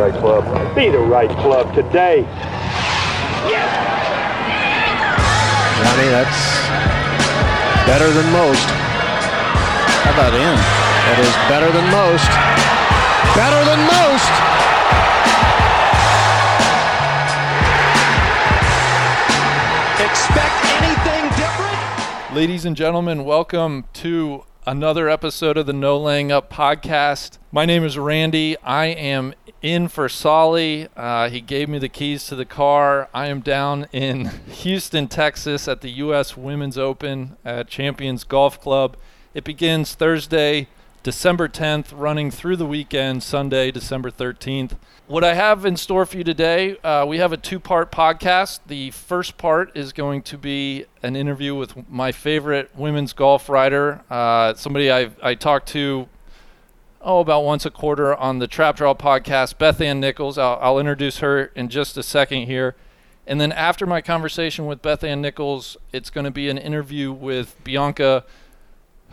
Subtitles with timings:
[0.00, 0.74] right club.
[0.74, 2.22] Be the right club today.
[5.84, 6.40] Johnny, that's
[7.84, 8.64] better than most.
[10.00, 10.56] How about in?
[11.04, 12.30] That is better than most.
[13.36, 14.32] Better than most.
[20.00, 22.34] Expect anything different?
[22.34, 27.38] Ladies and gentlemen, welcome to another episode of the No Laying Up podcast.
[27.50, 28.56] My name is Randy.
[28.58, 30.86] I am in for Solly.
[30.96, 33.08] Uh, he gave me the keys to the car.
[33.12, 36.36] I am down in Houston, Texas at the U.S.
[36.36, 38.96] Women's Open at Champions Golf Club.
[39.34, 40.68] It begins Thursday,
[41.02, 44.76] December 10th, running through the weekend, Sunday, December 13th.
[45.06, 48.60] What I have in store for you today, uh, we have a two part podcast.
[48.66, 54.02] The first part is going to be an interview with my favorite women's golf writer,
[54.10, 56.06] uh, somebody I, I talk to
[57.00, 60.36] oh, about once a quarter on the Trap Draw podcast, Beth Ann Nichols.
[60.36, 62.76] I'll, I'll introduce her in just a second here.
[63.26, 67.10] And then after my conversation with Beth Ann Nichols, it's going to be an interview
[67.10, 68.24] with Bianca.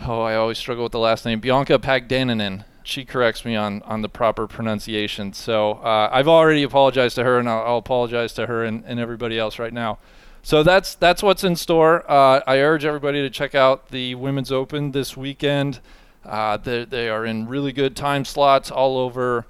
[0.02, 1.40] Oh, I always struggle with the last name.
[1.40, 2.66] Bianca Pagdaninen.
[2.84, 5.34] She corrects me on, on the proper pronunciation.
[5.34, 9.00] So uh, I've already apologized to her, and I'll, I'll apologize to her and, and
[9.00, 9.98] everybody else right now.
[10.42, 12.10] So that's that's what's in store.
[12.10, 15.82] Uh, I urge everybody to check out the Women's Open this weekend.
[16.24, 19.46] Uh, they, they are in really good time slots all over,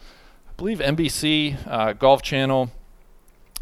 [0.50, 2.72] I believe NBC, uh, Golf Channel.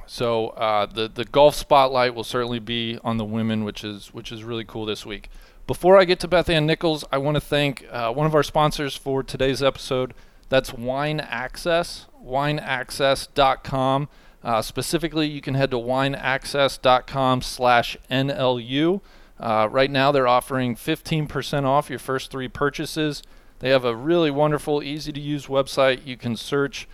[0.08, 4.32] So uh, the the golf spotlight will certainly be on the women, which is which
[4.32, 5.30] is really cool this week.
[5.68, 8.44] Before I get to Beth Ann Nichols, I want to thank uh, one of our
[8.44, 10.14] sponsors for today's episode.
[10.48, 14.10] That's Wine Access, wineaccess.com.
[14.44, 19.02] Uh, specifically, you can head to wineaccess.com slash NLU.
[19.40, 23.24] Uh, right now, they're offering 15% off your first three purchases.
[23.58, 26.06] They have a really wonderful, easy to use website.
[26.06, 26.88] You can search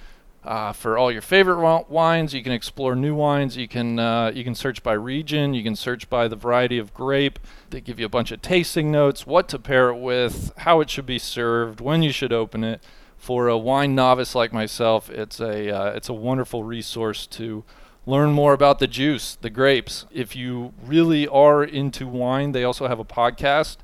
[0.43, 2.33] uh, for all your favorite wines.
[2.33, 3.57] You can explore new wines.
[3.57, 5.53] You can uh, you can search by region.
[5.53, 7.39] You can search by the variety of grape.
[7.69, 10.89] They give you a bunch of tasting notes, what to pair it with, how it
[10.89, 12.81] should be served, when you should open it.
[13.17, 17.63] For a wine novice like myself, it's a uh, it's a wonderful resource to
[18.07, 20.07] learn more about the juice, the grapes.
[20.11, 23.77] If you really are into wine, they also have a podcast.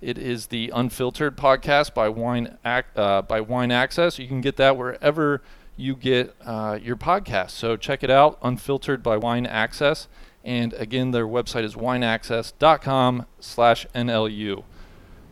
[0.00, 4.18] It is the Unfiltered podcast by Wine Ac- uh, by Wine Access.
[4.18, 5.42] You can get that wherever
[5.76, 7.50] you get uh, your podcast.
[7.50, 10.08] So check it out, Unfiltered by Wine Access.
[10.44, 14.64] And again, their website is wineaccess.com slash NLU.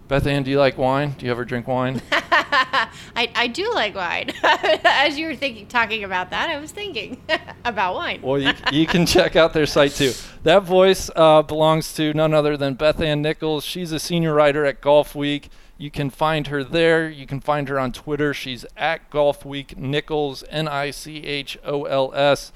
[0.08, 1.14] Beth Ann, do you like wine?
[1.16, 2.02] Do you ever drink wine?
[2.12, 4.30] I, I do like wine.
[4.42, 7.22] As you were thinking, talking about that, I was thinking
[7.64, 8.20] about wine.
[8.20, 10.12] well, you, you can check out their site too.
[10.42, 13.64] That voice uh, belongs to none other than Beth Ann Nichols.
[13.64, 15.48] She's a senior writer at Golfweek.
[15.78, 17.08] You can find her there.
[17.08, 18.32] You can find her on Twitter.
[18.32, 22.52] She's at Golfweek Nichols, N I C H O L S.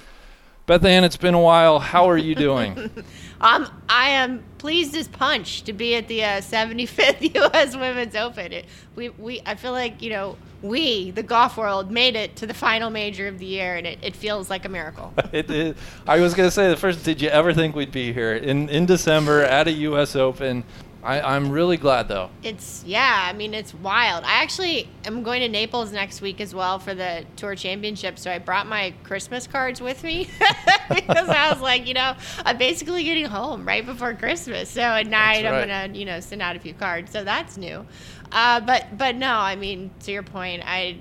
[0.66, 1.78] Beth Ann, it's been a while.
[1.78, 2.91] How are you doing?
[3.38, 7.77] Um, I am pleased as punch to be at the uh, 75th U.S.
[7.77, 8.50] Women's Open.
[8.50, 12.47] It, we, we, I feel like you know we, the golf world, made it to
[12.47, 15.12] the final major of the year, and it, it feels like a miracle.
[15.33, 17.04] it, it, I was going to say the first.
[17.04, 20.16] Did you ever think we'd be here in in December at a U.S.
[20.16, 20.65] Open?
[21.06, 22.30] I, I'm really glad though.
[22.42, 24.24] It's yeah, I mean it's wild.
[24.24, 28.28] I actually am going to Naples next week as well for the tour championship, so
[28.28, 30.28] I brought my Christmas cards with me
[30.88, 35.06] because I was like, you know, I'm basically getting home right before Christmas, so at
[35.06, 35.46] night right.
[35.46, 37.86] I'm gonna you know send out a few cards, so that's new.
[38.32, 40.98] Uh, but but no, I mean to your point, I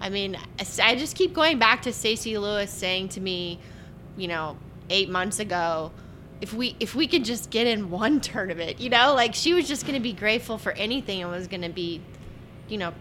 [0.00, 0.38] I mean
[0.80, 3.58] I just keep going back to Stacey Lewis saying to me,
[4.16, 4.56] you know,
[4.90, 5.90] eight months ago
[6.42, 9.66] if we if we could just get in one tournament, you know, like she was
[9.68, 12.02] just going to be grateful for anything and was going to be,
[12.68, 12.92] you know,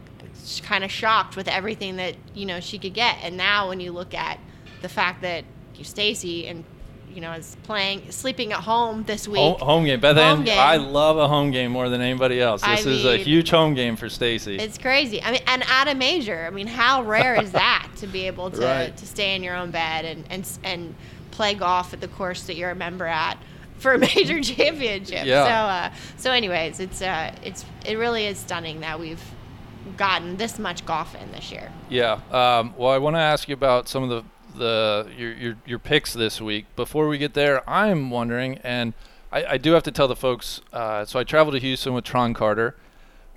[0.64, 3.18] kind of shocked with everything that you know she could get.
[3.24, 4.40] And now when you look at
[4.82, 5.44] the fact that
[5.82, 6.64] Stacy and
[7.12, 10.60] you know is playing sleeping at home this week, Home, home game, Beth Home game.
[10.60, 12.62] I love a home game more than anybody else.
[12.64, 14.58] I This is a huge home game for Stacy.
[14.58, 15.20] It's crazy.
[15.24, 18.52] I mean, and at a major, I mean, how rare is that to be able
[18.52, 18.96] to, Right.
[18.96, 20.96] to stay in your own bed and, and and
[21.32, 23.38] play golf at the course that you're a member at
[23.78, 25.26] for a major championship?
[25.26, 25.46] Yeah.
[25.46, 29.24] So, uh, so anyways, it's uh, it's it really is stunning that we've
[29.98, 31.72] gotten this much golf in this year.
[31.90, 32.20] Yeah.
[32.32, 34.24] Um, well, I want to ask you about some of the
[34.58, 36.66] the your, your your picks this week.
[36.76, 38.94] Before we get there, I'm wondering, and
[39.32, 40.62] I, I do have to tell the folks.
[40.74, 42.76] Uh, so I traveled to Houston with Tron Carter.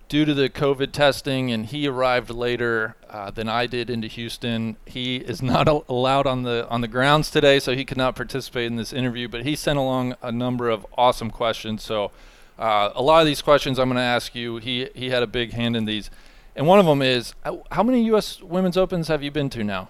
[0.09, 4.77] Due to the COVID testing, and he arrived later uh, than I did into Houston.
[4.85, 8.15] He is not al- allowed on the on the grounds today, so he could not
[8.15, 9.29] participate in this interview.
[9.29, 11.83] But he sent along a number of awesome questions.
[11.83, 12.13] So
[12.59, 14.59] uh, a lot of these questions I'm going to ask you.
[14.59, 16.11] He he had a big hand in these,
[16.55, 18.43] and one of them is how- many U.S.
[18.43, 19.89] Women's Opens have you been to now?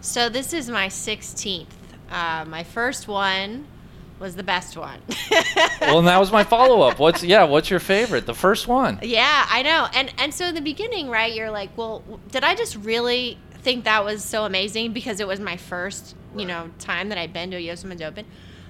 [0.00, 1.66] So this is my 16th.
[2.10, 3.66] Uh, my first one
[4.18, 5.00] was the best one.
[5.80, 6.98] well, and that was my follow up.
[6.98, 7.44] What's yeah?
[7.44, 8.26] What's your favorite?
[8.26, 8.98] The first one.
[9.02, 9.88] Yeah, I know.
[9.94, 11.34] And and so in the beginning, right?
[11.34, 15.40] You're like, well, did I just really think that was so amazing because it was
[15.40, 18.24] my first, you know, time that I'd been to a US Open.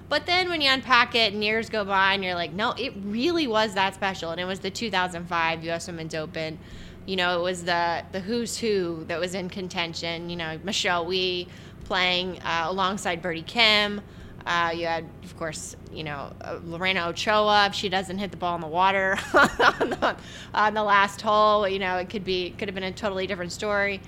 [0.08, 2.94] But then when you unpack it and years go by and you're like, no, it
[3.04, 4.30] really was that special.
[4.30, 6.58] And it was the 2005 US Women's Open.
[7.04, 10.30] You know, it was the the who's who that was in contention.
[10.30, 11.46] You know, Michelle Wie
[11.84, 14.00] playing uh, alongside Birdie Kim.
[14.46, 17.66] Uh, you had, of course, you know, uh, Lorena Ochoa.
[17.66, 20.16] If she doesn't hit the ball in the water on, the,
[20.54, 23.50] on the last hole, you know, it could be could have been a totally different
[23.50, 24.00] story.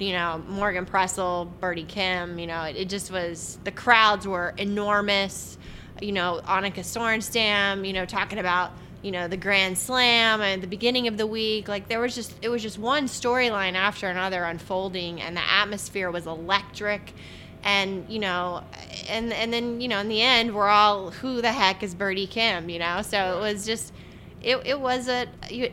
[0.00, 2.40] You know, Morgan Pressel, Birdie Kim.
[2.40, 5.58] You know, it, it just was the crowds were enormous.
[6.02, 7.86] You know, Annika Sorenstam.
[7.86, 11.68] You know, talking about you know the Grand Slam and the beginning of the week.
[11.68, 16.10] Like there was just it was just one storyline after another unfolding, and the atmosphere
[16.10, 17.12] was electric
[17.64, 18.62] and you know
[19.08, 22.26] and and then you know in the end we're all who the heck is Birdie
[22.26, 23.02] Kim you know?
[23.02, 23.92] So it was just
[24.42, 25.26] it, it was a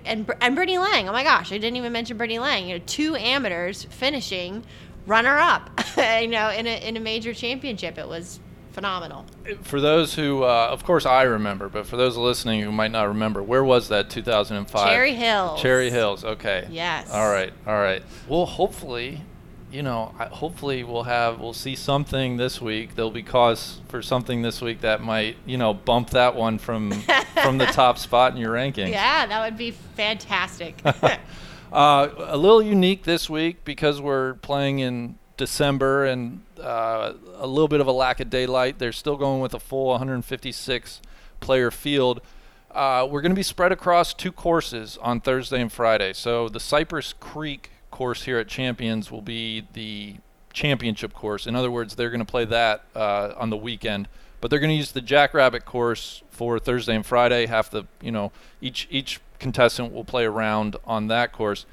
[0.06, 2.84] and and Brittany Lang oh my gosh I didn't even mention Brittany Lang you know
[2.88, 4.64] two amateurs finishing
[5.06, 7.98] runner up you know in a in a major championship.
[7.98, 8.40] It was
[8.72, 9.26] phenomenal.
[9.64, 13.10] For those who uh, of course I remember but for those listening who might not
[13.10, 15.62] remember where was that 2005 Cherry Hills.
[15.62, 16.68] Cherry Hills okay.
[16.72, 17.12] Yes.
[17.12, 18.02] All right all right.
[18.30, 19.22] Well hopefully
[19.72, 22.96] you know, hopefully we'll have we'll see something this week.
[22.96, 26.92] There'll be cause for something this week that might you know bump that one from
[27.44, 28.90] from the top spot in your ranking.
[28.90, 30.76] Yeah, that would be fantastic.
[30.86, 37.68] uh, a little unique this week because we're playing in December and uh, a little
[37.68, 38.78] bit of a lack of daylight.
[38.78, 41.02] They're still going with a full 156
[41.40, 42.22] player field.
[42.70, 46.14] Uh, we're going to be spread across two courses on Thursday and Friday.
[46.14, 47.72] So the Cypress Creek
[48.02, 50.16] course here at Champions will be the
[50.54, 51.46] championship course.
[51.46, 54.08] In other words, they're going to play that uh, on the weekend,
[54.40, 57.46] but they're going to use the Jackrabbit course for Thursday and Friday.
[57.46, 61.68] Half the you know each each contestant will play a round on that course.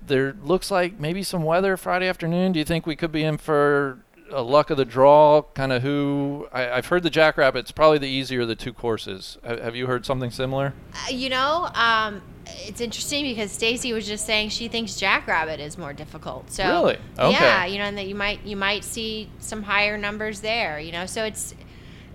[0.00, 2.52] There looks like maybe some weather Friday afternoon.
[2.52, 3.98] Do you think we could be in for
[4.34, 5.42] a luck of the draw?
[5.54, 9.38] Kind of who I, have heard the Jackrabbit's probably the easier of the two courses.
[9.44, 10.74] have you heard something similar?
[10.92, 15.78] Uh, you know, um, it's interesting because Stacy was just saying she thinks Jackrabbit is
[15.78, 16.50] more difficult.
[16.50, 17.32] So really, okay.
[17.32, 20.78] yeah, you know, and that you might you might see some higher numbers there.
[20.78, 21.54] You know, so it's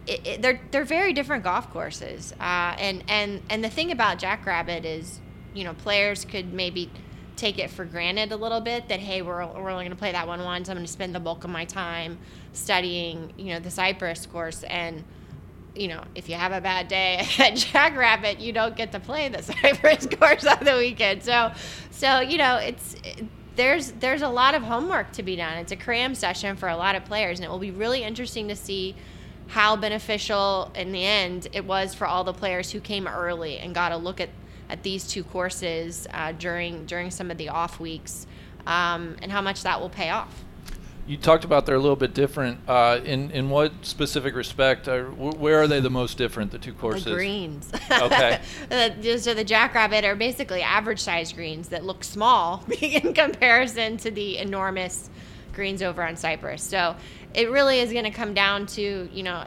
[0.07, 2.33] it, it, they're they're very different golf courses.
[2.39, 5.19] Uh, and and and the thing about Jackrabbit is,
[5.53, 6.91] you know, players could maybe
[7.39, 10.11] take it for granted a little bit that hey, we're we're only going to play
[10.11, 10.69] that one once.
[10.69, 12.17] I'm going to spend the bulk of my time
[12.53, 15.03] studying, you know, the Cypress course and
[15.75, 19.29] you know, if you have a bad day at Jackrabbit, you don't get to play
[19.29, 21.23] the Cypress course on the weekend.
[21.23, 21.51] So,
[21.91, 22.95] so you know, it's
[23.55, 25.57] there's there's a lot of homework to be done.
[25.57, 28.47] It's a cram session for a lot of players, and it will be really interesting
[28.49, 28.95] to see
[29.47, 33.73] how beneficial in the end it was for all the players who came early and
[33.73, 34.29] got a look at
[34.69, 38.27] at these two courses uh, during during some of the off weeks,
[38.67, 40.43] um, and how much that will pay off
[41.09, 42.59] you talked about they're a little bit different.
[42.67, 44.87] Uh, in in what specific respect?
[44.87, 46.51] Uh, where are they the most different?
[46.51, 47.05] The two courses.
[47.09, 47.71] The greens.
[47.89, 48.39] Okay.
[49.17, 54.37] so the Jackrabbit are basically average size greens that look small in comparison to the
[54.37, 55.09] enormous
[55.51, 56.61] greens over on Cypress.
[56.61, 56.95] So
[57.33, 59.45] it really is going to come down to you know.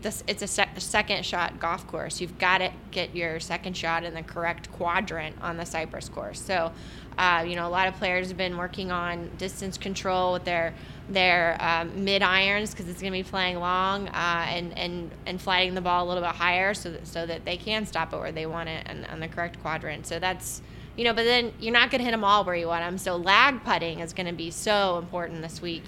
[0.00, 2.20] This, it's a sec- second shot golf course.
[2.20, 6.40] You've got to get your second shot in the correct quadrant on the Cypress course.
[6.40, 6.72] So,
[7.16, 10.74] uh, you know, a lot of players have been working on distance control with their
[11.08, 15.40] their um, mid irons because it's going to be playing long uh, and, and, and
[15.40, 18.18] flighting the ball a little bit higher so that, so that they can stop it
[18.18, 20.06] where they want it and on the correct quadrant.
[20.06, 20.60] So that's,
[20.96, 22.98] you know, but then you're not going to hit them all where you want them.
[22.98, 25.84] So lag putting is going to be so important this week.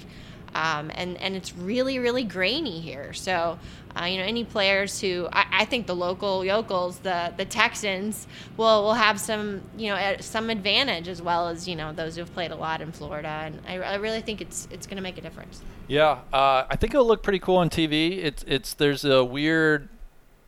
[0.55, 3.13] Um, and, and it's really, really grainy here.
[3.13, 3.59] So
[3.99, 8.27] uh, you know, any players who I, I, think the local yokels, the the Texans,
[8.57, 12.33] will will have some you know some advantage as well as you know those who've
[12.33, 15.19] played a lot in Florida, and I, I really think it's it's going to make
[15.19, 15.63] a difference.
[15.89, 18.19] Yeah, uh, I think it'll look pretty cool on TV.
[18.19, 19.89] It's it's there's a weird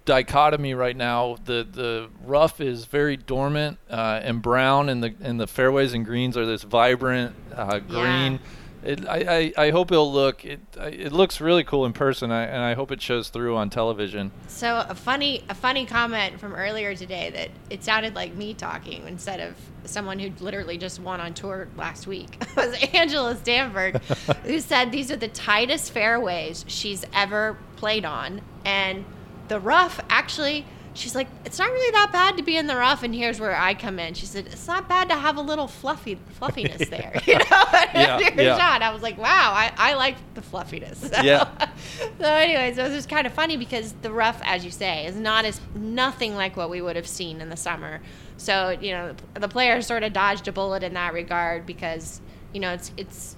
[0.05, 1.37] dichotomy right now.
[1.45, 6.05] The the rough is very dormant uh, and brown, and the and the fairways and
[6.05, 8.35] greens are this vibrant uh, green.
[8.35, 8.39] Yeah
[8.83, 12.45] it, I, I, I hope it'll look it it looks really cool in person I,
[12.45, 14.33] and I hope it shows through on television.
[14.49, 19.07] So a funny a funny comment from earlier today that it sounded like me talking
[19.07, 23.97] instead of someone who literally just won on tour last week was Angela Stanford
[24.45, 29.05] who said these are the tightest fairways she's ever played on and
[29.49, 33.03] the rough actually she's like, it's not really that bad to be in the rough,
[33.03, 34.15] and here's where I come in.
[34.15, 37.13] She said, it's not bad to have a little fluffy fluffiness there.
[37.27, 37.45] You know,
[37.95, 38.59] Yeah, yeah.
[38.59, 38.83] shot.
[38.83, 40.99] I was like, wow, I, I like the fluffiness.
[41.01, 41.49] So, Yeah.
[42.19, 45.17] so, anyways, it was just kind of funny because the rough, as you say, is
[45.17, 48.01] not as nothing like what we would have seen in the summer.
[48.39, 52.21] So you know, the players sort of dodged a bullet in that regard because
[52.53, 53.37] you know it's it's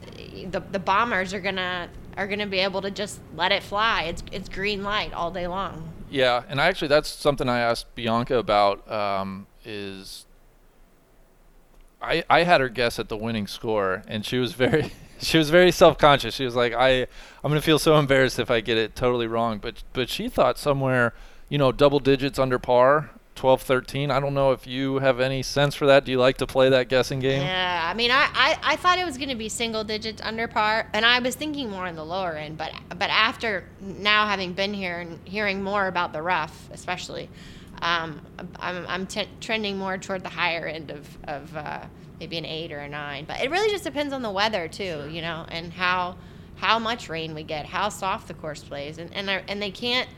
[0.50, 4.04] the the bombers are gonna are gonna be able to just let it fly.
[4.04, 5.90] It's it's green light all day long.
[6.14, 8.88] Yeah, and actually, that's something I asked Bianca about.
[8.88, 10.26] Um, is
[12.00, 15.50] I I had her guess at the winning score, and she was very she was
[15.50, 16.32] very self conscious.
[16.36, 19.58] She was like, I I'm gonna feel so embarrassed if I get it totally wrong.
[19.58, 21.14] But but she thought somewhere,
[21.48, 23.10] you know, double digits under par.
[23.34, 26.36] 12 13 i don't know if you have any sense for that do you like
[26.36, 29.28] to play that guessing game Yeah, I mean, I, I, I thought it was going
[29.28, 32.56] to be single digits under par, and I was thinking more on the lower end.
[32.56, 37.28] But but after now having been here and hearing more about the rough, especially,
[37.82, 38.20] um,
[38.58, 41.80] I'm I'm t- trending more toward the higher end of of uh,
[42.20, 43.24] maybe an eight or a nine.
[43.26, 46.16] But it really just depends on the weather too, you know, and how
[46.56, 49.70] how much rain we get, how soft the course plays, and and I- and they
[49.70, 50.08] can't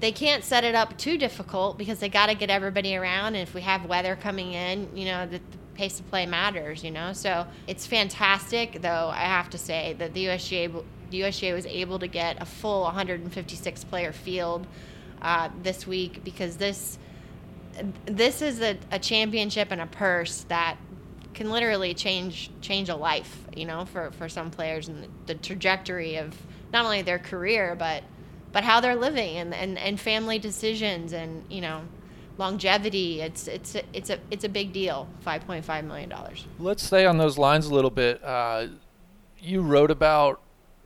[0.00, 3.34] they can't set it up too difficult because they got to get everybody around.
[3.34, 6.82] And if we have weather coming in, you know, the, the pace of play matters,
[6.84, 7.12] you know.
[7.12, 11.98] So it's fantastic, though, I have to say that the USGA, the USGA was able
[11.98, 14.66] to get a full 156 player field
[15.22, 16.98] uh, this week because this
[18.06, 20.76] this is a, a championship and a purse that
[21.32, 25.34] can literally change change a life, you know, for, for some players and the, the
[25.34, 26.36] trajectory of
[26.72, 28.04] not only their career but
[28.54, 31.82] but how they're living and, and, and family decisions and you know
[32.38, 33.20] longevity.
[33.20, 35.08] It's it's a, it's a it's a big deal.
[35.20, 36.46] Five point five million dollars.
[36.58, 38.24] Let's stay on those lines a little bit.
[38.24, 38.68] Uh,
[39.38, 40.40] you wrote about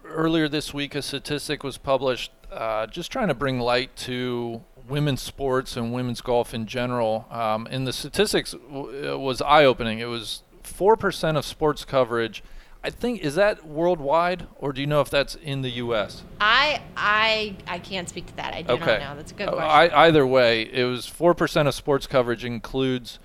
[0.05, 5.21] earlier this week a statistic was published uh, just trying to bring light to women's
[5.21, 7.27] sports and women's golf in general.
[7.31, 9.99] Um, and the statistics w- was eye opening.
[9.99, 12.43] It was 4% of sports coverage.
[12.85, 16.23] I think, is that worldwide, or do you know if that's in the U.S.?
[16.41, 18.55] I I I can't speak to that.
[18.55, 18.99] I do Okay.
[18.99, 19.17] not know.
[19.17, 19.93] That's a good Uh, question.
[19.95, 23.19] I, either way, it was 4% of sports coverage includes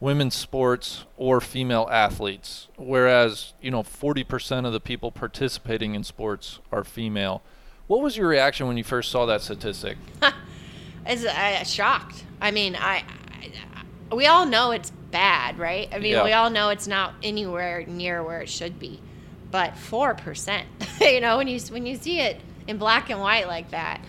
[0.00, 6.58] women's sports or female athletes, whereas, you know, 40% of the people participating in sports
[6.72, 7.42] are female.
[7.86, 9.96] What was your reaction when you first saw that statistic?
[11.08, 12.24] is uh, shocked.
[12.40, 13.04] I mean, I,
[14.10, 15.88] I we all know it's bad, right?
[15.92, 16.24] I mean, Yeah.
[16.24, 19.00] we all know it's not anywhere near where it should be.
[19.50, 20.66] But four percent,
[21.00, 24.00] you know, when you when you see it in black and white like that,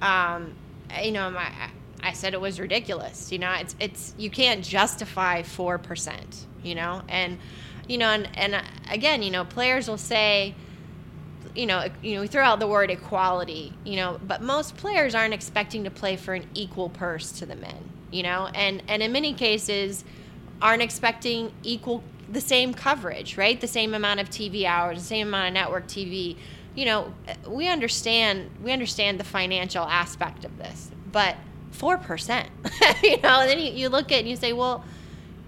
[0.00, 0.54] um,
[1.02, 1.50] you know, my,
[2.02, 3.30] I said it was ridiculous.
[3.30, 6.46] You know, it's it's you can't justify four percent.
[6.62, 7.38] You know, and
[7.86, 10.54] you know, and and uh, again, you know, players will say
[11.54, 15.14] you know, you know, we throw out the word equality, you know, but most players
[15.14, 19.02] aren't expecting to play for an equal purse to the men, you know, and and
[19.02, 20.04] in many cases
[20.60, 23.60] aren't expecting equal the same coverage, right?
[23.60, 26.36] The same amount of TV hours, the same amount of network TV.
[26.74, 27.14] You know,
[27.46, 31.36] we understand we understand the financial aspect of this, but
[31.70, 32.48] four percent,
[33.02, 34.84] you know, and then you, you look at it and you say, well,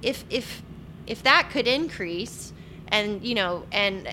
[0.03, 0.63] if if
[1.07, 2.53] if that could increase
[2.91, 4.09] and you know and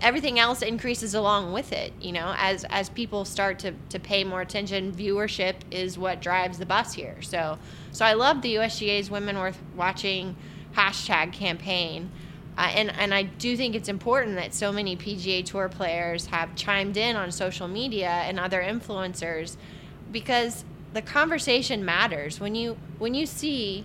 [0.00, 4.22] everything else increases along with it you know as as people start to to pay
[4.24, 7.20] more attention viewership is what drives the bus here.
[7.22, 7.58] So
[7.90, 10.36] so i love the usga's women worth watching
[10.74, 12.10] hashtag campaign
[12.56, 16.54] uh, and and i do think it's important that so many pga tour players have
[16.54, 19.56] chimed in on social media and other influencers
[20.10, 22.38] because the conversation matters.
[22.40, 23.84] When you when you see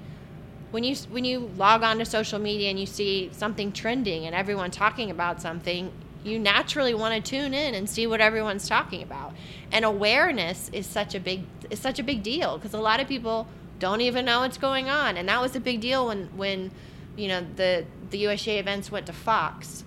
[0.72, 4.36] when you when you log on to social media and you see something trending and
[4.36, 5.92] everyone talking about something
[6.24, 9.34] you naturally want to tune in and see what everyone's talking about
[9.72, 13.08] and awareness is such a big is such a big deal because a lot of
[13.08, 13.48] people
[13.80, 16.72] don't even know what's going on and that was a big deal when when
[17.16, 19.84] you know the the USGA events went to Fox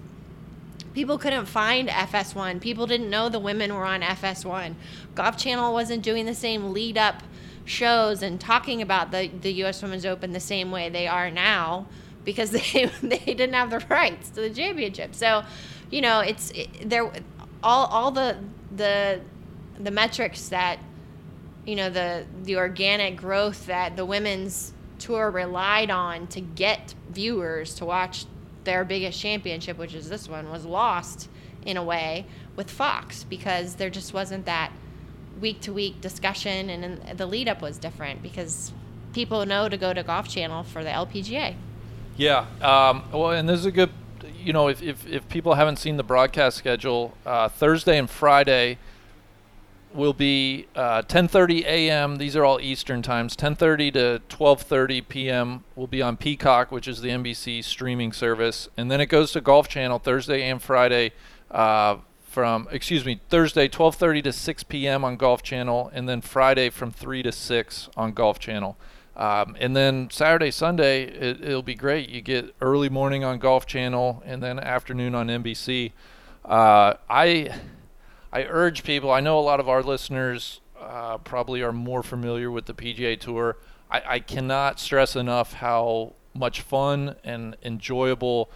[0.94, 2.60] people couldn't find FS1.
[2.60, 4.74] People didn't know the women were on FS1.
[5.14, 7.22] Golf Channel wasn't doing the same lead up
[7.64, 9.82] shows and talking about the, the U.S.
[9.82, 11.86] Women's Open the same way they are now
[12.24, 15.14] because they they didn't have the rights to the championship.
[15.14, 15.44] So,
[15.90, 17.10] you know, it's it, there
[17.62, 18.38] all all the
[18.74, 19.20] the
[19.78, 20.78] the metrics that
[21.66, 27.74] you know the the organic growth that the women's tour relied on to get viewers
[27.74, 28.26] to watch
[28.64, 31.28] their biggest championship, which is this one, was lost
[31.64, 32.26] in a way
[32.56, 34.72] with Fox because there just wasn't that
[35.40, 38.72] week to week discussion, and the lead up was different because
[39.12, 41.54] people know to go to Golf Channel for the LPGA.
[42.16, 42.46] Yeah.
[42.60, 43.90] Um, well, and this is a good,
[44.38, 48.78] you know, if, if, if people haven't seen the broadcast schedule, uh, Thursday and Friday,
[49.92, 52.16] will be uh, 10:30 a.m.
[52.16, 53.36] These are all Eastern times.
[53.36, 55.64] 10:30 to 12:30 p.m.
[55.74, 59.40] will be on Peacock, which is the NBC streaming service, and then it goes to
[59.40, 61.12] Golf Channel Thursday and Friday.
[61.50, 61.96] Uh,
[62.30, 65.04] from excuse me Thursday 12:30 to 6 p.m.
[65.04, 68.76] on Golf Channel, and then Friday from 3 to 6 on Golf Channel.
[69.16, 72.08] Um, and then Saturday, Sunday, it, will be great.
[72.08, 75.90] You get early morning on Golf Channel, and then afternoon on NBC.
[76.44, 77.50] Uh, I
[78.32, 79.10] I urge people.
[79.10, 83.18] I know a lot of our listeners uh, probably are more familiar with the PGA
[83.18, 83.56] Tour.
[83.90, 88.50] I, I cannot stress enough how much fun and enjoyable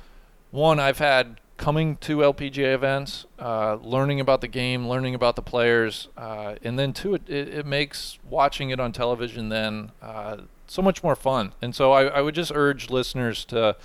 [0.52, 5.42] one I've had coming to LPGA events, uh, learning about the game, learning about the
[5.42, 10.82] players, uh, and then two, it, it, makes watching it on television then uh, so
[10.82, 11.52] much more fun.
[11.62, 13.76] And so I, I, would just urge listeners to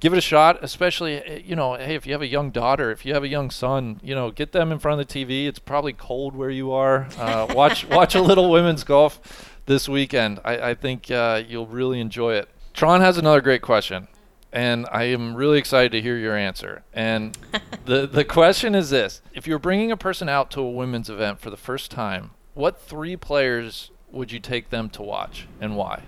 [0.00, 2.90] give it a shot, especially eh, you know, hey, if you have a young daughter,
[2.90, 5.46] if you have a young son, you know, get them in front of the TV.
[5.46, 7.08] It's probably cold where you are.
[7.16, 10.40] Uh, watch watch a little women's golf this weekend.
[10.44, 12.48] I, I think uh, you'll really enjoy it.
[12.74, 14.08] Tron has another great question
[14.52, 16.82] and I am really excited to hear your answer.
[16.92, 17.36] And
[17.84, 21.40] the the question is this: If you're bringing a person out to a women's event
[21.40, 26.02] for the first time, what three players would you take them to watch, and why?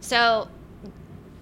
[0.00, 0.48] So.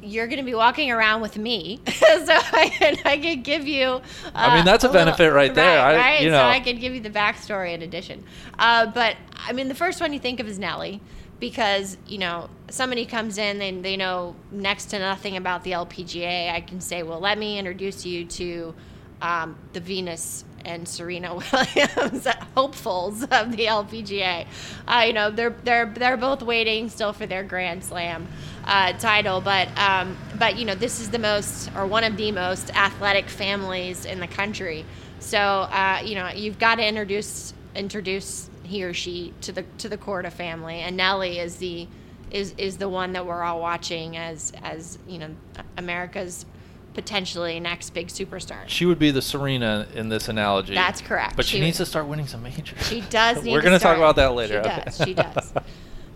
[0.00, 3.85] You're going to be walking around with me, so I can, I can give you.
[3.87, 4.00] Uh,
[4.33, 5.76] I mean, that's a, a benefit little, right there.
[5.76, 6.21] Right, I, right?
[6.21, 6.38] You know.
[6.38, 8.23] So I can give you the backstory in addition.
[8.61, 11.00] Uh, but I mean, the first one you think of is Nelly
[11.40, 16.53] because you know somebody comes in and they know next to nothing about the LPGA,
[16.53, 18.75] I can say, well, let me introduce you to
[19.21, 24.47] um, the Venus and Serena Williams hopefuls of the LPGA.
[24.87, 28.27] Uh, you know, they're they're they're both waiting still for their Grand Slam
[28.65, 32.33] uh, title, but um, but you know, this is the most or one of the
[32.33, 34.85] most athletic families in the country.
[35.21, 39.89] So uh, you know, you've got to introduce introduce he or she to the to
[39.89, 41.89] the Korda family, and Nelly is the
[42.30, 45.30] is is the one that we're all watching as as you know
[45.76, 46.47] America's
[46.94, 48.67] potentially next big superstar.
[48.67, 50.75] She would be the Serena in this analogy.
[50.75, 51.36] That's correct.
[51.36, 52.86] But she, she needs to start winning some majors.
[52.88, 53.45] She does.
[53.45, 54.62] We're going to talk about that later.
[54.62, 55.04] She does.
[55.04, 55.52] She does.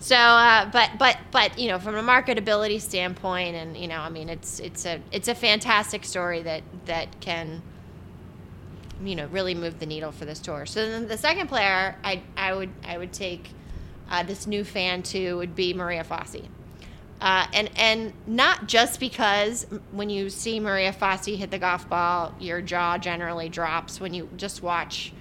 [0.02, 4.08] So, uh, but but but you know, from a marketability standpoint, and you know, I
[4.08, 7.62] mean, it's it's a it's a fantastic story that that can
[9.04, 10.66] you know really move the needle for this tour.
[10.66, 13.50] So then the second player I I would I would take
[14.12, 16.46] uh, this new fan to would be Maria Fassi.
[17.20, 22.34] Uh, and and not just because when you see Maria Fassi hit the golf ball,
[22.38, 25.12] your jaw generally drops when you just watch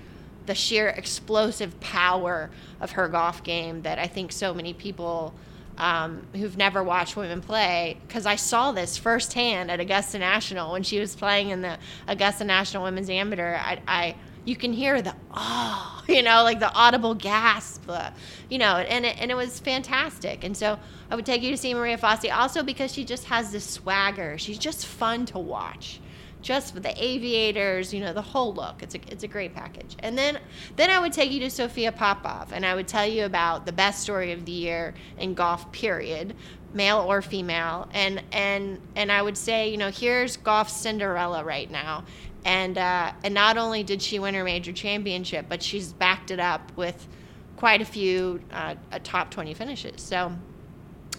[0.46, 2.50] the sheer explosive power
[2.82, 5.34] of her golf game that I think so many people
[5.78, 10.84] um, who've never watched women play because I saw this firsthand at Augusta National when
[10.84, 11.78] she was playing in the
[12.08, 13.56] Augusta National Women's Amateur.
[13.56, 18.12] I, I you can hear the oh, you know, like the audible gasp, uh,
[18.50, 20.44] you know, and it, and it was fantastic.
[20.44, 23.52] And so I would take you to see Maria Fassi also because she just has
[23.52, 24.38] this swagger.
[24.38, 26.00] She's just fun to watch
[26.42, 28.82] just the aviators, you know, the whole look.
[28.82, 29.96] It's a it's a great package.
[30.00, 30.40] And then
[30.76, 33.72] then I would take you to Sophia Popov and I would tell you about the
[33.72, 36.36] best story of the year in golf period,
[36.74, 37.88] male or female.
[37.94, 42.04] And and and I would say, you know, here's golf Cinderella right now.
[42.44, 46.40] And uh, and not only did she win her major championship, but she's backed it
[46.40, 47.08] up with
[47.56, 50.02] quite a few uh, top 20 finishes.
[50.02, 50.32] So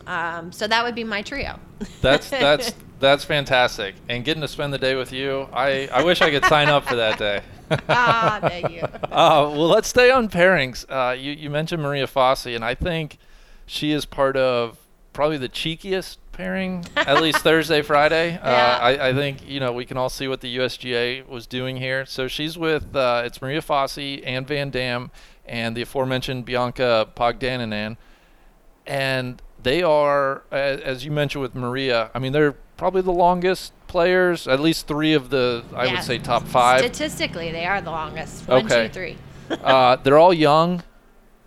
[0.06, 1.58] um, so that would be my trio.
[2.00, 3.96] That's that's that's fantastic.
[4.08, 6.85] And getting to spend the day with you, I, I wish I could sign up
[6.85, 7.42] for that day.
[7.88, 8.82] ah, thank you.
[9.12, 10.87] Uh, well, let's stay on pairings.
[10.88, 13.18] Uh, you, you mentioned Maria Fassi, and I think
[13.66, 14.78] she is part of
[15.12, 18.38] probably the cheekiest pairing, at least Thursday, Friday.
[18.38, 18.49] Uh.
[18.49, 22.05] I, I think, you know, we can all see what the USGA was doing here.
[22.07, 25.11] So she's with, uh, it's Maria Fassi, and Van Dam,
[25.47, 27.97] and the aforementioned Bianca Pagdanganan.
[28.87, 34.49] And they are, as you mentioned with Maria, I mean, they're probably the longest players,
[34.49, 35.92] at least three of the, I yeah.
[35.92, 36.81] would say, top five.
[36.81, 38.49] Statistically, they are the longest.
[38.49, 38.88] One, okay.
[38.88, 39.18] two, three.
[39.62, 40.83] uh, they're all young.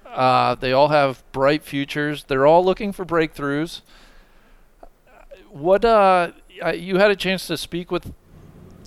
[0.06, 2.24] Uh, they all have bright futures.
[2.24, 3.82] They're all looking for breakthroughs.
[5.55, 6.33] What uh,
[6.73, 8.11] you had a chance to speak with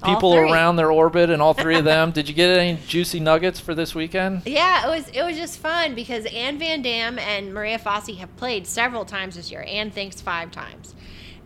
[0.05, 2.11] people around their orbit and all three of them.
[2.13, 4.43] Did you get any juicy nuggets for this weekend?
[4.45, 8.37] Yeah, it was it was just fun because Anne Van Dam and Maria Fassi have
[8.37, 9.65] played several times this year.
[9.67, 10.95] Anne thinks five times,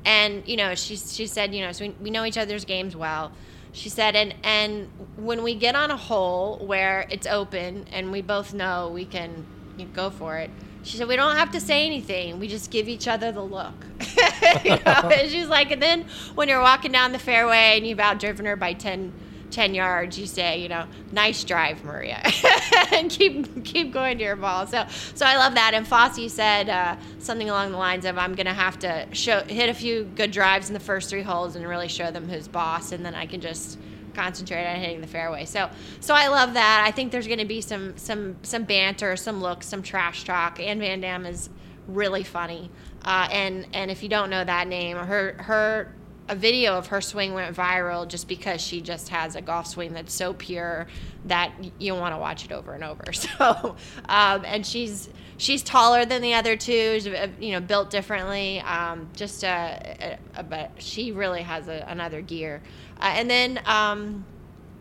[0.04, 2.96] and you know she she said you know so we, we know each other's games
[2.96, 3.30] well.
[3.70, 8.22] She said and and when we get on a hole where it's open and we
[8.22, 9.46] both know we can
[9.94, 10.50] go for it
[10.82, 12.38] she said, We don't have to say anything.
[12.38, 13.74] We just give each other the look.
[14.64, 15.10] you know?
[15.10, 18.56] and she's like, And then when you're walking down the fairway and you've outdriven her
[18.56, 19.12] by 10,
[19.50, 22.20] 10 yards, you say, you know, nice drive, Maria,
[22.92, 24.66] and keep keep going to your ball.
[24.66, 25.74] So so I love that.
[25.74, 29.68] And Fassi said uh, something along the lines of, "I'm gonna have to show hit
[29.68, 32.92] a few good drives in the first three holes and really show them who's boss,
[32.92, 33.78] and then I can just."
[34.12, 35.44] Concentrate on hitting the fairway.
[35.44, 35.70] So
[36.00, 36.84] so I love that.
[36.86, 40.60] I think there's going to be some some some banter, some looks, some trash talk.
[40.60, 41.50] Anne Van Dam is
[41.86, 42.70] really funny.
[43.04, 45.94] Uh, and and if you don't know that name, her her
[46.28, 49.92] a video of her swing went viral just because she just has a golf swing
[49.92, 50.86] that's so pure
[51.26, 53.04] that you want to watch it over and over.
[53.12, 53.76] So,
[54.08, 58.60] um, and she's she's taller than the other two, uh, you know, built differently.
[58.60, 62.62] Um, just a, a, a, but she really has a, another gear.
[63.02, 64.24] Uh, and then um,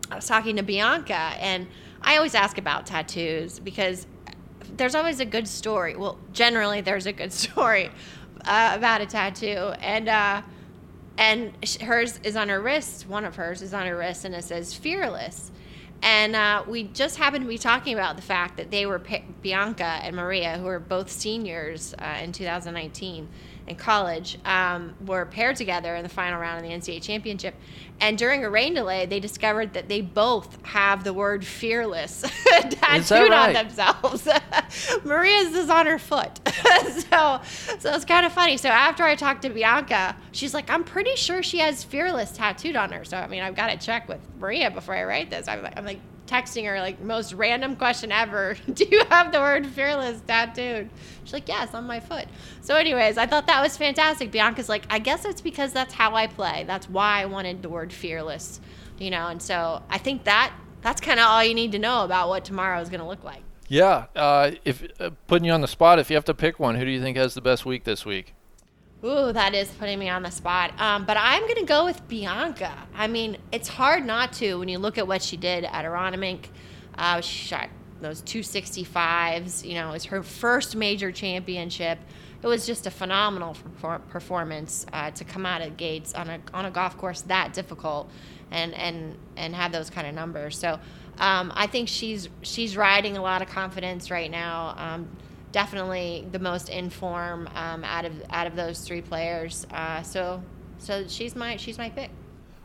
[0.08, 1.66] I was talking to Bianca, and
[2.00, 4.06] I always ask about tattoos because
[4.76, 5.96] there's always a good story.
[5.96, 7.90] Well, generally there's a good story
[8.44, 10.42] uh, about a tattoo, and uh,
[11.18, 13.08] and hers is on her wrist.
[13.08, 15.50] One of hers is on her wrist, and it says "fearless."
[16.04, 19.00] And uh, we just happened to be talking about the fact that they were
[19.40, 23.28] Bianca and Maria, who are both seniors uh, in 2019
[23.66, 27.54] in college, um, were paired together in the final round of the NCAA championship.
[28.00, 33.30] And during a rain delay, they discovered that they both have the word fearless tattooed
[33.30, 33.48] right?
[33.48, 34.28] on themselves.
[35.04, 36.40] Maria's is on her foot.
[37.10, 37.40] so,
[37.78, 38.56] so it's kind of funny.
[38.56, 42.74] So after I talked to Bianca, she's like, I'm pretty sure she has fearless tattooed
[42.74, 43.04] on her.
[43.04, 45.46] So, I mean, I've got to check with Maria before I write this.
[45.46, 46.00] I'm, I'm like,
[46.32, 48.56] texting her like most random question ever.
[48.72, 50.88] Do you have the word fearless tattooed?
[51.24, 52.26] She's like, yes, on my foot.
[52.62, 54.30] So, anyways, I thought that was fantastic.
[54.30, 56.64] Bianca's like, I guess it's because that's how I play.
[56.66, 58.60] That's why I wanted the word fearless,
[58.98, 59.28] you know.
[59.28, 62.44] And so I think that that's kind of all you need to know about what
[62.44, 63.42] tomorrow is going to look like.
[63.68, 64.06] Yeah.
[64.16, 66.84] Uh, if uh, putting you on the spot, if you have to pick one, who
[66.84, 68.34] do you think has the best week this week?
[69.04, 70.80] Ooh, that is putting me on the spot.
[70.80, 72.72] Um, but I'm going to go with Bianca.
[72.94, 76.46] I mean, it's hard not to when you look at what she did at Aronimink.
[76.96, 77.68] Uh, she shot
[78.00, 79.64] those 265s.
[79.64, 81.98] You know, it was her first major championship.
[82.42, 83.56] It was just a phenomenal
[84.08, 88.10] performance uh, to come out of gates on a on a golf course that difficult,
[88.50, 90.58] and and and have those kind of numbers.
[90.58, 90.80] So
[91.18, 94.74] um, I think she's she's riding a lot of confidence right now.
[94.76, 95.08] Um,
[95.52, 99.66] definitely the most in form um, out of out of those three players.
[99.70, 100.42] Uh, so
[100.78, 102.10] so she's my she's my pick.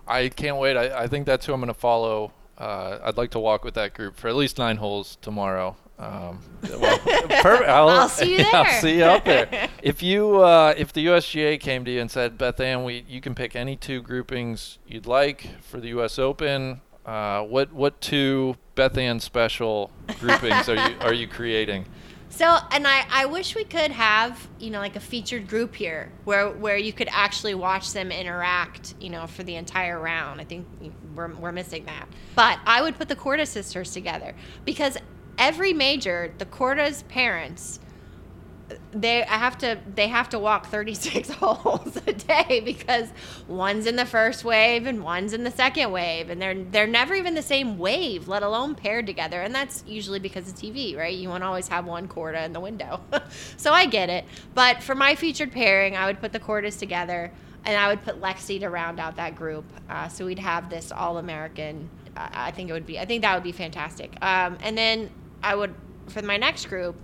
[0.07, 0.77] I can't wait.
[0.77, 2.31] I, I think that's who I'm going to follow.
[2.57, 5.75] Uh, I'd like to walk with that group for at least nine holes tomorrow.
[5.99, 6.39] Um,
[6.79, 6.97] well,
[7.41, 7.69] perfect.
[7.69, 8.55] I'll, I'll, see you there.
[8.55, 9.69] I'll see you out there.
[9.83, 13.21] if you uh, if the USGA came to you and said, Beth Ann, we you
[13.21, 16.17] can pick any two groupings you'd like for the U.S.
[16.17, 16.81] Open.
[17.05, 21.85] Uh, what what two Beth Ann special groupings are you are you creating?
[22.29, 26.11] So, and I, I wish we could have, you know, like a featured group here
[26.25, 30.41] where where you could actually watch them interact, you know, for the entire round.
[30.41, 30.67] I think
[31.15, 32.07] we're, we're missing that.
[32.35, 34.35] But I would put the Korda sisters together
[34.65, 34.97] because
[35.37, 37.79] every major, the Korda's parents
[38.91, 43.09] they I have to they have to walk 36 holes a day because
[43.47, 47.13] one's in the first wave and one's in the second wave and they're they're never
[47.13, 51.15] even the same wave let alone paired together and that's usually because of TV right?
[51.15, 53.01] You want to always have one Korda in the window.
[53.57, 54.25] So I get it.
[54.53, 57.31] But for my featured pairing I would put the Kordas together
[57.65, 60.91] and I would put Lexi to round out that group uh, so we'd have this
[60.91, 64.11] all American I think it would be I think that would be fantastic.
[64.21, 65.09] Um, and then
[65.43, 65.73] I would
[66.07, 66.95] for my next group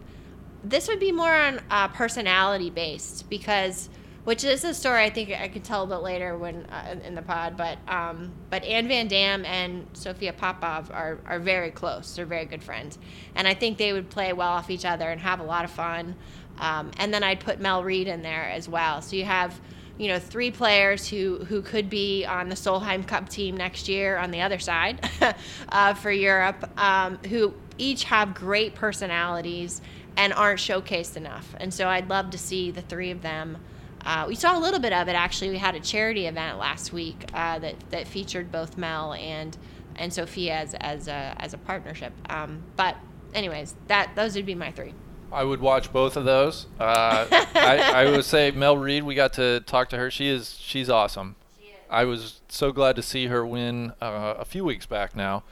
[0.63, 3.89] this would be more on uh, personality based because
[4.23, 7.13] which is a story I think I could tell a bit later when uh, in
[7.13, 7.57] the pod.
[7.57, 12.15] But um, but Anne Van Dam and Sophia Popov are are very close.
[12.15, 12.97] They're very good friends,
[13.35, 15.71] and I think they would play well off each other and have a lot of
[15.71, 16.15] fun.
[16.59, 19.01] Um, and then I'd put Mel Reid in there as well.
[19.01, 19.59] So you have
[19.97, 24.17] you know three players who who could be on the Solheim Cup team next year
[24.17, 25.09] on the other side
[25.69, 29.81] uh, for Europe, um, who each have great personalities
[30.17, 31.55] and aren't showcased enough.
[31.59, 33.57] And so I'd love to see the three of them.
[34.05, 35.49] Uh, we saw a little bit of it actually.
[35.49, 39.57] We had a charity event last week uh, that that featured both Mel and
[39.95, 42.13] and Sophia as as a as a partnership.
[42.29, 42.97] Um, but
[43.33, 44.93] anyways, that those would be my three.
[45.31, 46.67] I would watch both of those.
[46.79, 49.03] Uh, I, I would say Mel Reid.
[49.03, 50.11] We got to talk to her.
[50.11, 51.35] She is she's awesome.
[51.59, 51.77] She is.
[51.89, 55.43] I was so glad to see her win uh, a few weeks back now.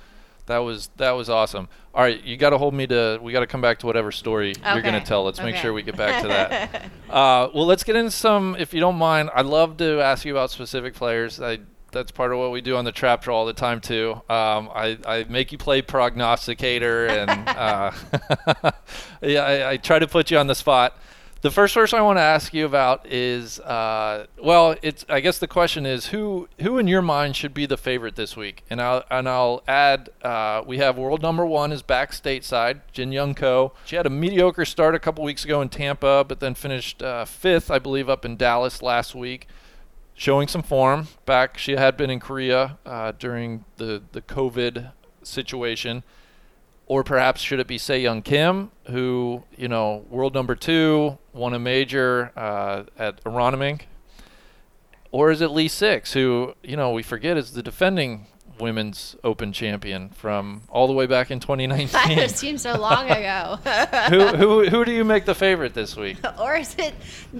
[0.47, 1.69] That was that was awesome.
[1.93, 3.19] All right, you got to hold me to.
[3.21, 4.73] We got to come back to whatever story okay.
[4.73, 5.23] you're going to tell.
[5.23, 5.51] Let's okay.
[5.51, 6.85] make sure we get back to that.
[7.09, 9.29] uh, well, let's get into some, if you don't mind.
[9.35, 11.41] I'd love to ask you about specific players.
[11.41, 11.59] I
[11.91, 14.13] that's part of what we do on the trap draw all the time too.
[14.29, 17.91] Um, I, I make you play prognosticator and uh,
[19.21, 20.97] yeah, I, I, try to put you on the spot.
[21.41, 25.03] The first person I want to ask you about is, uh, well, it's.
[25.09, 28.37] I guess the question is who who in your mind should be the favorite this
[28.37, 28.63] week?
[28.69, 33.11] And I'll and I'll add, uh, we have world number one is back stateside, Jin
[33.11, 33.73] Young Ko.
[33.85, 37.25] She had a mediocre start a couple weeks ago in Tampa, but then finished uh,
[37.25, 39.47] fifth, I believe, up in Dallas last week,
[40.13, 41.07] showing some form.
[41.25, 44.91] Back, she had been in Korea uh, during the the COVID
[45.23, 46.03] situation
[46.91, 51.53] or perhaps should it be Sei Young Kim, who you know world number two, won
[51.53, 53.83] a major uh, at Aronimink,
[55.09, 58.27] or is it Lee6, who you know we forget is the defending
[58.59, 62.19] women's Open champion from all the way back in 2019?
[62.19, 63.57] it seems so long ago.
[64.09, 66.17] who, who who do you make the favorite this week?
[66.41, 66.93] or is it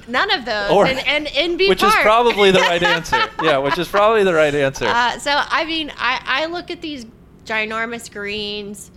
[0.08, 0.72] none of those?
[0.72, 3.22] Or- and, and Inbee Which is probably the right answer.
[3.44, 4.86] Yeah, which is probably the right answer.
[4.86, 7.06] Uh, so I mean, I, I look at these
[7.44, 8.92] ginormous greens,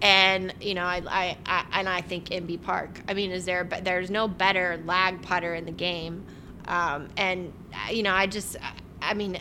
[0.00, 3.00] and you know, I, I, I and I think Inbee Park.
[3.08, 3.64] I mean, is there?
[3.64, 6.24] But there's no better lag putter in the game,
[6.66, 7.52] um, and
[7.90, 8.56] you know, I just,
[9.02, 9.40] I, mean.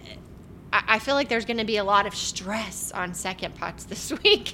[0.74, 4.12] I feel like there's going to be a lot of stress on second putts this
[4.22, 4.54] week,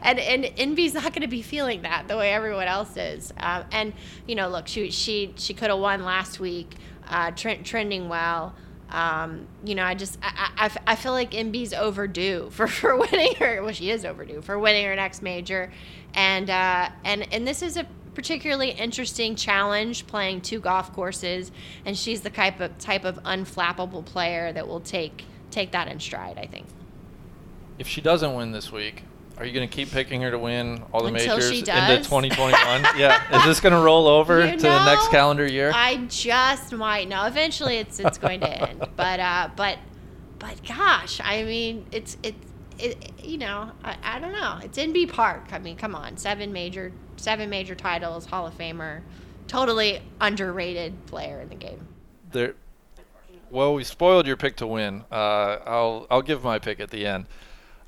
[0.00, 3.32] and and Inbee's not going to be feeling that the way everyone else is.
[3.36, 3.92] Um, and
[4.28, 6.76] you know, look, she she she could have won last week,
[7.08, 8.54] uh, trend, trending well.
[8.90, 13.34] Um, you know, I just I, I, I feel like Inbee's overdue for, for winning
[13.36, 13.62] her.
[13.62, 15.70] Well, she is overdue for winning her next major,
[16.14, 21.52] and uh, and and this is a particularly interesting challenge playing two golf courses,
[21.84, 26.00] and she's the type of type of unflappable player that will take take that in
[26.00, 26.38] stride.
[26.38, 26.66] I think.
[27.78, 29.04] if she doesn't win this week,
[29.40, 32.52] are you going to keep picking her to win all the Until majors into 2021?
[32.98, 33.38] yeah.
[33.38, 35.72] Is this going to roll over You to the next calendar year?
[35.74, 37.24] I just might know.
[37.24, 38.86] Eventually, it's it's going to end.
[38.96, 39.78] But uh, but
[40.38, 42.36] but gosh, I mean, it's it's
[42.78, 44.58] it, you know, I, I don't know.
[44.62, 45.48] It's Inbee Park.
[45.52, 49.00] I mean, come on, seven major seven major titles, Hall of Famer,
[49.48, 51.88] totally underrated player in the game.
[52.30, 52.56] there.
[53.50, 55.02] Well, we spoiled your pick to win.
[55.10, 57.24] Uh, I'll I'll give my pick at the end.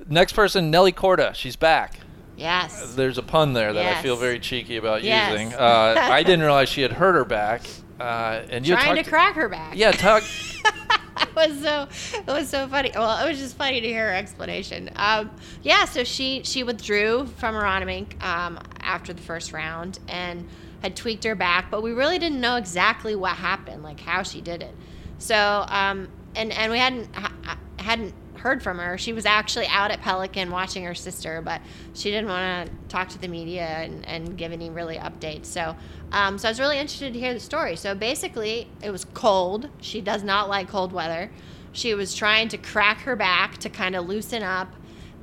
[0.08, 1.34] Next person, Nelly Korda.
[1.34, 1.98] She's back.
[2.36, 2.94] Yes.
[2.94, 5.32] There's a pun there that I feel very cheeky about Yes.
[5.32, 5.54] using.
[5.54, 7.62] Uh, I didn't realize she had hurt her back.
[8.00, 9.76] Uh, and you Trying to crack her back.
[9.76, 10.24] Yeah, talk.
[11.20, 11.86] it was so
[12.18, 12.90] it was so funny.
[12.94, 14.90] Well, it was just funny to hear her explanation.
[14.96, 15.30] Um,
[15.62, 20.48] yeah, so she she withdrew from Aronimink um, after the first round and
[20.82, 24.40] had tweaked her back, but we really didn't know exactly what happened, like how she
[24.40, 24.74] did it.
[25.18, 28.98] So um, and and we hadn't ha- hadn't heard from her.
[28.98, 31.60] She was actually out at Pelican watching her sister, but
[31.94, 35.46] she didn't want to talk to the media and, and give any really updates.
[35.46, 35.76] So,
[36.10, 37.76] um, so I was really interested to hear the story.
[37.76, 39.68] So basically, it was cold.
[39.80, 41.30] She does not like cold weather.
[41.70, 44.74] She was trying to crack her back to kind of loosen up,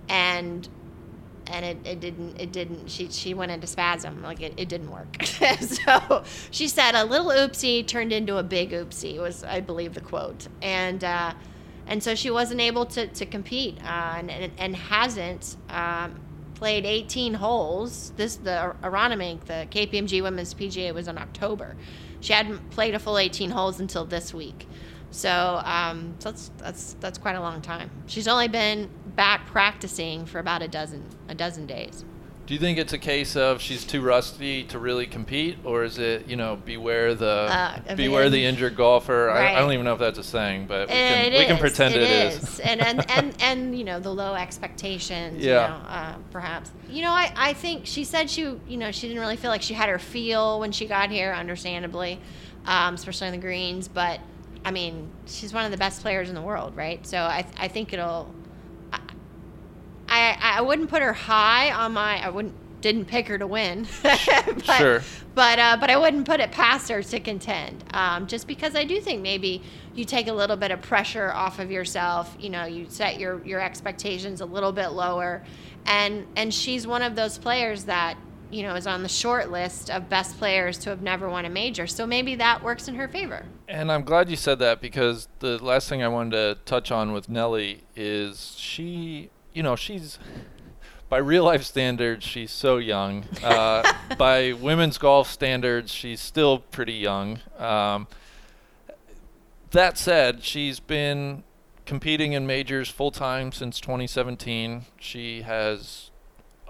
[0.08, 0.68] and
[1.46, 4.92] and it, it didn't it didn't she she went into spasm like it, it didn't
[4.92, 9.96] work so she said a little oopsie turned into a big oopsie was i believe
[9.96, 11.34] the quote and uh,
[11.90, 16.20] and so she wasn't able to, to compete uh, and, and, and hasn't um,
[16.54, 18.14] played 18 holes.
[18.16, 21.76] This the Aronimink the KPMG Women's PGA was in October.
[22.22, 24.68] She hadn't played a full 18 holes until this week.
[25.10, 27.90] So, um, so that's that's that's quite a long time.
[28.06, 32.06] She's only been back practicing for about a dozen a dozen days
[32.50, 36.00] Do you think it's a case of she's too rusty to really compete, or is
[36.00, 39.30] it you know beware the Uh, beware the injured golfer?
[39.30, 41.60] I, I don't even know if that's a saying, but we can, It we can
[41.60, 42.42] pretend it it is.
[42.42, 42.60] is.
[42.62, 45.46] and, and and and you know the low expectations.
[45.46, 45.62] Yeah.
[45.62, 46.72] You know, uh, perhaps.
[46.90, 49.62] You know, I I think she said she you know she didn't really feel like
[49.62, 52.20] she had her feel when she got here, understandably,
[52.66, 53.88] um, especially on the greens.
[53.88, 54.22] But
[54.66, 57.06] I mean, she's one of the best players in the world, right?
[57.06, 58.34] So I I think it'll.
[60.10, 62.24] I I, wouldn't put her high on my.
[62.24, 63.88] I wouldn't didn't pick her to win.
[64.04, 65.02] but, Sure.
[65.36, 67.84] But uh, but I wouldn't put it past her to contend.
[67.94, 69.62] Um, just because I do think maybe
[69.96, 72.36] you take a little bit of pressure off of yourself.
[72.40, 75.44] You know, you set your your expectations a little bit lower,
[75.86, 78.18] and and she's one of those players that
[78.52, 81.50] you know is on the short list of best players to have never won a
[81.50, 81.88] major.
[81.88, 83.46] So maybe that works in her favor.
[83.68, 87.12] And I'm glad you said that because the last thing I wanted to touch on
[87.12, 90.20] with Nelly is she, you know, she's
[91.10, 93.26] by real life standards, she's so young.
[93.44, 97.40] Uh, by women's golf standards, she's still pretty young.
[97.58, 98.08] Um,
[99.72, 101.44] that said, she's been
[101.86, 104.86] competing in majors full time since 2017.
[105.00, 106.12] She has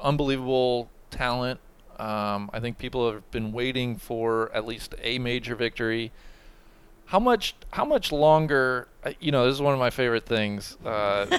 [0.02, 1.60] unbelievable talent.
[1.98, 6.14] Um, I think people have been waiting for at least a major victory.
[7.10, 7.56] How much?
[7.72, 8.88] How much longer?
[9.04, 11.26] uh, You know, this is one of my favorite things uh,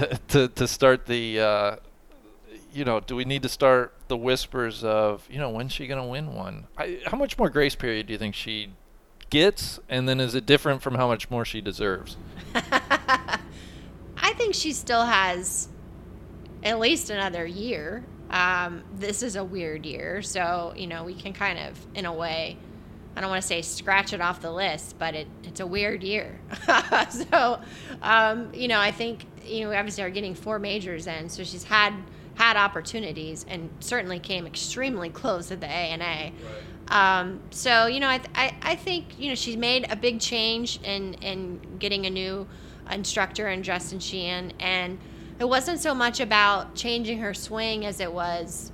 [0.28, 1.76] to to start the uh,
[2.72, 6.00] you know, do we need to start the whispers of, you know, when's she going
[6.00, 6.66] to win one?
[6.78, 8.70] I, how much more grace period do you think she
[9.28, 9.80] gets?
[9.88, 12.16] And then is it different from how much more she deserves?
[12.54, 15.68] I think she still has
[16.62, 18.04] at least another year.
[18.30, 22.12] Um, this is a weird year, so you know we can kind of, in a
[22.12, 22.56] way,
[23.16, 26.02] I don't want to say scratch it off the list, but it, it's a weird
[26.02, 26.38] year.
[27.10, 27.60] so,
[28.02, 31.64] um, you know, I think you know obviously are getting four majors in, so she's
[31.64, 31.92] had
[32.34, 36.32] had opportunities and certainly came extremely close at the ANA.
[36.88, 40.20] Um, so you know, I, th- I I think you know she's made a big
[40.20, 42.46] change in in getting a new
[42.90, 44.98] instructor in Justin Sheehan, and
[45.38, 48.72] it wasn't so much about changing her swing as it was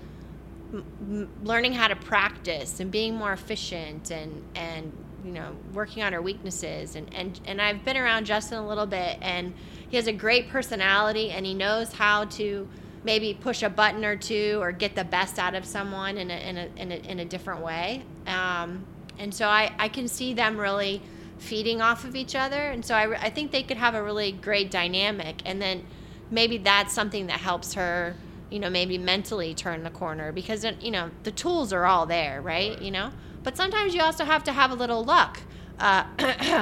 [0.72, 4.92] m- learning how to practice and being more efficient and and
[5.24, 6.96] you know working on her weaknesses.
[6.96, 9.54] And and and I've been around Justin a little bit and
[9.88, 12.68] he has a great personality and he knows how to
[13.04, 16.36] maybe push a button or two or get the best out of someone in a
[16.36, 18.02] in a in a, in a different way.
[18.26, 18.84] Um,
[19.18, 21.02] and so I I can see them really
[21.38, 22.56] feeding off of each other.
[22.56, 25.42] And so I, I think they could have a really great dynamic.
[25.44, 25.86] And then
[26.30, 28.16] maybe that's something that helps her
[28.56, 32.40] you know maybe mentally turn the corner because you know the tools are all there
[32.40, 32.80] right, right.
[32.80, 35.40] you know but sometimes you also have to have a little luck
[35.78, 36.04] uh,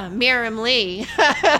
[0.09, 1.07] Mirim Lee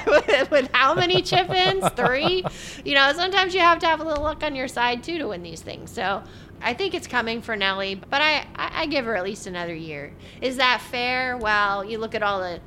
[0.06, 1.88] with, with, how many chip ins?
[1.95, 2.43] Three?
[2.84, 5.30] You know, sometimes you have to have a little luck on your side too to
[5.30, 5.89] win these things.
[5.89, 6.21] So
[6.62, 10.12] I think it's coming for Nelly, but I, I give her at least another year.
[10.41, 11.38] Is that fair?
[11.38, 12.60] Well, you look at all the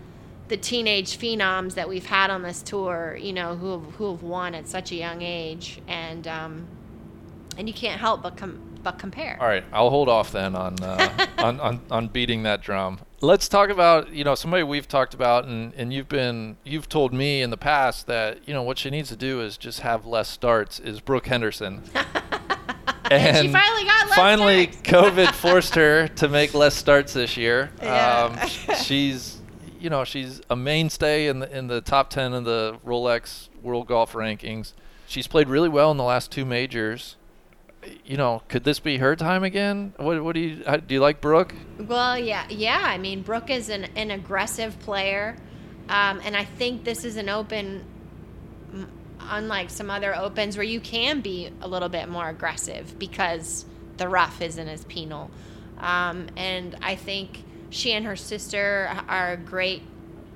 [0.48, 4.22] the teenage phenoms that we've had on this tour, you know, who have, who have
[4.22, 6.66] won at such a young age, and um,
[7.58, 9.36] and you can't help but com- but compare.
[9.40, 13.00] All right, I'll hold off then on, uh, on, on on beating that drum.
[13.20, 17.12] Let's talk about you know somebody we've talked about, and, and you've been you've told
[17.12, 20.06] me in the past that you know what she needs to do is just have
[20.06, 20.78] less starts.
[20.78, 21.82] Is Brooke Henderson.
[23.10, 24.66] and, she finally got less finally.
[24.66, 27.70] COVID forced her to make less starts this year.
[27.82, 28.38] Yeah.
[28.38, 29.38] Um, she's
[29.80, 33.88] you know she's a mainstay in the in the top ten of the Rolex World
[33.88, 34.74] Golf rankings.
[35.06, 37.16] She's played really well in the last two majors.
[38.04, 39.94] You know, could this be her time again?
[39.96, 41.54] What what do you how, do you like Brooke?
[41.78, 42.82] Well, yeah, yeah.
[42.82, 45.36] I mean, Brooke is an an aggressive player,
[45.88, 47.84] um, and I think this is an open.
[49.30, 53.66] Unlike some other opens where you can be a little bit more aggressive because
[53.98, 55.30] the rough isn't as penal.
[55.78, 59.82] Um, and I think she and her sister are great,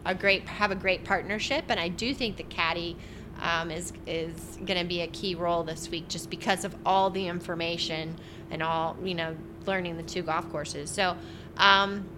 [0.04, 2.96] a great have a great partnership, and I do think that Caddy
[3.42, 7.10] um, is is going to be a key role this week just because of all
[7.10, 8.16] the information
[8.50, 10.90] and all you know learning the two golf courses.
[10.90, 11.16] So,
[11.56, 12.08] um,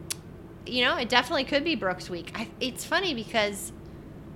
[0.67, 2.33] you know, it definitely could be Brooke's week.
[2.35, 3.73] I, it's funny because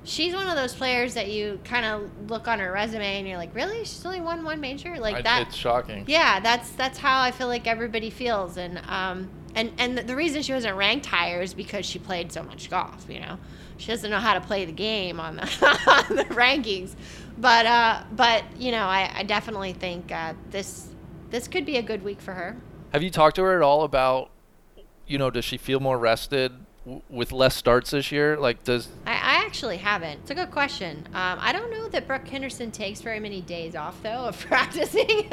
[0.05, 3.37] she's one of those players that you kind of look on her resume and you're
[3.37, 3.79] like, really?
[3.81, 4.99] She's only won one major?
[4.99, 5.49] Like I, that?
[5.49, 6.05] It's shocking.
[6.07, 10.43] Yeah, that's that's how I feel like everybody feels, and um, and and the reason
[10.43, 13.07] she wasn't ranked higher is because she played so much golf.
[13.09, 13.39] You know,
[13.79, 15.43] she doesn't know how to play the game on the,
[16.11, 16.95] on the rankings.
[17.39, 20.89] But uh, but you know, I, I definitely think uh, this
[21.31, 22.57] this could be a good week for her.
[22.93, 24.31] Have you talked to her at all about,
[25.07, 26.53] you know, does she feel more rested
[26.85, 28.37] w- with less starts this year?
[28.39, 30.21] Like, does I, I actually haven't.
[30.23, 31.07] It's a good question.
[31.09, 35.31] Um, I don't know that Brooke Henderson takes very many days off though of practicing,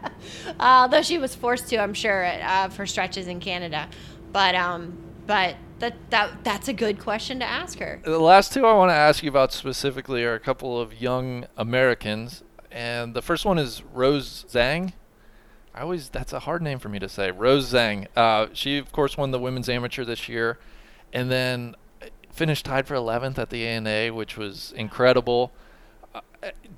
[0.60, 3.88] uh, though she was forced to, I'm sure, uh, for stretches in Canada.
[4.32, 8.00] But um, but that that that's a good question to ask her.
[8.04, 11.46] The last two I want to ask you about specifically are a couple of young
[11.56, 14.92] Americans, and the first one is Rose Zhang.
[15.74, 17.30] I always that's a hard name for me to say.
[17.30, 18.06] Rose Zhang.
[18.16, 20.58] Uh, she of course won the women's amateur this year,
[21.12, 21.76] and then
[22.36, 25.52] finished tied for 11th at the ANA, which was incredible.
[26.14, 26.20] Uh,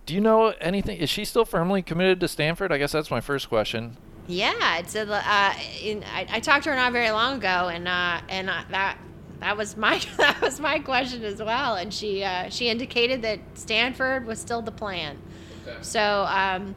[0.06, 0.98] do you know anything?
[0.98, 2.72] Is she still firmly committed to Stanford?
[2.72, 3.96] I guess that's my first question.
[4.28, 5.10] Yeah, it's a.
[5.10, 8.62] Uh, in, I, I, talked to her not very long ago, and uh, and uh,
[8.70, 8.98] that
[9.40, 11.76] that was my that was my question as well.
[11.76, 15.18] And she uh, she indicated that Stanford was still the plan.
[15.66, 15.78] Okay.
[15.80, 16.74] So, um,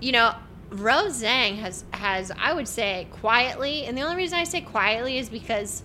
[0.00, 0.34] you know,
[0.70, 5.18] Rose Zhang has has I would say quietly, and the only reason I say quietly
[5.18, 5.82] is because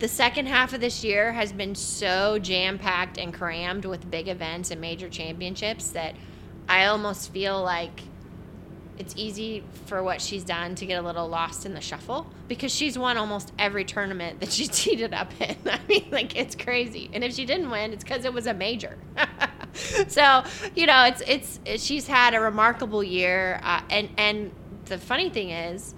[0.00, 4.28] the second half of this year has been so jam packed and crammed with big
[4.28, 6.14] events and major championships that
[6.68, 8.02] I almost feel like
[8.98, 12.72] it's easy for what she's done to get a little lost in the shuffle because
[12.72, 15.56] she's won almost every tournament that she's teed up in.
[15.66, 17.10] I mean, like it's crazy.
[17.12, 18.96] And if she didn't win, it's because it was a major.
[20.08, 20.44] so
[20.74, 24.52] you know, it's it's she's had a remarkable year, uh, and and
[24.86, 25.94] the funny thing is,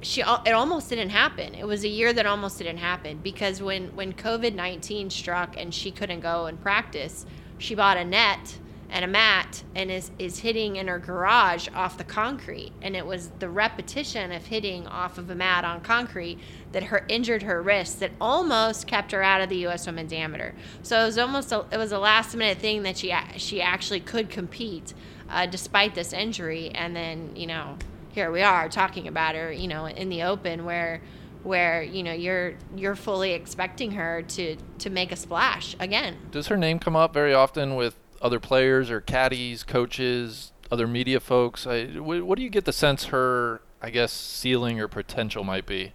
[0.00, 1.54] she it almost didn't happen.
[1.54, 5.74] It was a year that almost didn't happen because when when COVID nineteen struck and
[5.74, 7.26] she couldn't go and practice,
[7.58, 8.58] she bought a net
[8.90, 12.72] and a mat and is, is hitting in her garage off the concrete.
[12.82, 16.38] And it was the repetition of hitting off of a mat on concrete
[16.72, 19.86] that her injured her wrist that almost kept her out of the U.S.
[19.86, 20.52] Women's Amateur.
[20.82, 24.00] So it was almost a, it was a last minute thing that she she actually
[24.00, 24.94] could compete
[25.28, 26.70] uh, despite this injury.
[26.70, 27.76] And then you know
[28.12, 31.00] here we are talking about her you know in the open where
[31.42, 36.16] where you know you're you're fully expecting her to to make a splash again.
[36.30, 41.20] Does her name come up very often with other players or caddies, coaches, other media
[41.20, 41.66] folks?
[41.66, 45.92] I, what, do you get the sense her, I guess, ceiling or potential might be?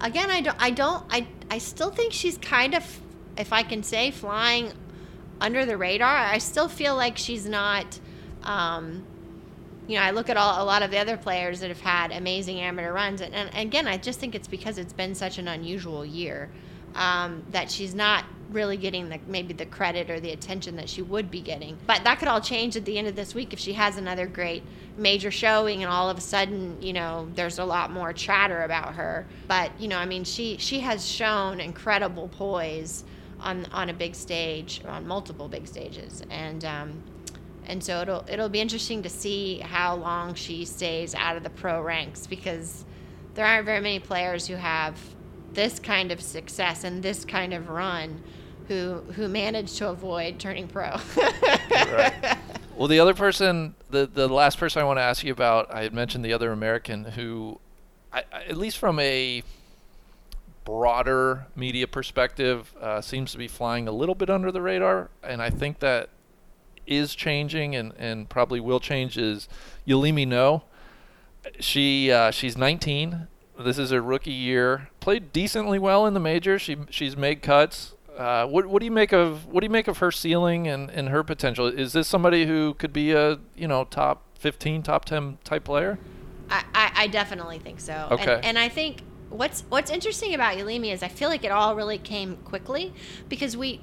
[0.00, 3.00] Again, I don't, I don't, I, I still think she's kind of,
[3.36, 4.72] if I can say, flying
[5.40, 6.16] under the radar.
[6.16, 7.98] I still feel like she's not.
[8.42, 9.04] Um,
[9.86, 12.10] you know, I look at all, a lot of the other players that have had
[12.10, 15.46] amazing amateur runs, and, and again, I just think it's because it's been such an
[15.46, 16.50] unusual year
[16.94, 21.02] um, that she's not really getting the maybe the credit or the attention that she
[21.02, 21.76] would be getting.
[21.86, 24.26] But that could all change at the end of this week if she has another
[24.26, 24.62] great
[24.96, 28.94] major showing and all of a sudden, you know, there's a lot more chatter about
[28.94, 29.26] her.
[29.48, 33.04] But, you know, I mean, she she has shown incredible poise
[33.40, 36.22] on on a big stage, on multiple big stages.
[36.30, 37.02] And um,
[37.66, 41.50] and so it'll it'll be interesting to see how long she stays out of the
[41.50, 42.84] pro ranks because
[43.34, 44.98] there aren't very many players who have
[45.52, 48.22] this kind of success and this kind of run
[48.68, 50.96] who who managed to avoid turning pro.
[51.72, 52.38] right.
[52.76, 55.82] Well, the other person, the the last person I want to ask you about, I
[55.82, 57.60] had mentioned the other American who,
[58.12, 59.44] I, at least from a
[60.64, 65.40] broader media perspective, uh, seems to be flying a little bit under the radar, and
[65.40, 66.08] I think that
[66.86, 69.16] is changing and, and probably will change.
[69.16, 69.48] Is
[69.86, 70.64] Yealimi Noh?
[71.60, 73.28] She uh, she's 19.
[73.60, 74.88] This is her rookie year.
[74.98, 76.60] Played decently well in the majors.
[76.62, 77.94] She she's made cuts.
[78.16, 80.90] Uh, what what do you make of what do you make of her ceiling and,
[80.90, 81.66] and her potential?
[81.66, 85.98] Is this somebody who could be a you know top 15, top 10 type player?
[86.50, 88.08] I, I, I definitely think so.
[88.12, 88.34] Okay.
[88.34, 91.74] And, and I think what's what's interesting about Yealimi is I feel like it all
[91.74, 92.94] really came quickly
[93.28, 93.80] because we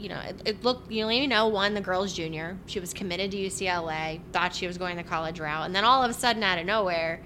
[0.00, 2.56] you know, it, it looked, you know, won the girls' junior.
[2.64, 5.66] She was committed to UCLA, thought she was going the college route.
[5.66, 7.20] And then all of a sudden, out of nowhere,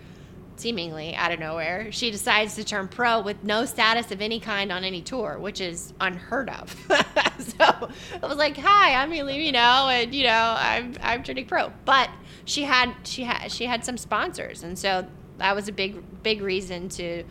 [0.57, 4.73] seemingly out of nowhere, she decides to turn pro with no status of any kind
[4.73, 6.71] on any tour, which is unheard of.
[7.39, 7.91] so
[8.23, 12.11] I was like, "Hi, I'm Yealimi Noh, and you know, I'm I'm turning pro." But
[12.45, 15.07] she had she had she had some sponsors, and so
[15.39, 17.25] that was a big big reason to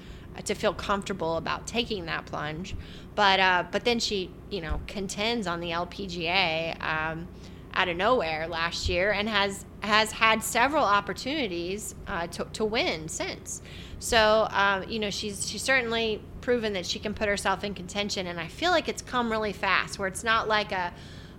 [0.45, 2.75] to feel comfortable about taking that plunge.
[3.15, 6.81] But uh, but then she you know contends on the LPGA.
[6.83, 7.27] Um,
[7.73, 13.09] out of nowhere last year and has has had several opportunities uh, to, to win
[13.09, 13.61] since.
[13.99, 18.27] So um, you know she's she's certainly proven that she can put herself in contention,
[18.27, 19.99] and I feel like it's come really fast.
[19.99, 20.93] Where it's not like a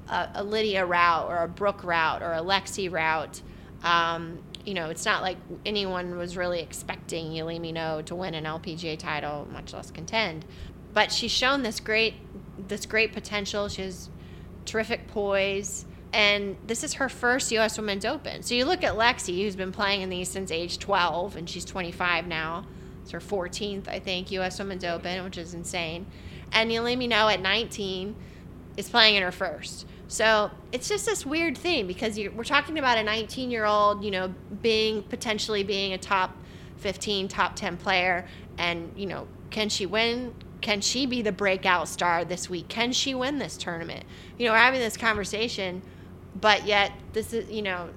[0.09, 3.41] a, a Lydia route or a Brooke route or a Lexi route.
[3.83, 8.45] Um, you know, it's not like anyone was really expecting Yealimi Noh to win an
[8.45, 10.47] LPGA title, much less contend.
[10.95, 12.15] But she's shown this great
[12.69, 13.69] this great potential.
[13.69, 14.09] She has
[14.65, 17.77] terrific poise and this is her first U.S.
[17.77, 18.45] Women's Open.
[18.45, 21.65] So you look at Lexi, who's been playing in these since age 12, and she's
[21.65, 22.67] 25 now.
[23.03, 24.61] It's her 14th, I think, U.S.
[24.61, 26.07] Women's Open, which is insane.
[26.53, 28.15] And Yealimi Noh at 19
[28.77, 29.87] is playing in her first.
[30.07, 34.13] So it's just this weird thing because we're talking about a 19 year old, you
[34.13, 36.37] know, being potentially being a top
[36.77, 38.25] 15, top 10 player,
[38.57, 40.33] and you know, can she win?
[40.61, 42.69] Can she be the breakout star this week?
[42.69, 44.05] Can she win this tournament?
[44.39, 45.83] You know, we're having this conversation
[46.35, 47.91] but yet this is you know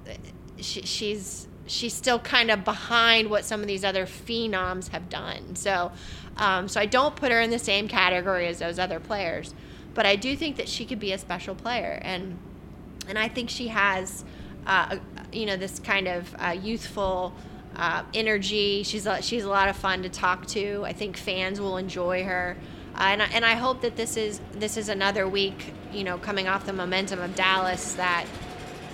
[0.60, 5.54] she, she's she's still kind of behind what some of these other phenoms have done.
[5.54, 5.92] So,
[6.36, 9.54] um, so I don't put her in the same category as those other players,
[9.94, 12.38] but I do think that she could be a special player, and
[13.06, 14.24] and I think she has,
[14.66, 14.96] uh,
[15.32, 17.34] you know, this kind of uh, youthful.
[17.76, 18.82] Uh, energy.
[18.82, 20.82] She's a, she's a lot of fun to talk to.
[20.84, 22.56] I think fans will enjoy her.
[22.98, 26.48] And, I, and I hope that this is this is another week, you know, coming
[26.48, 28.26] off the momentum of Dallas that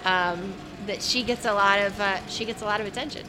[0.05, 0.53] um,
[0.87, 3.27] that she gets a lot of uh, she gets a lot of attention.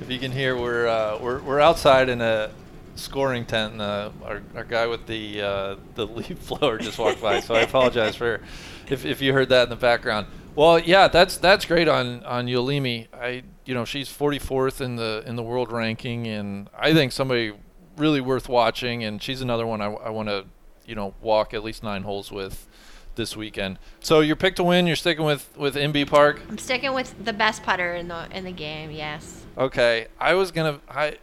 [0.00, 2.50] If you can hear, we're uh, we're we're outside in a
[2.94, 7.20] scoring tent, and uh, our our guy with the uh, the leaf blower just walked
[7.20, 7.40] by.
[7.40, 8.40] So I apologize for
[8.88, 10.26] if if you heard that in the background.
[10.54, 13.08] Well, yeah, that's that's great on on Yealimi.
[13.12, 17.52] I you know she's 44th in the in the world ranking, and I think somebody
[17.96, 20.46] really worth watching, and she's another one I, I want to,
[20.86, 22.68] you know, walk at least nine holes with
[23.14, 23.78] this weekend.
[24.00, 26.40] So your pick to win, you're sticking with with Inbee Park.
[26.48, 28.90] I'm sticking with the best putter in the in the game.
[28.90, 29.44] Yes.
[29.56, 31.18] Okay, I was gonna I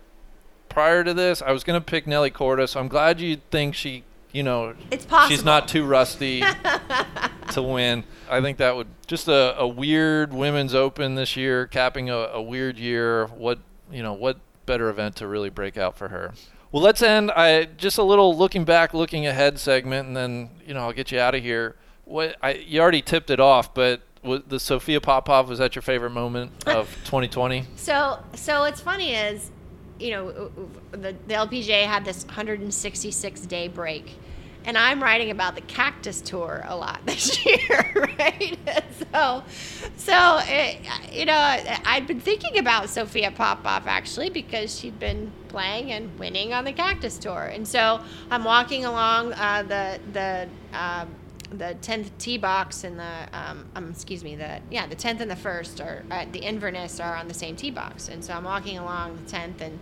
[0.69, 4.03] prior to this I was gonna pick Nelly Korda, so I'm glad you think she
[4.31, 5.35] you know it's possible.
[5.35, 6.43] she's not too rusty.
[7.53, 8.03] to win.
[8.29, 12.41] I think that would just a, a weird women's open this year, capping a, a
[12.41, 13.27] weird year.
[13.27, 13.59] What
[13.91, 16.33] you know, what better event to really break out for her?
[16.71, 17.31] Well, let's end.
[17.31, 21.11] I just a little looking back, looking ahead segment, and then you know I'll get
[21.11, 21.75] you out of here.
[22.05, 26.11] What I you already tipped it off, but the Sophia Popov was that your favorite
[26.11, 27.65] moment of 2020?
[27.75, 29.51] So, so what's funny is,
[29.99, 30.51] you know,
[30.91, 34.17] the, the LPGA had this 166 day break,
[34.69, 38.55] and I'm writing about the Cactus Tour a lot this year, right?
[39.11, 39.43] so,
[39.97, 40.77] so it,
[41.11, 41.33] you know,
[41.85, 46.71] I'd been thinking about Sophia Popov actually because she'd been playing and winning on the
[46.71, 47.99] Cactus Tour, and so
[48.29, 50.77] I'm walking along uh, the the.
[50.77, 51.15] Um,
[51.51, 55.31] the 10th tee box and the um, um, excuse me the yeah the 10th and
[55.31, 58.43] the first are uh, the Inverness are on the same tee box and so I'm
[58.43, 59.79] walking along the 10th and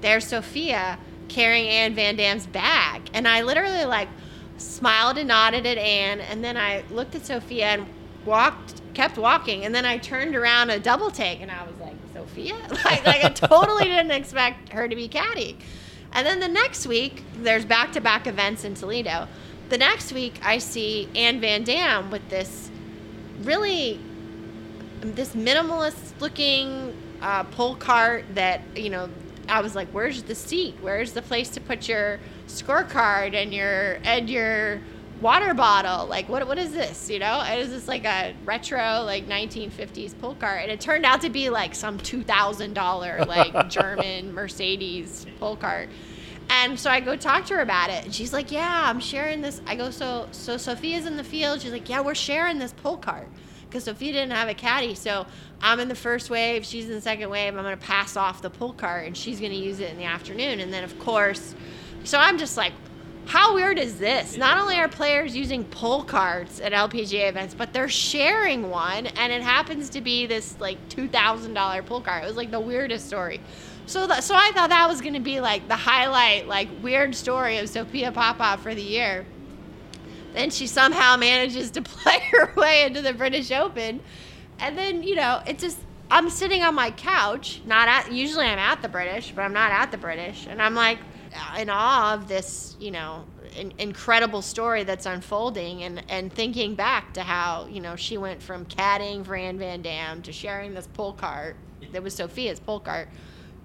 [0.00, 4.08] there's Sophia carrying Anne Van Dam's bag and I literally like
[4.60, 7.86] smiled and nodded at Anne and then I looked at Sophia and
[8.24, 11.96] walked kept walking and then I turned around a double take and I was like
[12.12, 12.54] Sophia?
[12.84, 15.58] Like, like I totally didn't expect her to be caddy
[16.12, 19.28] and then the next week there's back-to-back events in Toledo.
[19.68, 22.70] The next week, I see Anne Van Dam with this
[23.42, 24.00] really
[25.00, 29.08] this minimalist looking uh, pull cart that you know
[29.50, 30.76] I was like, "Where's the seat?
[30.80, 34.80] Where's the place to put your scorecard and your and your
[35.20, 36.06] water bottle?
[36.06, 37.10] Like, what what is this?
[37.10, 41.04] You know, it was just like a retro like 1950s pull cart, and it turned
[41.04, 45.88] out to be like some two thousand dollar like German Mercedes pull cart.
[46.52, 49.40] And so I go talk to her about it, and she's like, "Yeah, I'm sharing
[49.40, 52.72] this." I go, "So, so Sophia's in the field." She's like, "Yeah, we're sharing this
[52.72, 53.28] pull cart
[53.70, 55.26] because Sophia didn't have a caddy, so
[55.62, 57.54] I'm in the first wave, she's in the second wave.
[57.54, 60.60] I'm gonna pass off the pull cart, and she's gonna use it in the afternoon.
[60.60, 61.54] And then, of course,
[62.04, 62.72] so I'm just like,
[63.26, 64.36] how weird is this?
[64.36, 69.32] Not only are players using pull carts at LPGA events, but they're sharing one, and
[69.32, 72.24] it happens to be this like two thousand dollar pull cart.
[72.24, 73.40] It was like the weirdest story.
[73.86, 77.14] So, th- so I thought that was going to be like the highlight, like weird
[77.14, 79.26] story of Sophia Popov for the year.
[80.32, 84.00] Then she somehow manages to play her way into the British Open,
[84.58, 85.78] and then you know it just
[86.10, 89.70] I'm sitting on my couch, not at usually I'm at the British, but I'm not
[89.70, 90.98] at the British, and I'm like
[91.58, 93.24] in awe of this, you know,
[93.56, 98.42] in, incredible story that's unfolding, and and thinking back to how you know she went
[98.42, 101.56] from caddying for Anne Van Dam to sharing this pull cart
[101.92, 103.08] that was Sophia's pull cart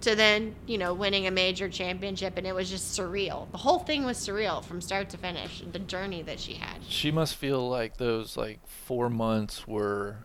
[0.06, 3.52] to then you know winning a major championship and it was just surreal.
[3.52, 6.84] The whole thing was surreal from start to finish the journey that she had.
[6.88, 10.18] She must feel like those like four months were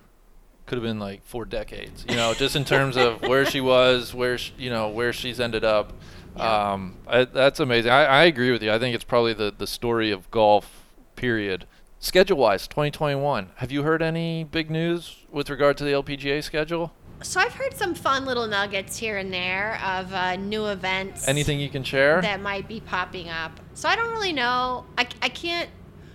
[0.67, 4.15] could have been like four decades you know just in terms of where she was
[4.15, 5.95] where she, you know where she's ended up.
[6.37, 6.73] Yeah.
[6.73, 7.91] um, I, that's amazing.
[7.91, 8.71] I, I agree with you.
[8.71, 10.85] I think it's probably the, the story of golf
[11.17, 11.67] period.
[11.99, 16.93] Schedule wise 2021 have you heard any big news with regard to the lpga schedule
[17.23, 21.29] so I've heard some fun little nuggets here and there of uh, new events.
[21.29, 23.61] Anything you can share that might be popping up.
[23.75, 24.85] So I don't really know.
[24.97, 25.69] I, I can't.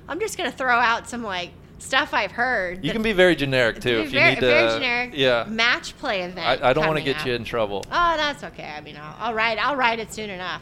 [0.07, 2.83] I'm just gonna throw out some like stuff I've heard.
[2.83, 4.45] You can be very generic too if very, you need to.
[4.45, 5.11] Very generic.
[5.13, 5.45] Yeah.
[5.47, 6.63] Match play event.
[6.63, 7.25] I, I don't want to get up.
[7.25, 7.83] you in trouble.
[7.87, 8.73] Oh, that's okay.
[8.75, 9.57] I mean, I'll, I'll write.
[9.57, 10.61] I'll write it soon enough.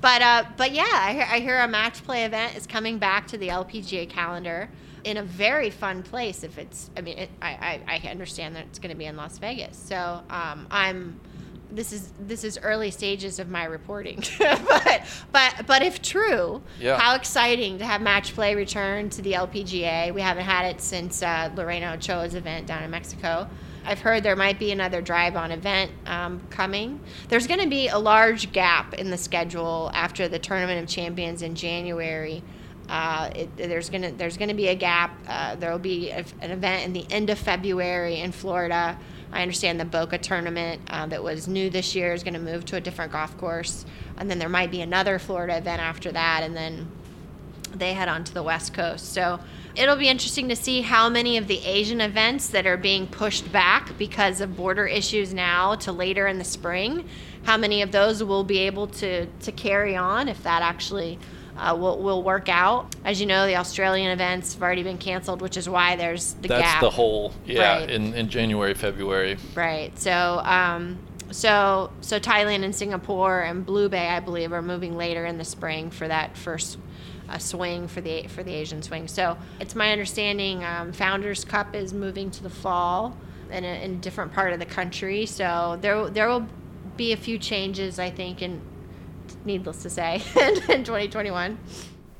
[0.00, 3.26] But uh, but yeah, I hear, I hear a match play event is coming back
[3.28, 4.68] to the LPGA calendar
[5.04, 8.64] in a very fun place if it's i mean it, I, I, I understand that
[8.66, 9.76] it's going to be in las vegas.
[9.76, 11.20] So um, i'm
[11.70, 14.22] this is this is early stages of my reporting.
[14.38, 15.02] But
[15.32, 16.98] but but if true yeah.
[16.98, 21.22] how exciting to have match play return to the lpga we haven't had it since
[21.22, 23.48] uh, lorena ochoa's event down in mexico.
[23.86, 27.00] I've heard there might be another drive on event um, coming.
[27.28, 31.42] There's going to be a large gap in the schedule after the Tournament of Champions
[31.42, 32.42] in January
[32.88, 35.16] uh, it, there's gonna there's gonna be a gap.
[35.26, 38.98] Uh, there will be a, an event in the end of February in Florida.
[39.32, 42.64] I understand the Boca tournament uh, that was new this year is going to move
[42.66, 43.84] to a different golf course,
[44.16, 46.88] and then there might be another Florida event after that, and then
[47.74, 49.12] they head on to the West Coast.
[49.12, 49.40] So
[49.74, 53.50] it'll be interesting to see how many of the Asian events that are being pushed
[53.50, 57.08] back because of border issues now to later in the spring,
[57.42, 61.18] how many of those will be able to to carry on if that actually
[61.56, 62.94] uh, will, will work out.
[63.04, 66.48] As you know, the Australian events have already been canceled, which is why there's the
[66.48, 66.80] That's gap.
[66.80, 67.90] the whole, yeah, Right.
[67.90, 69.36] in, in January, February.
[69.54, 69.96] Right.
[69.98, 70.98] So, um,
[71.30, 75.44] so, so Thailand and Singapore and Blue Bay, I believe, are moving later in the
[75.44, 76.78] spring for that first
[77.28, 79.08] uh, swing for the for the Asian swing.
[79.08, 83.16] So, it's my understanding um, Founders Cup is moving to the fall
[83.50, 85.26] in a, in a different part of the country.
[85.26, 86.46] So there there will
[86.96, 88.60] be a few changes, I think, in
[89.44, 91.58] needless to say, in 2021.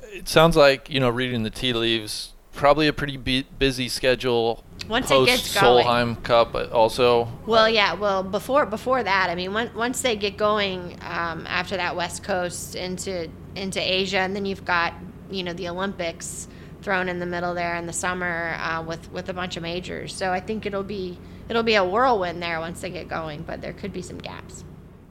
[0.02, 4.64] It sounds like, you know, reading the tea leaves probably a pretty bu- busy schedule.
[4.88, 5.84] Once it post gets going.
[5.84, 7.28] Solheim Cup, also.
[7.46, 7.94] Well, yeah.
[7.94, 12.22] Well, before before that, I mean, once once they get going um, after that West
[12.22, 14.94] Coast into into Asia, and then you've got
[15.30, 16.48] you know the Olympics
[16.82, 20.14] thrown in the middle there in the summer uh, with with a bunch of majors.
[20.14, 23.60] So I think it'll be it'll be a whirlwind there once they get going, but
[23.60, 24.64] there could be some gaps.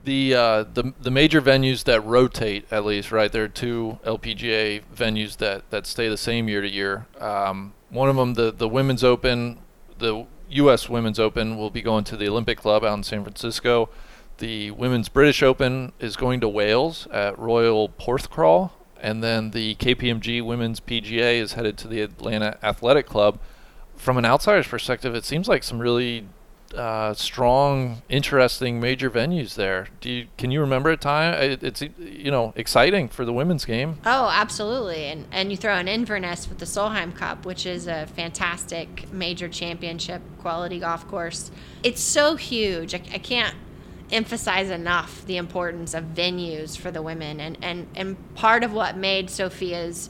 [0.03, 4.83] The uh, the the major venues that rotate at least right there are two LPGA
[4.93, 7.07] venues that that stay the same year to year.
[7.19, 9.59] Um, one of them, the the Women's Open,
[9.97, 10.89] the U.S.
[10.89, 13.89] Women's Open, will be going to the Olympic Club out in San Francisco.
[14.39, 20.43] The Women's British Open is going to Wales at Royal Porthcawl, and then the KPMG
[20.43, 23.39] Women's PGA is headed to the Atlanta Athletic Club.
[23.95, 26.25] From an outsider's perspective, it seems like some really
[26.75, 29.87] uh, strong, interesting major venues there.
[30.01, 31.33] Do you can you remember a time?
[31.35, 33.97] It, it's you know exciting for the women's game.
[34.05, 35.05] Oh, absolutely.
[35.05, 39.47] And and you throw in Inverness with the Solheim Cup, which is a fantastic major
[39.47, 41.51] championship quality golf course.
[41.83, 42.93] It's so huge.
[42.93, 43.55] I, I can't
[44.11, 48.95] emphasize enough the importance of venues for the women and, and, and part of what
[48.95, 50.09] made Sophia's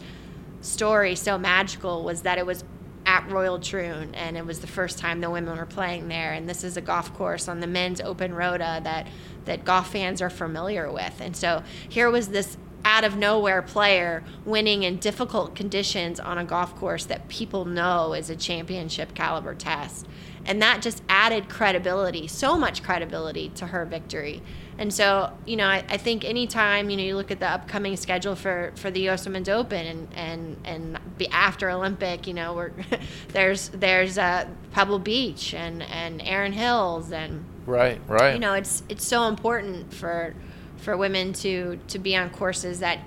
[0.61, 2.63] story so magical was that it was
[3.05, 6.33] at Royal Troon and it was the first time the women were playing there.
[6.33, 9.07] And this is a golf course on the men's open rota that
[9.45, 11.19] that golf fans are familiar with.
[11.19, 16.45] And so here was this out of nowhere player winning in difficult conditions on a
[16.45, 20.07] golf course that people know is a championship caliber test.
[20.45, 24.41] And that just added credibility so much credibility to her victory
[24.77, 27.95] and so, you know, I, I think anytime, you know, you look at the upcoming
[27.95, 32.53] schedule for, for the US Women's Open and, and, and be after Olympic, you know,
[32.53, 32.71] we're,
[33.29, 38.33] there's, there's uh, Pebble Beach and, and Erin Hills and, Right, right.
[38.33, 40.35] you know, it's, it's so important for,
[40.77, 42.99] for women to, to be on courses that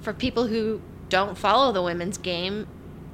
[0.00, 2.66] for people who don't follow the women's game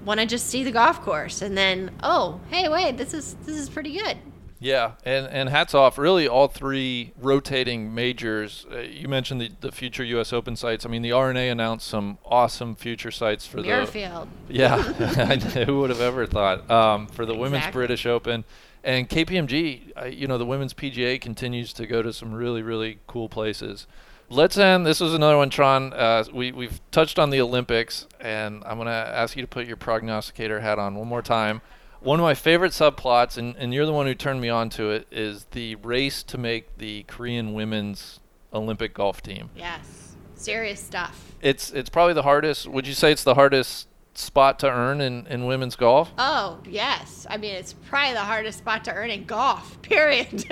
[0.05, 3.57] want to just see the golf course and then, oh, hey, wait, this is, this
[3.57, 4.17] is pretty good.
[4.63, 5.97] Yeah, and, and hats off.
[5.97, 8.67] Really, all three rotating majors.
[8.71, 10.35] Uh, you mentioned the, the future U.S.
[10.35, 10.85] Open sites.
[10.85, 14.29] I mean, the R&A announced some awesome future sites for Muirfield.
[14.47, 14.55] the.
[14.55, 14.83] Yeah,
[15.65, 18.45] who would have ever thought um, for the Women's British Open
[18.85, 19.93] and KPMG.
[19.97, 23.87] Uh, you know, the Women's PGA continues to go to some really really cool places.
[24.29, 24.87] Let's end.
[24.87, 25.93] This was another one, Tron.
[25.93, 29.77] Uh, we we've touched on the Olympics, and I'm gonna ask you to put your
[29.77, 31.63] prognosticator hat on one more time.
[32.01, 34.91] One of my favorite subplots, and, and you're the one who turned me on to
[34.91, 38.21] it, is the race to make the Korean women's
[38.53, 39.51] Olympic golf team.
[39.55, 40.17] Yes.
[40.35, 41.35] Serious stuff.
[41.43, 42.67] It's it's probably the hardest.
[42.67, 46.11] Would you say it's the hardest spot to earn in, in women's golf?
[46.17, 47.27] Oh, yes.
[47.29, 50.47] I mean, it's probably the hardest spot to earn in golf, period.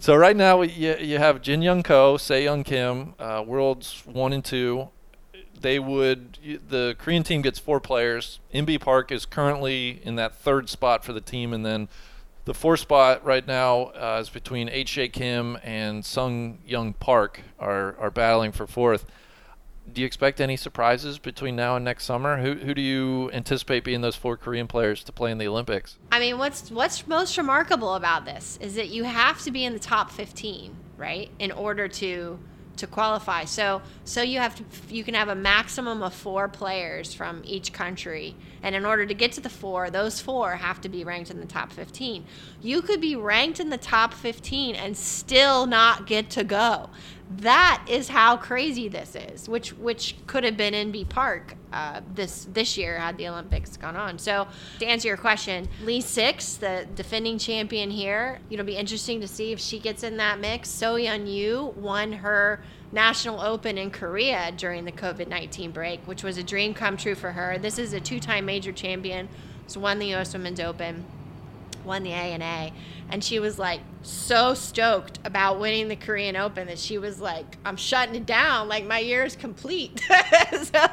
[0.00, 4.32] So right now you, you have Jin Young Ko, Sei Young Kim, uh, worlds one
[4.32, 4.90] and two.
[5.60, 6.38] They would
[6.68, 8.40] the Korean team gets four players.
[8.54, 11.88] Inbee Park is currently in that third spot for the team, and then
[12.44, 15.08] the fourth spot right now uh, is between H.J.
[15.08, 19.04] Kim and Sung Young Park are are battling for fourth.
[19.90, 22.38] Do you expect any surprises between now and next summer?
[22.38, 25.98] Who who do you anticipate being those four Korean players to play in the Olympics?
[26.12, 29.72] I mean, what's what's most remarkable about this is that you have to be in
[29.72, 32.38] the top 15, right, in order to
[32.78, 33.44] to qualify.
[33.44, 34.64] So so you have to
[34.94, 39.14] you can have a maximum of 4 players from each country, and in order to
[39.14, 42.24] get to the 4, those 4 have to be ranked in the top 15.
[42.62, 46.90] You could be ranked in the top 15 and still not get to go.
[47.30, 52.46] That is how crazy this is, which which could have been Inbee Park uh, this
[52.52, 54.18] this year had the Olympics gone on.
[54.18, 54.46] So
[54.78, 59.60] to answer your question, Lee6, the defending champion here, it'll be interesting to see if
[59.60, 60.68] she gets in that mix.
[60.68, 66.22] So Yeon Ryu won her national open in Korea during the COVID nineteen break, which
[66.22, 67.58] was a dream come true for her.
[67.58, 69.28] This is a two time major champion.
[69.66, 70.32] She's won the U.S.
[70.32, 71.04] Women's Open
[71.84, 72.72] won the ANA, and
[73.22, 77.76] she was like so stoked about winning the Korean Open that she was like, "I'm
[77.76, 78.68] shutting it down.
[78.68, 80.00] Like my year is complete."
[80.62, 80.86] so,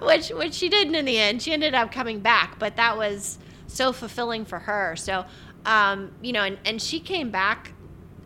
[0.00, 1.42] which which she didn't in the end.
[1.42, 4.96] She ended up coming back, but that was so fulfilling for her.
[4.96, 5.24] So,
[5.64, 7.72] um, you know, and, and she came back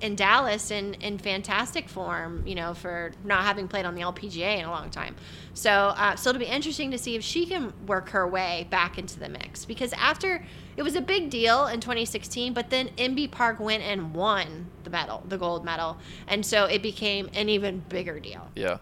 [0.00, 4.58] in Dallas in, in fantastic form, you know, for not having played on the LPGA
[4.58, 5.16] in a long time.
[5.54, 8.98] So, uh, so it'll be interesting to see if she can work her way back
[8.98, 10.44] into the mix because after
[10.76, 14.90] it was a big deal in 2016, but then Inbee Park went and won the
[14.90, 18.48] medal, the gold medal, and so it became an even bigger deal.
[18.54, 18.78] Yeah.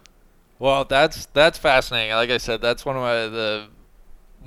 [0.58, 2.14] Well, that's that's fascinating.
[2.14, 3.68] Like I said, that's one of my the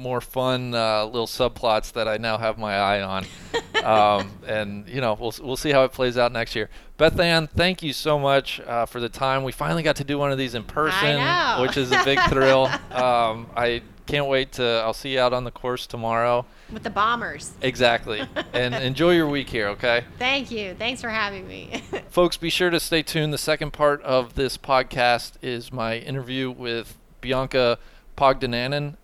[0.02, 3.26] more fun uh, little subplots that I now have my eye on.
[3.84, 6.70] um, and you know, we'll we'll see how it plays out next year.
[6.98, 9.44] Beth Ann, thank you so much uh, for the time.
[9.44, 12.70] We finally got to do one of these in person, which is a big thrill.
[12.92, 14.64] Um, I can't wait to.
[14.64, 16.46] I'll see you out on the course tomorrow.
[16.72, 17.54] With the Bombers.
[17.62, 18.22] Exactly.
[18.54, 20.04] and enjoy your week here, okay?
[20.20, 20.76] Thank you.
[20.76, 21.82] Thanks for having me.
[22.10, 23.34] Folks, be sure to stay tuned.
[23.34, 27.80] The second part of this podcast is my interview with Bianca
[28.18, 28.96] Pagdanganan.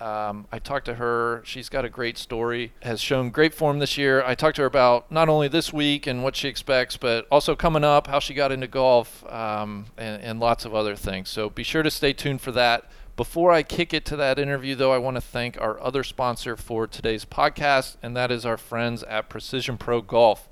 [0.00, 1.42] Um, I talked to her.
[1.44, 4.24] She's got a great story, has shown great form this year.
[4.24, 7.54] I talked to her about not only this week and what she expects, but also
[7.54, 11.28] coming up, how she got into golf, um, and, and lots of other things.
[11.28, 12.90] So be sure to stay tuned for that.
[13.16, 16.56] Before I kick it to that interview, though, I want to thank our other sponsor
[16.56, 20.48] for today's podcast, and that is our friends at Precision Pro Golf.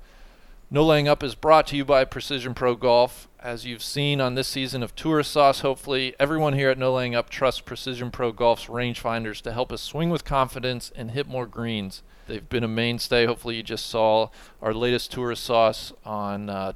[0.71, 3.27] No Laying Up is brought to you by Precision Pro Golf.
[3.39, 7.15] As you've seen on this season of Tour Sauce, hopefully, everyone here at No Laying
[7.15, 11.47] Up trusts Precision Pro Golf's rangefinders to help us swing with confidence and hit more
[11.47, 12.03] greens.
[12.27, 13.25] They've been a mainstay.
[13.25, 14.29] Hopefully, you just saw
[14.61, 16.73] our latest Tour Sauce on uh,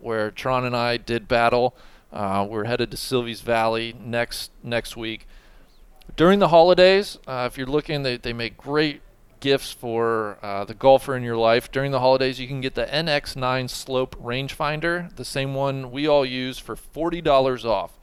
[0.00, 1.76] where Tron and I did battle.
[2.12, 5.26] Uh, we're headed to Silvies Valley next next week.
[6.14, 9.00] During the holidays, uh, if you're looking, they, they make great
[9.40, 11.70] gifts for uh, the golfer in your life.
[11.70, 16.24] During the holidays, you can get the NX9 Slope rangefinder, the same one we all
[16.24, 17.98] use, for $40 off.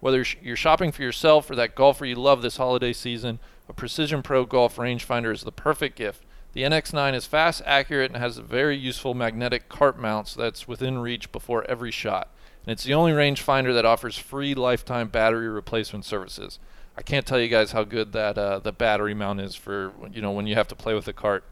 [0.00, 4.22] Whether you're shopping for yourself or that golfer you love this holiday season, a Precision
[4.22, 6.24] Pro Golf rangefinder is the perfect gift.
[6.52, 10.66] The NX9 is fast, accurate, and has a very useful magnetic cart mount so that's
[10.66, 12.32] within reach before every shot.
[12.64, 16.58] And it's the only rangefinder that offers free lifetime battery replacement services.
[16.98, 20.20] I can't tell you guys how good that uh, the battery mount is for you
[20.20, 21.44] know when you have to play with the cart.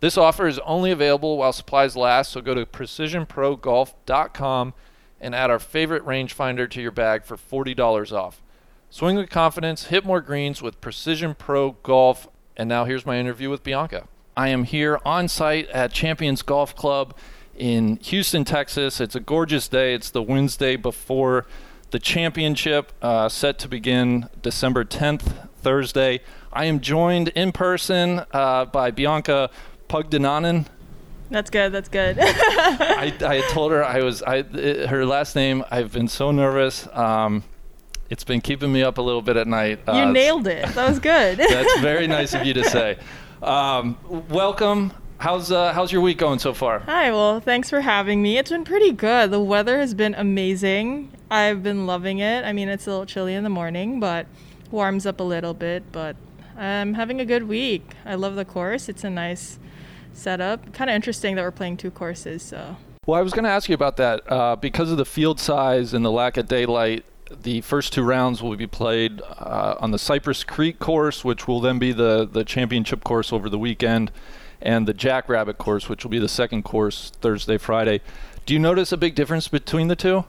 [0.00, 4.74] This offer is only available while supplies last, so go to precisionprogolf.com
[5.18, 8.42] and add our favorite rangefinder to your bag for $40 off.
[8.90, 12.28] Swing with confidence, hit more greens with Precision Pro Golf.
[12.54, 14.08] And now here's my interview with Bianca.
[14.36, 17.16] I am here on site at Champions Golf Club
[17.56, 19.00] in Houston, Texas.
[19.00, 19.94] It's a gorgeous day.
[19.94, 21.46] It's the Wednesday before
[21.92, 26.20] the championship uh, set to begin December 10th, Thursday.
[26.52, 29.50] I am joined in person uh, by Bianca
[29.88, 30.66] Pagdanganan.
[31.30, 31.70] That's good.
[31.72, 32.16] That's good.
[32.18, 35.64] I, I told her I was I it, her last name.
[35.70, 36.88] I've been so nervous.
[36.92, 37.44] Um,
[38.10, 39.80] it's been keeping me up a little bit at night.
[39.86, 40.66] You uh, nailed it.
[40.74, 41.38] That was good.
[41.38, 42.98] that's very nice of you to say.
[43.42, 44.92] Um, welcome.
[45.22, 46.80] How's uh, how's your week going so far?
[46.80, 47.12] Hi.
[47.12, 48.38] Well, thanks for having me.
[48.38, 49.30] It's been pretty good.
[49.30, 51.12] The weather has been amazing.
[51.30, 52.44] I've been loving it.
[52.44, 54.26] I mean, it's a little chilly in the morning, but
[54.72, 55.84] warms up a little bit.
[55.92, 56.16] But
[56.56, 57.94] I'm having a good week.
[58.04, 58.88] I love the course.
[58.88, 59.60] It's a nice
[60.12, 60.72] setup.
[60.72, 62.42] Kind of interesting that we're playing two courses.
[62.42, 62.76] So.
[63.06, 65.94] Well, I was going to ask you about that uh, because of the field size
[65.94, 67.04] and the lack of daylight.
[67.30, 71.60] The first two rounds will be played uh, on the Cypress Creek course, which will
[71.60, 74.10] then be the the championship course over the weekend
[74.62, 78.00] and the Jackrabbit course, which will be the second course Thursday, Friday.
[78.46, 80.24] Do you notice a big difference between the two?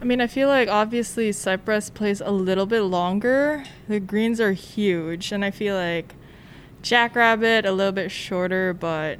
[0.00, 3.64] I mean, I feel like obviously Cypress plays a little bit longer.
[3.88, 6.14] The greens are huge, and I feel like
[6.82, 9.18] Jackrabbit a little bit shorter, but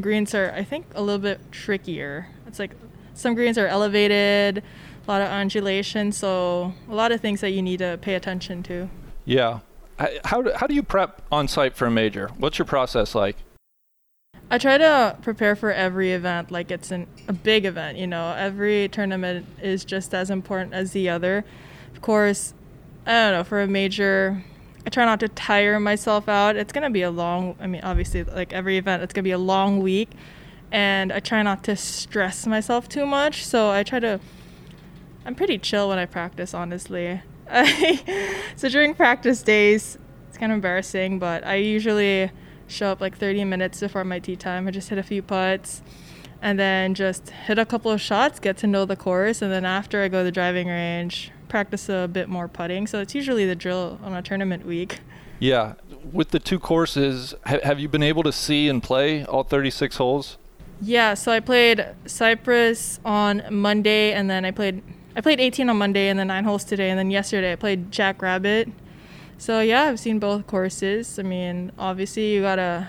[0.00, 2.28] greens are I think a little bit trickier.
[2.46, 2.72] It's like
[3.14, 7.62] some greens are elevated, a lot of undulation, so a lot of things that you
[7.62, 8.88] need to pay attention to.
[9.24, 9.60] Yeah.
[10.24, 12.28] How do, how do you prep on site for a major?
[12.36, 13.36] What's your process like?
[14.52, 18.34] I try to prepare for every event like it's an, a big event, you know.
[18.36, 21.46] Every tournament is just as important as the other.
[21.94, 22.52] Of course,
[23.06, 24.44] I don't know, for a major,
[24.86, 26.56] I try not to tire myself out.
[26.56, 29.26] It's going to be a long, I mean, obviously, like every event, it's going to
[29.26, 30.10] be a long week.
[30.70, 33.46] And I try not to stress myself too much.
[33.46, 34.20] So I try to,
[35.24, 37.22] I'm pretty chill when I practice, honestly.
[38.56, 39.96] so during practice days,
[40.28, 42.30] it's kind of embarrassing, but I usually
[42.72, 44.66] show up like 30 minutes before my tee time.
[44.66, 45.82] I just hit a few putts
[46.40, 49.64] and then just hit a couple of shots, get to know the course, and then
[49.64, 52.86] after I go to the driving range, practice a bit more putting.
[52.88, 55.00] So it's usually the drill on a tournament week.
[55.38, 55.74] Yeah,
[56.12, 59.96] with the two courses, ha- have you been able to see and play all 36
[59.96, 60.36] holes?
[60.80, 64.82] Yeah, so I played Cypress on Monday, and then I played
[65.14, 67.92] I played 18 on Monday, and then nine holes today, and then yesterday I played
[67.92, 68.68] Jackrabbit
[69.42, 71.18] so yeah, I've seen both courses.
[71.18, 72.88] I mean, obviously you gotta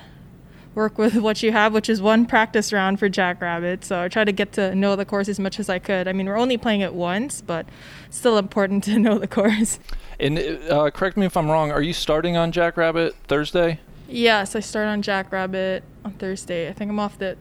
[0.76, 3.84] work with what you have, which is one practice round for Jackrabbit.
[3.84, 6.08] So I try to get to know the course as much as I could.
[6.08, 7.66] I mean, we're only playing it once, but
[8.12, 9.80] still important to know the course.
[10.20, 11.72] And uh, correct me if I'm wrong.
[11.72, 13.80] Are you starting on Jackrabbit Thursday?
[14.08, 16.70] Yes, I start on Jackrabbit on Thursday.
[16.70, 17.36] I think I'm off the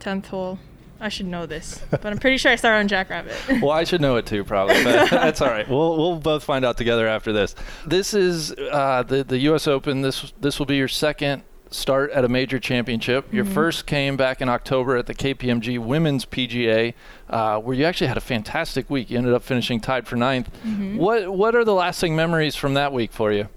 [0.00, 0.58] tenth hole.
[1.00, 3.34] I should know this, but I'm pretty sure I started on Jackrabbit.
[3.62, 4.82] well, I should know it too, probably.
[4.82, 5.68] But that's all right.
[5.68, 7.54] We'll we'll both find out together after this.
[7.86, 9.66] This is uh, the the U.S.
[9.66, 10.00] Open.
[10.02, 13.32] This this will be your second start at a major championship.
[13.32, 13.54] Your mm-hmm.
[13.54, 16.94] first came back in October at the KPMG Women's PGA,
[17.28, 19.10] uh, where you actually had a fantastic week.
[19.10, 20.50] You ended up finishing tied for ninth.
[20.64, 20.96] Mm-hmm.
[20.96, 23.48] What what are the lasting memories from that week for you?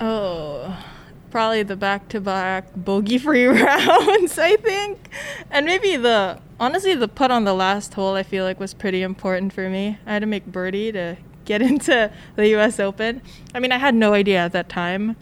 [0.00, 0.84] Oh,
[1.30, 5.10] probably the back-to-back bogey-free rounds, I think,
[5.50, 8.14] and maybe the honestly the putt on the last hole.
[8.14, 9.98] I feel like was pretty important for me.
[10.06, 12.78] I had to make birdie to get into the U.S.
[12.78, 13.22] Open.
[13.54, 15.16] I mean, I had no idea at that time.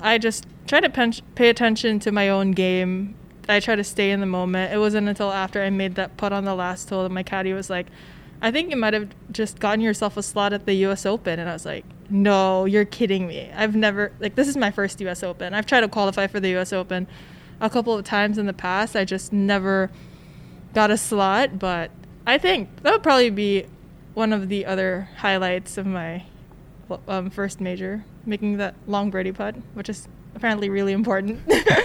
[0.00, 3.14] I just tried to pay attention to my own game.
[3.48, 4.72] I tried to stay in the moment.
[4.72, 7.52] It wasn't until after I made that putt on the last hole that my caddy
[7.52, 7.86] was like,
[8.40, 11.38] I think you might have just gotten yourself a slot at the US Open.
[11.38, 13.50] And I was like, no, you're kidding me.
[13.54, 15.54] I've never, like, this is my first US Open.
[15.54, 17.06] I've tried to qualify for the US Open
[17.60, 18.96] a couple of times in the past.
[18.96, 19.90] I just never
[20.74, 21.58] got a slot.
[21.58, 21.90] But
[22.26, 23.66] I think that would probably be
[24.14, 26.24] one of the other highlights of my
[27.08, 31.40] um, first major, making that long birdie putt, which is apparently really important.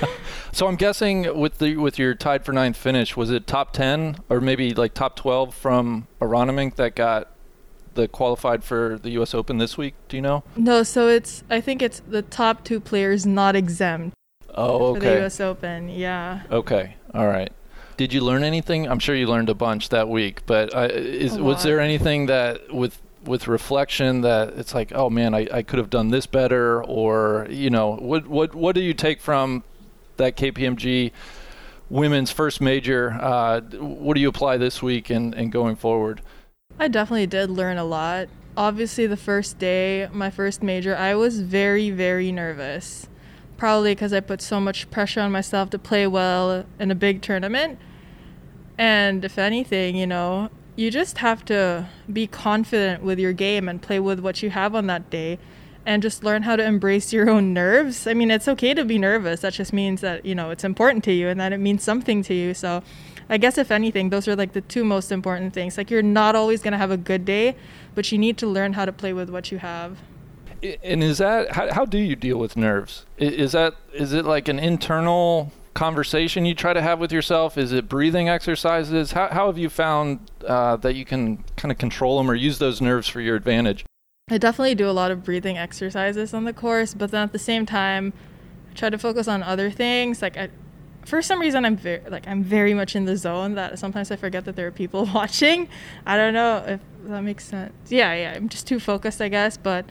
[0.52, 4.18] so I'm guessing with the with your tied for ninth finish, was it top ten
[4.30, 7.32] or maybe like top twelve from Aronimink that got
[7.96, 9.34] the qualified for the U.S.
[9.34, 9.94] Open this week?
[10.08, 10.44] Do you know?
[10.56, 14.16] No, so it's I think it's the top two players not exempt.
[14.56, 15.00] Oh, okay.
[15.00, 15.40] For the U.S.
[15.40, 16.42] Open, yeah.
[16.52, 17.52] Okay, all right.
[17.98, 18.88] Did you learn anything?
[18.88, 22.74] I'm sure you learned a bunch that week, but uh, is was there anything that
[22.74, 26.84] with with reflection that it's like, oh man, I, I could have done this better,
[26.84, 29.64] or you know, what what what do you take from
[30.18, 31.12] that KPMG
[31.90, 33.18] women's first major?
[33.20, 36.22] Uh, what do you apply this week and, and going forward?
[36.80, 38.30] I definitely did learn a lot.
[38.56, 43.10] Obviously, the first day, my first major, I was very very nervous.
[43.58, 47.22] Probably because I put so much pressure on myself to play well in a big
[47.22, 47.78] tournament.
[48.78, 53.82] And if anything, you know, you just have to be confident with your game and
[53.82, 55.38] play with what you have on that day
[55.86, 58.08] and just learn how to embrace your own nerves.
[58.08, 59.42] I mean, it's okay to be nervous.
[59.42, 62.24] That just means that, you know, it's important to you and that it means something
[62.24, 62.54] to you.
[62.54, 62.84] So,
[63.30, 65.78] I guess if anything, those are like the two most important things.
[65.78, 67.56] Like you're not always going to have a good day,
[67.96, 70.00] but you need to learn how to play with what you have.
[70.84, 73.06] And is that how, how do you deal with nerves?
[73.18, 77.58] Is that is it like an internal conversation you try to have with yourself?
[77.58, 79.14] Is it breathing exercises?
[79.14, 82.58] How, how have you found uh, that you can kind of control them or use
[82.58, 83.86] those nerves for your advantage?
[84.30, 87.40] I definitely do a lot of breathing exercises on the course, but then at the
[87.40, 88.14] same time,
[88.70, 90.22] I try to focus on other things.
[90.22, 90.50] Like, I,
[91.06, 94.16] for some reason, I'm very like I'm very much in the zone that sometimes I
[94.16, 95.68] forget that there are people watching.
[96.06, 97.74] I don't know if that makes sense.
[97.90, 99.86] Yeah, yeah, I'm just too focused, I guess, but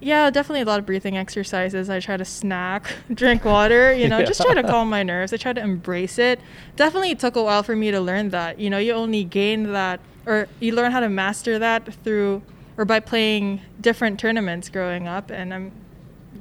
[0.00, 1.88] yeah, definitely a lot of breathing exercises.
[1.88, 4.26] I try to snack, drink water, you know, yeah.
[4.26, 5.32] just try to calm my nerves.
[5.32, 6.40] I try to embrace it.
[6.76, 8.58] Definitely took a while for me to learn that.
[8.58, 12.42] You know, you only gain that or you learn how to master that through
[12.76, 15.72] or by playing different tournaments growing up and I'm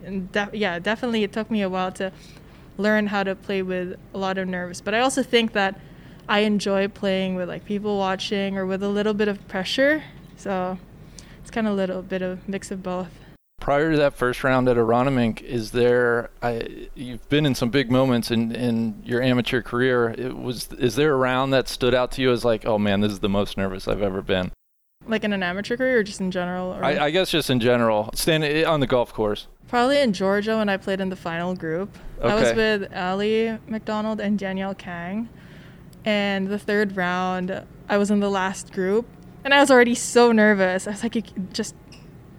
[0.03, 2.11] and de- yeah, definitely it took me a while to
[2.77, 4.81] learn how to play with a lot of nerves.
[4.81, 5.79] But I also think that
[6.27, 10.03] I enjoy playing with like people watching or with a little bit of pressure.
[10.37, 10.77] So
[11.41, 13.09] it's kind of a little bit of mix of both
[13.63, 16.29] prior to that first round at Aronimink, is there?
[16.41, 20.09] I, you've been in some big moments in, in your amateur career.
[20.09, 22.99] It was is there a round that stood out to you as like, oh man,
[22.99, 24.51] this is the most nervous I've ever been?
[25.07, 26.73] Like in an amateur career, or just in general?
[26.73, 28.09] I, I, guess just in general.
[28.13, 29.47] Standing on the golf course.
[29.67, 31.97] Probably in Georgia when I played in the final group.
[32.19, 32.29] Okay.
[32.29, 35.27] I was with Ally McDonald and Danielle Kang,
[36.05, 39.05] and the third round, I was in the last group,
[39.43, 40.87] and I was already so nervous.
[40.87, 41.75] I was like, just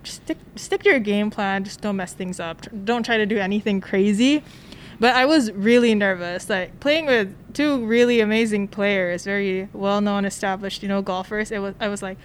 [0.04, 1.64] stick stick to your game plan.
[1.64, 2.66] Just don't mess things up.
[2.84, 4.42] Don't try to do anything crazy.
[5.00, 6.48] But I was really nervous.
[6.48, 11.50] Like playing with two really amazing players, very well known, established, you know, golfers.
[11.50, 12.18] It was I was like,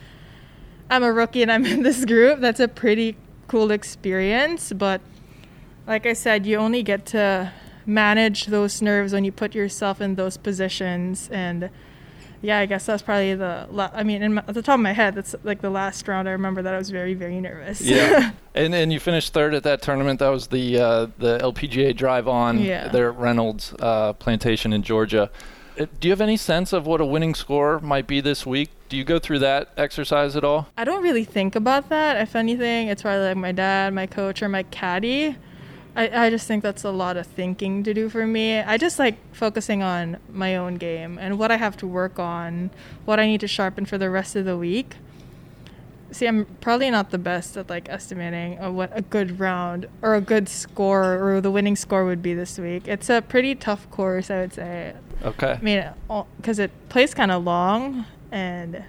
[0.89, 2.39] I'm a rookie and I'm in this group.
[2.39, 3.15] That's a pretty
[3.47, 4.73] cool experience.
[4.73, 5.01] But
[5.87, 7.51] like I said, you only get to
[7.85, 11.69] manage those nerves when you put yourself in those positions and
[12.41, 13.67] yeah, I guess that's probably the.
[13.69, 16.27] La- I mean, my, at the top of my head, that's like the last round.
[16.27, 17.81] I remember that I was very, very nervous.
[17.81, 20.19] Yeah, and and you finished third at that tournament.
[20.19, 22.87] That was the uh, the LPGA Drive On yeah.
[22.87, 25.29] there at Reynolds uh, Plantation in Georgia.
[25.77, 28.69] Uh, do you have any sense of what a winning score might be this week?
[28.89, 30.67] Do you go through that exercise at all?
[30.75, 32.17] I don't really think about that.
[32.17, 35.35] If anything, it's probably like my dad, my coach, or my caddy.
[35.95, 38.57] I, I just think that's a lot of thinking to do for me.
[38.57, 42.71] I just like focusing on my own game and what I have to work on,
[43.05, 44.95] what I need to sharpen for the rest of the week.
[46.11, 50.21] See, I'm probably not the best at like estimating what a good round or a
[50.21, 52.87] good score or the winning score would be this week.
[52.87, 54.95] It's a pretty tough course, I would say.
[55.23, 55.51] Okay.
[55.51, 55.85] I mean,
[56.37, 58.83] because it plays kind of long and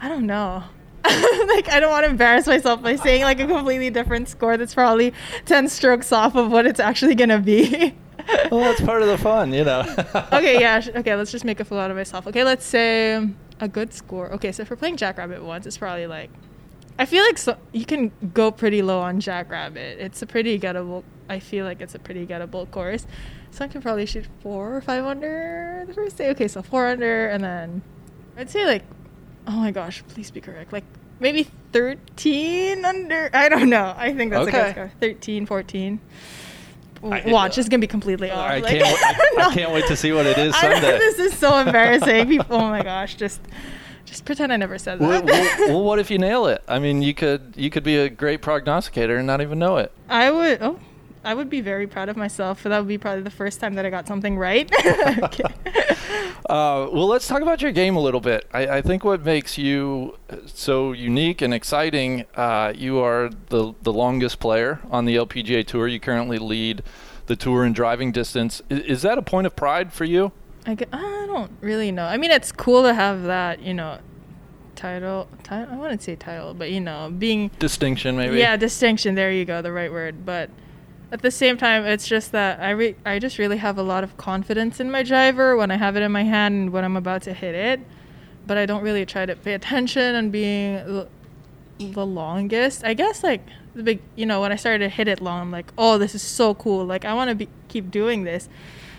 [0.00, 0.64] I don't know.
[1.04, 4.74] like I don't want to embarrass myself by saying like a completely different score that's
[4.74, 5.14] probably
[5.46, 7.94] 10 strokes off of what it's actually going to be.
[8.50, 9.80] well, that's part of the fun, you know.
[10.32, 10.82] okay, yeah.
[10.96, 12.26] Okay, let's just make a fool out of myself.
[12.26, 13.28] Okay, let's say
[13.60, 14.30] a good score.
[14.32, 16.30] Okay, so if we're playing Jackrabbit once, it's probably like
[17.00, 19.98] I feel like so, you can go pretty low on Jackrabbit.
[19.98, 21.02] It's a pretty gettable.
[21.30, 23.06] I feel like it's a pretty gettable course.
[23.52, 26.28] So I can probably shoot four or five under the first day.
[26.30, 27.82] Okay, so four under, and then
[28.36, 28.82] I'd say like,
[29.46, 30.72] oh my gosh, please be correct.
[30.72, 30.84] Like
[31.18, 33.30] maybe 13 under.
[33.32, 33.94] I don't know.
[33.96, 34.62] I think that's a Okay.
[34.62, 34.92] good score.
[35.00, 36.00] 13, 14.
[37.02, 38.38] I- Watch, it's gonna be completely off.
[38.50, 39.38] I Like- can't.
[39.38, 40.98] I, I can't wait to see what it is Sunday.
[40.98, 42.28] this is so embarrassing.
[42.28, 43.40] People, oh my gosh, just
[44.04, 45.24] just pretend I never said that.
[45.24, 46.62] well, well, what if you nail it?
[46.68, 49.92] I mean, you could you could be a great prognosticator and not even know it.
[50.10, 50.58] I would.
[50.60, 50.78] Oh,
[51.24, 52.62] I would be very proud of myself.
[52.62, 54.70] That would be probably the first time that I got something right.
[55.22, 55.44] Okay.
[56.48, 58.44] Uh, well, let's talk about your game a little bit.
[58.52, 63.92] I, I think what makes you so unique and exciting, uh, you are the the
[63.92, 65.86] longest player on the LPGA Tour.
[65.86, 66.82] You currently lead
[67.26, 68.62] the tour in driving distance.
[68.68, 70.32] Is, is that a point of pride for you?
[70.66, 72.06] I, g- I don't really know.
[72.06, 73.98] I mean, it's cool to have that, you know,
[74.74, 75.28] title.
[75.44, 78.38] title I wouldn't say title, but you know, being Distinction, maybe.
[78.38, 79.14] yeah, distinction.
[79.14, 80.26] There you go, the right word.
[80.26, 80.50] But
[81.12, 84.04] at the same time, it's just that I re- I just really have a lot
[84.04, 86.96] of confidence in my driver when I have it in my hand and when I'm
[86.96, 87.80] about to hit it.
[88.46, 91.08] But I don't really try to pay attention on being the,
[91.78, 92.84] the longest.
[92.84, 93.42] I guess like
[93.74, 96.14] the big, you know, when I started to hit it long, I'm like, oh, this
[96.14, 96.84] is so cool.
[96.84, 98.48] Like I want to be keep doing this.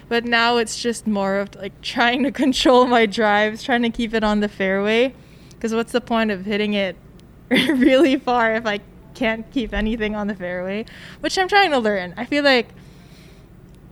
[0.10, 4.14] But now it's just more of like trying to control my drives, trying to keep
[4.14, 5.14] it on the fairway.
[5.52, 6.98] Because what's the point of hitting it
[7.50, 8.82] really far if I
[9.14, 10.86] can't keep anything on the fairway?
[11.20, 12.14] Which I'm trying to learn.
[12.18, 12.70] I feel like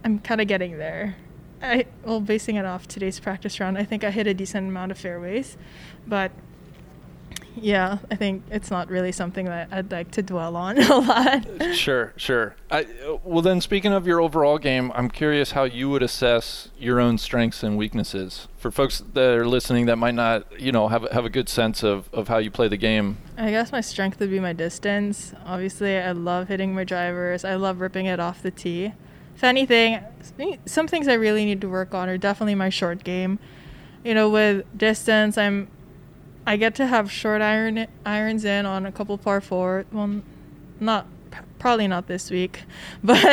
[0.03, 1.15] I'm kind of getting there.
[1.61, 4.91] I well, basing it off today's practice round, I think I hit a decent amount
[4.91, 5.57] of fairways,
[6.07, 6.31] but
[7.55, 11.75] yeah, I think it's not really something that I'd like to dwell on a lot.
[11.75, 12.55] Sure, sure.
[12.71, 12.85] I,
[13.23, 17.17] well, then, speaking of your overall game, I'm curious how you would assess your own
[17.17, 21.25] strengths and weaknesses for folks that are listening that might not, you know, have have
[21.25, 23.17] a good sense of, of how you play the game.
[23.37, 25.33] I guess my strength would be my distance.
[25.45, 27.43] Obviously, I love hitting my drivers.
[27.45, 28.93] I love ripping it off the tee.
[29.35, 30.03] If anything,
[30.65, 33.39] some things I really need to work on are definitely my short game.
[34.03, 35.69] You know, with distance, I'm
[36.49, 39.85] I get to have short iron irons in on a couple par four.
[39.91, 40.21] Well,
[40.79, 41.05] not
[41.59, 42.63] probably not this week,
[43.03, 43.23] but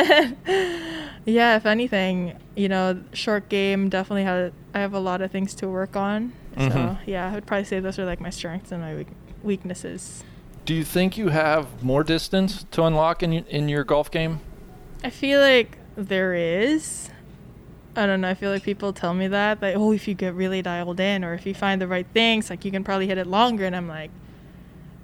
[1.25, 1.55] yeah.
[1.57, 5.67] If anything, you know, short game definitely have I have a lot of things to
[5.67, 6.31] work on.
[6.57, 6.97] So Mhm.
[7.07, 9.05] yeah, I would probably say those are like my strengths and my
[9.41, 10.23] weaknesses.
[10.65, 14.41] Do you think you have more distance to unlock in in your golf game?
[15.03, 17.09] I feel like there is.
[17.97, 18.29] I don't know.
[18.29, 21.23] I feel like people tell me that, like, oh, if you get really dialed in
[21.23, 23.65] or if you find the right things, like you can probably hit it longer.
[23.65, 24.11] And I'm like,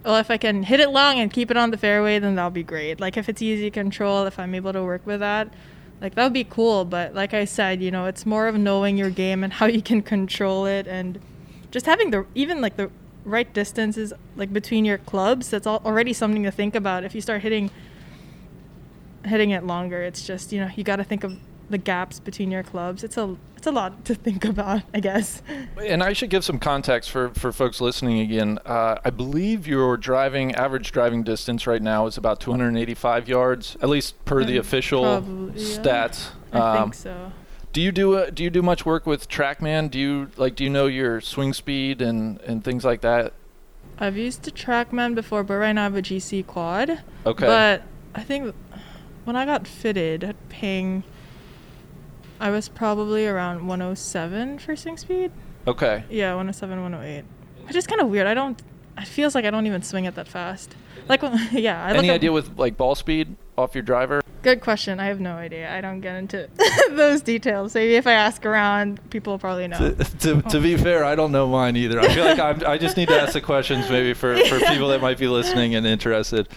[0.05, 2.51] well, if I can hit it long and keep it on the fairway, then that'll
[2.51, 2.99] be great.
[2.99, 5.51] Like if it's easy to control, if I'm able to work with that,
[6.01, 6.85] like that would be cool.
[6.85, 9.81] But like I said, you know, it's more of knowing your game and how you
[9.81, 11.19] can control it and
[11.71, 12.91] just having the even like the
[13.25, 15.49] right distances like between your clubs.
[15.49, 17.03] That's all, already something to think about.
[17.03, 17.71] If you start hitting
[19.25, 20.03] hitting it longer.
[20.03, 21.37] It's just you know you got to think of
[21.69, 23.03] the gaps between your clubs.
[23.03, 25.41] It's a it's a lot to think about, I guess.
[25.81, 28.59] And I should give some context for, for folks listening again.
[28.65, 33.87] Uh, I believe your driving average driving distance right now is about 285 yards, at
[33.87, 35.77] least per the Mm, official probably, yeah.
[35.79, 36.29] stats.
[36.51, 37.31] I Um, think so.
[37.71, 39.89] Do you do uh, do you do much work with TrackMan?
[39.89, 43.33] Do you like do you know your swing speed and, and things like that?
[43.97, 46.99] I've used the TrackMan before, but right now I have a GC quad.
[47.25, 47.45] Okay.
[47.45, 47.83] But
[48.13, 48.53] I think
[49.23, 51.03] when I got fitted Ping,
[52.43, 55.31] I was probably around 107 for swing speed.
[55.65, 56.03] okay.
[56.09, 57.23] Yeah, 107, 108.
[57.67, 58.27] Which is kind of weird.
[58.27, 58.61] I don't.
[58.97, 60.75] It feels like I don't even swing it that fast.
[61.07, 61.81] Like, when, yeah.
[61.81, 64.21] I look Any up- idea with like ball speed off your driver?
[64.41, 64.99] Good question.
[64.99, 65.73] I have no idea.
[65.73, 66.49] I don't get into
[66.89, 67.75] those details.
[67.75, 69.77] Maybe if I ask around, people will probably know.
[69.93, 71.97] To, to, to be fair, I don't know mine either.
[72.01, 74.89] I feel like I'm, I just need to ask the questions maybe for, for people
[74.89, 76.49] that might be listening and interested.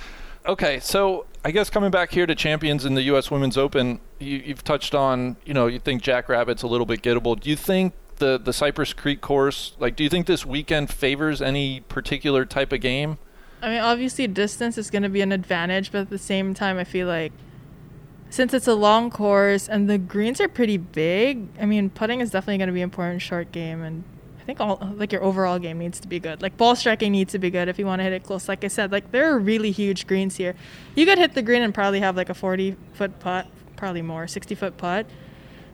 [0.46, 3.30] Okay, so I guess coming back here to champions in the U.S.
[3.30, 7.38] Women's Open, you, you've touched on, you know, you think Jackrabbit's a little bit gettable.
[7.38, 11.40] Do you think the, the Cypress Creek course, like, do you think this weekend favors
[11.40, 13.18] any particular type of game?
[13.62, 16.78] I mean, obviously, distance is going to be an advantage, but at the same time,
[16.78, 17.32] I feel like
[18.28, 22.32] since it's a long course and the greens are pretty big, I mean, putting is
[22.32, 24.02] definitely going to be important short game, and
[24.46, 26.40] think all like your overall game needs to be good.
[26.40, 28.48] Like ball striking needs to be good if you want to hit it close.
[28.48, 30.54] Like I said, like there are really huge greens here.
[30.94, 34.26] You could hit the green and probably have like a 40 foot putt, probably more,
[34.26, 35.06] 60 foot putt.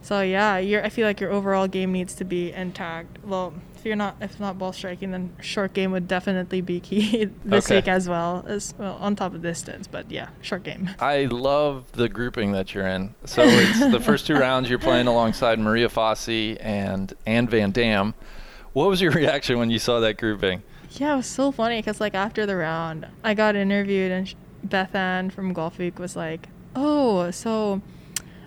[0.00, 3.24] So yeah, I feel like your overall game needs to be intact.
[3.24, 7.24] Well, if you're not if not ball striking, then short game would definitely be key
[7.44, 7.76] this Okay.
[7.76, 9.86] week as well as well on top of distance.
[9.86, 10.90] But yeah, short game.
[10.98, 13.14] I love the grouping that you're in.
[13.26, 18.14] So it's the first two rounds you're playing alongside Maria Fassi and Anne Van Dam.
[18.72, 20.62] What was your reaction when you saw that grouping?
[20.92, 24.94] Yeah, it was so funny because like after the round, I got interviewed and Beth
[24.94, 27.80] Ann from Golfweek was like, "Oh, so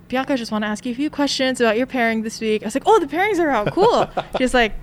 [0.08, 2.62] Bianca, I just want to ask you a few questions about your pairing this week."
[2.62, 4.74] I was like, "Oh, the pairings are out, cool." She's like,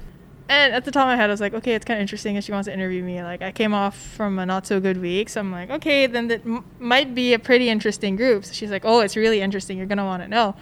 [0.49, 2.34] and at the top of my head, I was like, "Okay, it's kind of interesting
[2.36, 5.01] if she wants to interview me." Like, I came off from a not so good
[5.01, 8.53] week, so I'm like, "Okay, then that m- might be a pretty interesting group." So
[8.53, 9.78] she's like, "Oh, it's really interesting.
[9.78, 10.57] You're gonna want to know."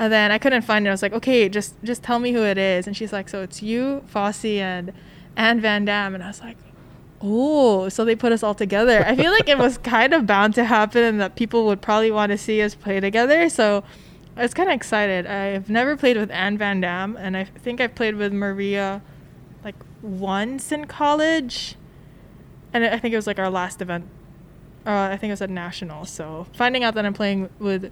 [0.00, 0.90] And then I couldn't find it.
[0.90, 3.42] I was like, "Okay, just just tell me who it is." And she's like, "So
[3.42, 4.92] it's you, Fassi, and."
[5.36, 6.14] and Van Dam.
[6.14, 6.56] And I was like,
[7.22, 9.04] oh, so they put us all together.
[9.06, 12.10] I feel like it was kind of bound to happen and that people would probably
[12.10, 13.48] want to see us play together.
[13.48, 13.84] So
[14.36, 15.26] I was kind of excited.
[15.26, 19.02] I've never played with Anne Van Dam, and I think I've played with Maria
[19.64, 21.76] like once in college.
[22.72, 24.06] And I think it was like our last event.
[24.86, 26.04] Uh, I think it was at National.
[26.04, 27.90] So finding out that I'm playing with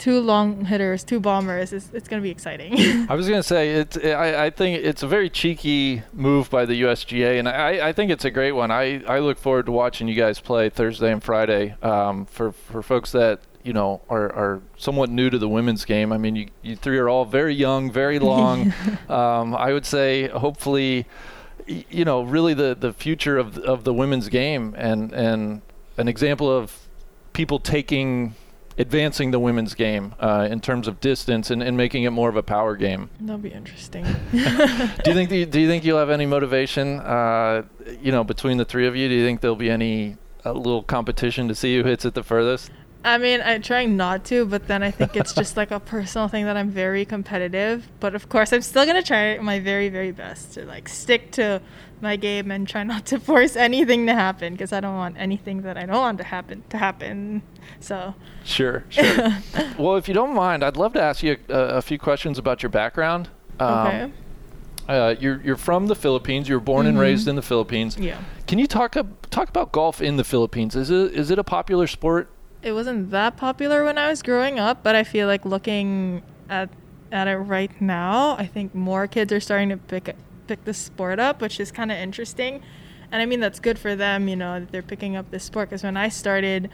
[0.00, 2.72] two long hitters, two bombers, is it's going to be exciting.
[3.08, 3.96] I was going to say it's.
[3.98, 8.10] I, I think it's a very cheeky move by the USGA, and I, I think
[8.10, 8.70] it's a great one.
[8.70, 11.76] I, I look forward to watching you guys play Thursday and Friday.
[11.82, 16.12] Um, for for folks that you know are, are somewhat new to the women's game.
[16.12, 18.72] I mean, you, you three are all very young, very long.
[19.08, 21.06] um, I would say hopefully,
[21.66, 25.60] you know, really the, the future of of the women's game and and
[25.98, 26.88] an example of
[27.34, 28.34] people taking
[28.80, 32.36] advancing the women's game uh, in terms of distance and, and making it more of
[32.36, 33.10] a power game.
[33.20, 34.04] That'll be interesting.
[34.32, 37.62] do you think the, do you think you'll have any motivation uh,
[38.00, 40.82] you know between the three of you do you think there'll be any a little
[40.82, 42.70] competition to see who hits it the furthest
[43.02, 46.28] I mean, I'm trying not to, but then I think it's just like a personal
[46.28, 47.88] thing that I'm very competitive.
[47.98, 51.62] But of course, I'm still gonna try my very, very best to like stick to
[52.02, 55.62] my game and try not to force anything to happen because I don't want anything
[55.62, 57.42] that I don't want to happen to happen.
[57.80, 58.14] So.
[58.44, 59.38] Sure sure.
[59.78, 62.62] Well if you don't mind i'd love to ask you a, a few questions about
[62.62, 63.28] your background.
[63.60, 64.12] Um, okay,
[64.88, 66.48] uh, you're, you're from the philippines.
[66.48, 67.00] You were born and Mhm.
[67.00, 67.96] raised in the philippines.
[67.98, 68.94] Yeah, can you talk
[69.30, 70.74] talk about golf in the philippines?
[70.76, 72.28] Is it is it a popular sport
[72.62, 76.68] it wasn't that popular when I was growing up, but I feel like looking at
[77.12, 80.14] at it right now, I think more kids are starting to pick
[80.46, 82.62] pick the sport up, which is kind of interesting.
[83.12, 85.70] And I mean that's good for them, you know, that they're picking up this sport
[85.70, 86.70] because when I started,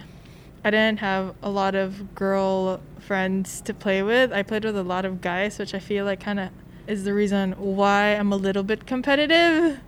[0.65, 4.33] I didn't have a lot of girl friends to play with.
[4.33, 6.51] I played with a lot of guys, which I feel like kind of
[6.87, 9.81] is the reason why I'm a little bit competitive,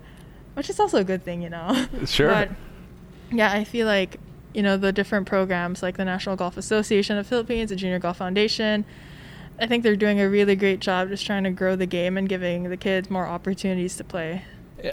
[0.55, 1.87] which is also a good thing, you know.
[2.07, 2.29] Sure.
[2.33, 2.51] But
[3.31, 4.19] yeah, I feel like
[4.53, 8.19] you know the different programs like the National Golf Association of Philippines, the Junior Golf
[8.19, 8.85] Foundation.
[9.61, 12.29] I think they're doing a really great job just trying to grow the game and
[12.29, 14.45] giving the kids more opportunities to play.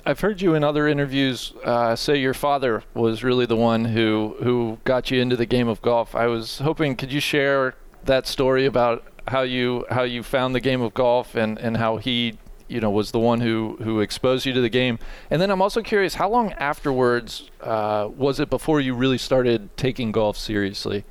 [0.06, 4.36] I've heard you in other interviews uh, say your father was really the one who
[4.42, 6.16] who got you into the game of golf.
[6.16, 7.76] I was hoping could you share
[8.06, 11.98] that story about how you how you found the game of golf and, and how
[11.98, 12.38] he
[12.68, 15.00] you know was the one who who exposed you to the game.
[15.30, 19.76] And then I'm also curious how long afterwards uh, was it before you really started
[19.78, 21.04] taking golf seriously?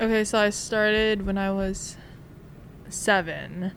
[0.00, 1.96] Okay, so I started when I was
[2.88, 3.72] seven,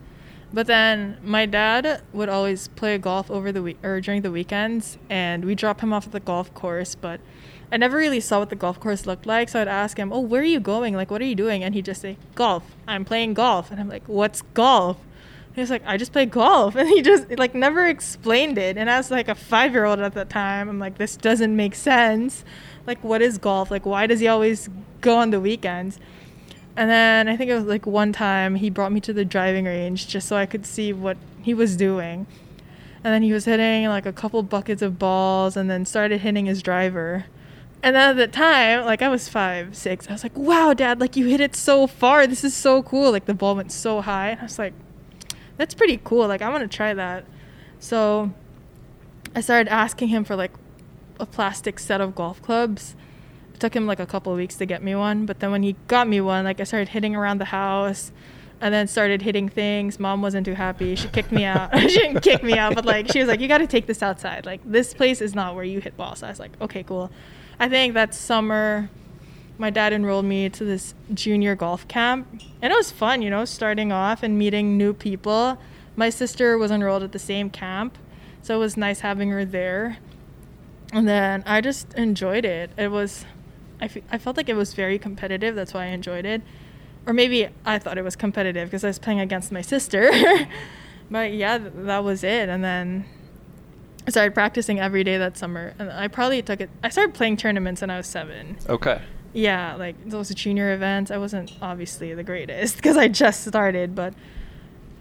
[0.52, 4.98] but then my dad would always play golf over the week or during the weekends,
[5.08, 6.94] and we drop him off at the golf course.
[6.94, 7.20] But
[7.72, 10.20] I never really saw what the golf course looked like, so I'd ask him, "Oh,
[10.20, 10.94] where are you going?
[10.94, 12.64] Like, what are you doing?" And he'd just say, "Golf.
[12.86, 14.96] I'm playing golf." And I'm like, "What's golf?"
[15.54, 16.76] He was like, I just play golf.
[16.80, 18.76] And he just, like, never explained it.
[18.76, 21.74] And as, like, a five year old at the time, I'm like, this doesn't make
[21.74, 22.44] sense.
[22.86, 23.70] Like, what is golf?
[23.70, 24.68] Like, why does he always
[25.00, 25.98] go on the weekends?
[26.76, 29.64] And then I think it was, like, one time he brought me to the driving
[29.64, 32.26] range just so I could see what he was doing.
[33.02, 36.46] And then he was hitting, like, a couple buckets of balls and then started hitting
[36.46, 37.26] his driver.
[37.82, 41.00] And then at the time, like I was five, six, I was like, wow, dad,
[41.00, 42.26] like you hit it so far.
[42.26, 43.10] This is so cool.
[43.10, 44.30] Like the ball went so high.
[44.30, 44.74] And I was like,
[45.60, 46.26] that's pretty cool.
[46.26, 47.26] Like, I want to try that.
[47.80, 48.32] So
[49.34, 50.52] I started asking him for like
[51.20, 52.96] a plastic set of golf clubs.
[53.52, 55.26] It took him like a couple weeks to get me one.
[55.26, 58.10] But then when he got me one, like I started hitting around the house
[58.62, 60.00] and then started hitting things.
[60.00, 60.94] Mom wasn't too happy.
[60.94, 61.78] She kicked me out.
[61.78, 64.02] she didn't kick me out, but like she was like, you got to take this
[64.02, 64.46] outside.
[64.46, 66.20] Like, this place is not where you hit balls.
[66.20, 67.10] So I was like, okay, cool.
[67.58, 68.88] I think that summer
[69.60, 72.26] my dad enrolled me to this junior golf camp.
[72.62, 75.58] And it was fun you know starting off and meeting new people.
[75.96, 77.98] My sister was enrolled at the same camp
[78.42, 79.98] so it was nice having her there.
[80.92, 82.70] And then i just enjoyed it.
[82.76, 83.26] It was
[83.80, 86.42] I, I felt like it was very competitive that's why i enjoyed it.
[87.06, 90.10] Or maybe i thought it was competitive because i was playing against my sister.
[91.12, 92.48] But yeah th- that was it.
[92.48, 93.04] And then
[94.06, 95.74] i started practicing every day that summer.
[95.78, 98.56] And i probably took it i started playing tournaments when i was seven.
[98.68, 99.02] Okay.
[99.32, 104.14] Yeah, like those junior events, I wasn't obviously the greatest because I just started, but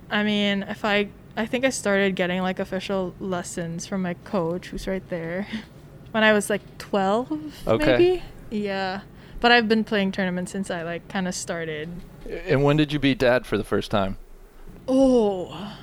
[0.09, 4.67] I mean, if I I think I started getting like official lessons from my coach
[4.67, 5.47] who's right there.
[6.11, 7.85] when I was like 12, Okay.
[7.85, 8.23] maybe.
[8.49, 9.01] Yeah.
[9.39, 11.89] But I've been playing tournaments since I like kind of started.
[12.45, 14.17] And when did you beat Dad for the first time?
[14.87, 15.75] Oh.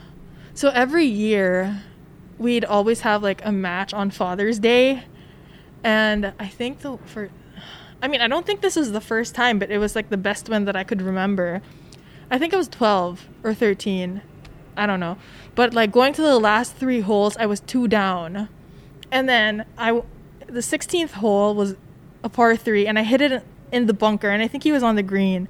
[0.52, 1.82] So every year
[2.38, 5.04] we'd always have like a match on Father's Day.
[5.82, 7.30] And I think the for
[8.02, 10.16] I mean, I don't think this is the first time, but it was like the
[10.16, 11.62] best one that I could remember.
[12.30, 14.22] I think I was 12 or 13.
[14.76, 15.16] I don't know.
[15.54, 18.48] But like going to the last 3 holes, I was 2 down.
[19.10, 20.02] And then I
[20.46, 21.74] the 16th hole was
[22.22, 23.42] a par 3 and I hit it
[23.72, 25.48] in the bunker and I think he was on the green.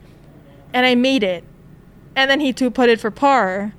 [0.72, 1.44] And I made it
[2.16, 3.74] and then he two putted for par,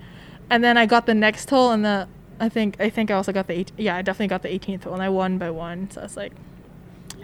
[0.50, 2.08] and then I got the next hole and the
[2.40, 4.94] I think I think I also got the yeah I definitely got the 18th hole
[4.94, 6.34] and I won by one so I was like,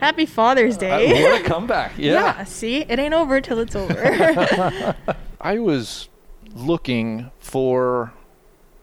[0.04, 0.92] Happy Father's Day.
[0.92, 1.24] Uh, Day.
[1.24, 1.94] what a comeback!
[1.98, 2.44] yeah.
[2.44, 4.96] see it ain't over till it's over.
[5.40, 6.10] I was
[6.54, 8.12] looking for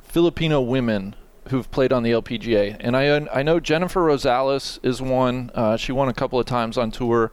[0.02, 1.14] Filipino women
[1.48, 5.51] who've played on the LPGA, and I I know Jennifer Rosales is one.
[5.55, 7.30] Uh, she won a couple of times on tour.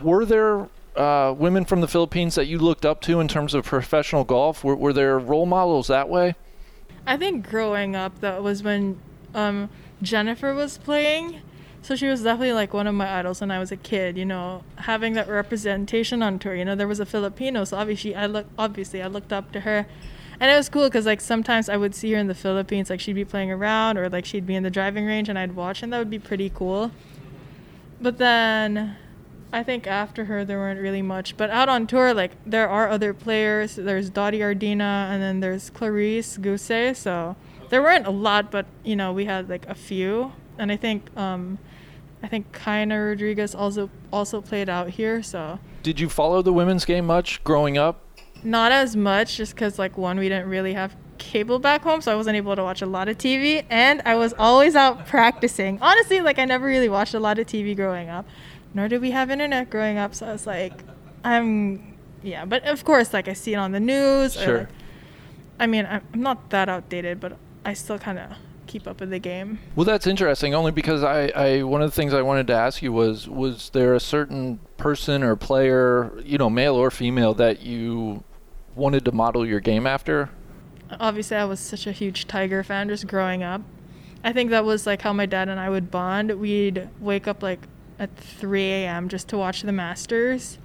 [0.00, 3.66] Were there uh, women from the Philippines that you looked up to in terms of
[3.66, 4.64] professional golf?
[4.64, 6.36] Were, were there role models that way?
[7.06, 8.98] I think growing up that was when
[9.34, 9.68] um,
[10.00, 11.42] Jennifer was playing.
[11.86, 14.24] So she was definitely like one of my idols when I was a kid, you
[14.24, 16.56] know, having that representation on tour.
[16.56, 19.60] You know, there was a Filipino, so obviously I look obviously I looked up to
[19.60, 19.86] her.
[20.40, 22.98] And it was cool cuz like sometimes I would see her in the Philippines like
[22.98, 25.80] she'd be playing around or like she'd be in the driving range and I'd watch
[25.80, 26.90] and that would be pretty cool.
[28.00, 28.96] But then
[29.52, 31.36] I think after her there weren't really much.
[31.36, 33.76] But out on tour, like there are other players.
[33.76, 36.96] There's Dottie Ardina and then there's Clariss Guce.
[36.96, 37.36] So
[37.70, 40.32] there weren't a lot, but you know we had like a few.
[40.58, 41.58] And I think um,
[42.22, 45.22] I think Kaina Rodriguez also also played out here.
[45.22, 48.02] So Did you follow the women's game much growing up?
[48.44, 52.12] not as much, just because like one we didn't really have cable back home, so
[52.12, 53.64] I wasn't able to watch a lot of TV.
[53.70, 55.78] And I was always out practicing.
[55.80, 58.26] Honestly, like I never really watched a lot of TV growing up
[58.74, 60.14] nor did we have internet growing up.
[60.14, 60.82] So I was like,
[61.24, 62.44] I'm, yeah.
[62.44, 64.36] But of course, like I see it on the news.
[64.36, 64.58] or, Sure.
[64.58, 64.68] like-
[65.58, 68.32] I mean, I'm not that outdated, but I still kind of
[68.66, 69.58] keep up with the game.
[69.74, 70.54] Well, that's interesting.
[70.54, 73.70] Only because I, I one of the things I wanted to ask you was was
[73.70, 78.22] there a certain person or player, you know, male or female, that you
[78.74, 80.30] wanted to model your game after?
[81.00, 83.62] Obviously, I was such a huge Tiger fan just growing up.
[84.22, 86.30] I think that was like how my dad and I would bond.
[86.38, 87.66] We'd wake up like
[87.98, 89.08] at 3 a.m.
[89.08, 90.58] just to watch the Masters.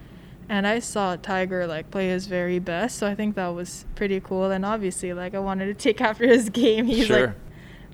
[0.49, 4.19] And I saw Tiger like play his very best, so I think that was pretty
[4.19, 4.51] cool.
[4.51, 6.85] And obviously, like I wanted to take after his game.
[6.87, 7.27] He's Sure.
[7.27, 7.35] like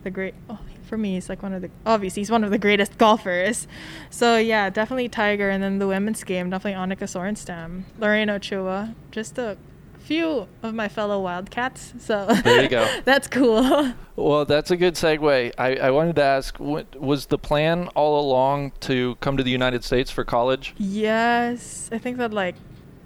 [0.03, 0.33] the great.
[0.49, 3.67] Oh, for me, he's like one of the obviously he's one of the greatest golfers.
[4.09, 5.49] So yeah, definitely Tiger.
[5.49, 9.57] And then the women's game, definitely Annika Sorenstam, Lorena Ochoa, just a
[9.99, 11.93] few of my fellow Wildcats.
[11.99, 12.87] So There you go.
[13.03, 13.91] that's cool.
[14.15, 15.53] Well, that's a good segue.
[15.57, 19.51] I, I wanted to ask, what, was the plan all along to come to the
[19.51, 20.73] United States for college?
[20.77, 22.55] yes, I think that like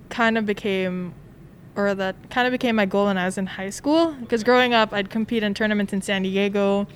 [0.10, 1.14] kind of became
[1.76, 4.74] or that kind of became my goal when I was in high school because growing
[4.74, 6.88] up I'd compete in tournaments in San Diego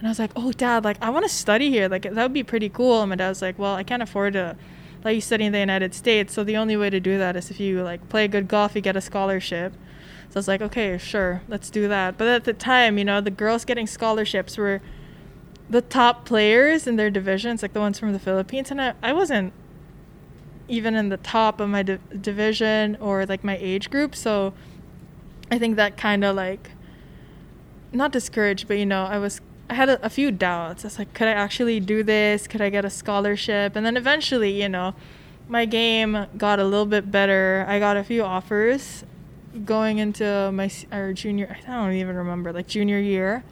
[0.00, 1.86] and I was like, "Oh, dad, like I want to study here.
[1.88, 4.32] Like that would be pretty cool." And my dad was like, "Well, I can't afford
[4.32, 4.56] to
[5.04, 7.50] let you study in the United States, so the only way to do that is
[7.50, 9.74] if you like play good golf, you get a scholarship."
[10.30, 13.20] So I was like, "Okay, sure, let's do that." But at the time, you know,
[13.20, 14.80] the girls getting scholarships were
[15.68, 19.12] the top players in their divisions, like the ones from the Philippines, and I, I
[19.12, 19.52] wasn't
[20.70, 24.14] even in the top of my di- division or like my age group.
[24.14, 24.54] So
[25.50, 26.70] I think that kind of like
[27.92, 30.84] not discouraged, but you know, I was I had a, a few doubts.
[30.84, 32.46] I was like, could I actually do this?
[32.46, 33.76] Could I get a scholarship?
[33.76, 34.94] And then eventually, you know,
[35.48, 37.64] my game got a little bit better.
[37.68, 39.04] I got a few offers
[39.64, 41.56] going into my or junior.
[41.66, 43.42] I don't even remember like junior year.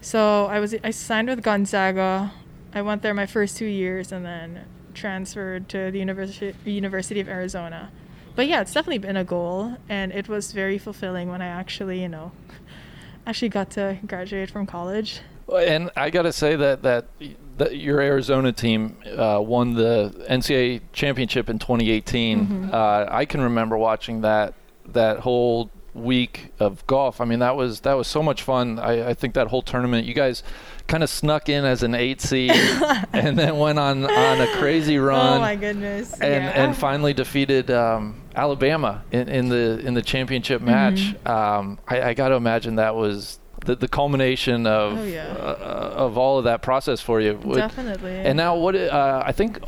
[0.00, 2.32] So I was I signed with Gonzaga.
[2.72, 4.64] I went there my first two years and then
[4.96, 7.90] transferred to the University University of Arizona.
[8.34, 12.02] But yeah, it's definitely been a goal, and it was very fulfilling when I actually,
[12.02, 12.32] you know,
[13.26, 15.20] actually got to graduate from college.
[15.54, 17.06] And I got to say that, that
[17.58, 22.70] that your Arizona team uh, won the NCAA championship in 2018.
[22.72, 24.54] Uh, I can remember watching that
[24.86, 27.20] that whole week of golf.
[27.20, 28.78] I mean, that was that was so much fun.
[28.78, 30.42] I, I think that whole tournament, you guys
[30.86, 32.50] kind of snuck in as an eight seed,
[33.12, 35.38] and then went on on a crazy run.
[35.38, 36.12] oh my goodness!
[36.14, 36.64] and yeah.
[36.64, 40.70] and finally defeated um, Alabama in, in the in the championship Mm-hmm.
[40.70, 41.26] match.
[41.26, 45.26] Um, I, I got to imagine that was the, the culmination of Oh, yeah.
[45.32, 47.34] uh, of all of that process for you.
[47.44, 48.12] Would- definitely.
[48.16, 48.76] And now what?
[48.76, 49.58] Uh, I think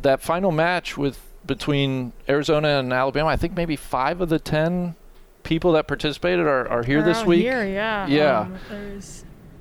[0.00, 3.28] that final match with between Arizona and Alabama.
[3.28, 4.94] I think maybe five of the ten
[5.42, 7.42] people that participated are, are here this Around week.
[7.42, 8.06] Here, yeah.
[8.06, 8.38] Yeah.
[8.40, 8.58] Um,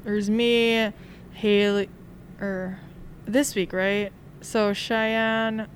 [0.04, 0.92] there's me,
[1.34, 1.90] Haley,
[2.40, 2.80] or
[3.26, 4.12] this week, right?
[4.42, 5.68] So Cheyenne,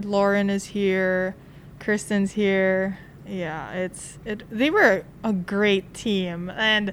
[0.00, 1.34] Lauren is here,
[1.80, 2.98] Kristen's here.
[3.26, 4.42] Yeah, it's it.
[4.50, 6.92] They were a great team, and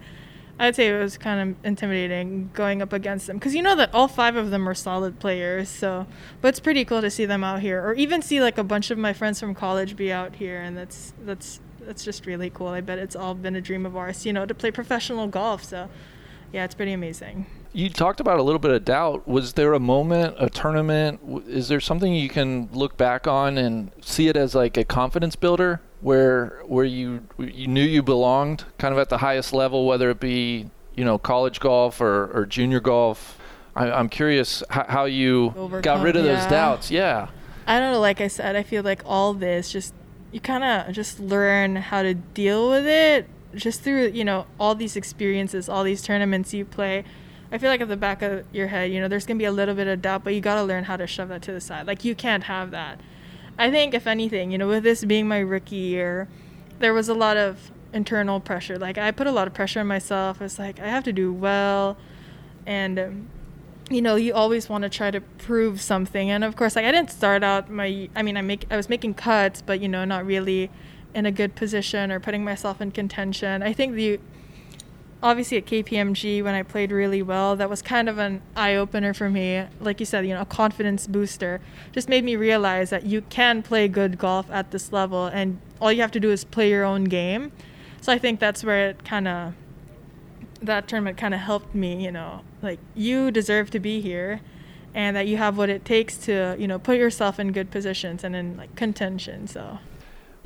[0.57, 3.93] I'd say it was kind of intimidating going up against them because you know that
[3.93, 5.67] all five of them are solid players.
[5.67, 6.07] So,
[6.39, 8.91] but it's pretty cool to see them out here, or even see like a bunch
[8.91, 12.67] of my friends from college be out here, and that's that's that's just really cool.
[12.67, 15.63] I bet it's all been a dream of ours, you know, to play professional golf.
[15.63, 15.89] So,
[16.51, 17.45] yeah, it's pretty amazing.
[17.73, 19.27] You talked about a little bit of doubt.
[19.27, 21.45] Was there a moment, a tournament?
[21.47, 25.37] Is there something you can look back on and see it as like a confidence
[25.37, 30.09] builder, where where you you knew you belonged, kind of at the highest level, whether
[30.09, 33.37] it be you know college golf or, or junior golf?
[33.73, 36.35] I, am curious how, how you Overcome, got rid of yeah.
[36.35, 36.91] those doubts.
[36.91, 37.29] Yeah.
[37.65, 38.01] I don't know.
[38.01, 39.93] Like I said, I feel like all this just
[40.33, 44.75] you kind of just learn how to deal with it just through you know all
[44.75, 47.03] these experiences, all these tournaments you play.
[47.51, 49.51] I feel like at the back of your head, you know, there's gonna be a
[49.51, 51.85] little bit of doubt, but you gotta learn how to shove that to the side.
[51.85, 52.99] Like you can't have that.
[53.57, 56.27] I think if anything, you know, with this being my rookie year,
[56.79, 58.77] there was a lot of internal pressure.
[58.77, 60.41] Like I put a lot of pressure on myself.
[60.41, 61.97] It's like I have to do well,
[62.65, 63.27] and um,
[63.89, 66.29] you know, you always want to try to prove something.
[66.29, 68.09] And of course, like I didn't start out my.
[68.15, 70.69] I mean, I make I was making cuts, but you know, not really
[71.13, 73.63] in a good position or putting myself in contention.
[73.63, 74.19] I think the
[75.23, 79.13] obviously at KPMG when I played really well, that was kind of an eye opener
[79.13, 79.65] for me.
[79.79, 81.61] Like you said, you know, a confidence booster.
[81.91, 85.91] Just made me realize that you can play good golf at this level and all
[85.91, 87.51] you have to do is play your own game.
[88.01, 89.53] So I think that's where it kind of
[90.61, 94.41] that tournament kind of helped me, you know, like you deserve to be here
[94.93, 98.23] and that you have what it takes to, you know, put yourself in good positions
[98.23, 99.47] and in like contention.
[99.47, 99.79] So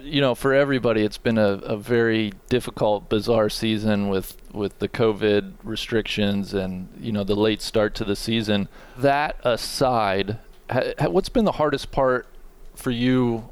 [0.06, 4.88] you know, for everybody, it's been a, a very difficult, bizarre season with, with the
[4.88, 8.70] COVID restrictions and, you know, the late start to the season.
[8.98, 10.38] That aside,
[10.70, 12.28] ha, ha, what's been the hardest part
[12.76, 13.50] for you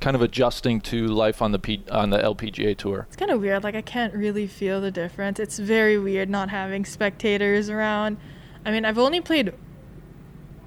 [0.00, 3.06] kind of adjusting to life on the P, on the LPGA tour?
[3.08, 3.62] It's kind of weird.
[3.62, 5.38] Like I can't really feel the difference.
[5.38, 8.18] It's very weird not having spectators around.
[8.66, 9.54] I mean, I've only played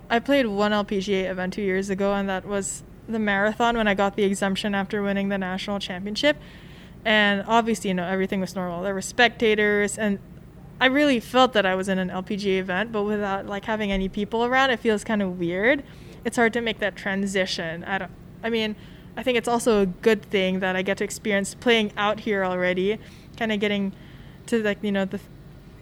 [0.10, 3.94] I played one LPGA event 2 years ago and that was the marathon when I
[3.94, 6.38] got the exemption after winning the national championship.
[7.06, 8.84] And obviously, you know, everything was normal.
[8.84, 10.20] There were spectators and
[10.80, 14.10] I really felt that I was in an LPGA event, but without like having any
[14.10, 15.84] people around, it feels kind of weird.
[16.24, 17.84] It's hard to make that transition.
[17.84, 18.12] I don't
[18.44, 18.76] I mean,
[19.16, 22.46] I think it's also a good thing that I get to experience playing out here
[22.46, 23.00] already,
[23.36, 23.94] kind of getting
[24.48, 25.20] to like, you know, the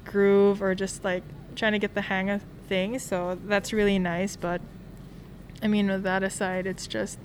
[0.05, 1.23] groove or just like
[1.55, 3.03] trying to get the hang of things.
[3.03, 4.61] So that's really nice, but
[5.61, 7.19] I mean, with that aside, it's just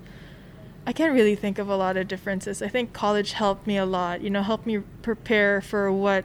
[0.86, 2.62] I can't really think of a lot of differences.
[2.62, 6.24] I think college helped me a lot, you know, helped me prepare for what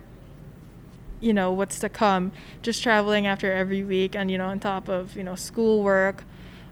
[1.20, 2.32] you know, what's to come.
[2.62, 6.24] Just traveling after every week and, you know, on top of, you know, schoolwork.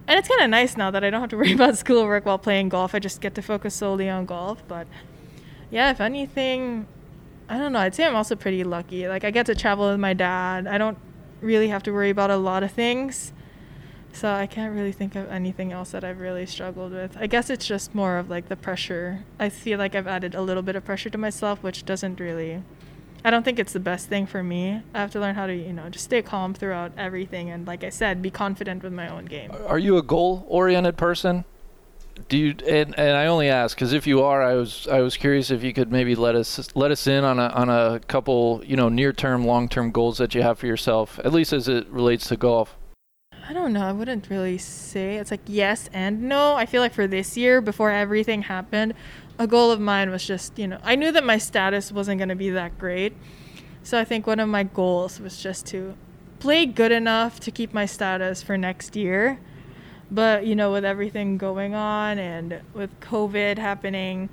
[0.08, 2.38] And it's kind of nice now that I don't have to worry about schoolwork while
[2.38, 2.94] playing golf.
[2.94, 4.88] I just get to focus solely on golf, but
[5.72, 6.86] yeah, if anything,
[7.50, 7.80] I don't know.
[7.80, 9.08] I'd say I'm also pretty lucky.
[9.08, 10.68] Like I get to travel with my dad.
[10.68, 10.98] I don't
[11.42, 13.34] really have to worry about a lot of things.
[14.14, 17.18] So I can't really think of anything else that I've really struggled with.
[17.20, 19.26] I guess it's just more of like the pressure.
[19.40, 22.62] I feel like I've added a little bit of pressure to myself, which doesn't really
[23.26, 24.82] I don't think it's the best thing for me.
[24.94, 27.84] I have to learn how to, you know, just stay calm throughout everything and like
[27.84, 29.52] I said, be confident with my own game.
[29.66, 31.46] Are you a goal-oriented person?
[32.30, 35.18] Do you and, and I only ask because if you are, I was I was
[35.18, 38.62] curious if you could maybe let us let us in on a on a couple
[38.64, 41.68] you know near term, long term goals that you have for yourself, at least as
[41.68, 42.78] it relates to golf.
[43.46, 43.86] I don't know.
[43.86, 46.56] I wouldn't really say it's like yes and no.
[46.56, 48.94] I feel like for this year, before everything happened,
[49.38, 52.30] a goal of mine was just, you know, I knew that my status wasn't going
[52.30, 53.14] to be that great.
[53.84, 55.96] So I think one of my goals was just to
[56.40, 59.40] play good enough to keep my status for next year.
[60.10, 64.30] But, you know, with everything going on and with COVID happening,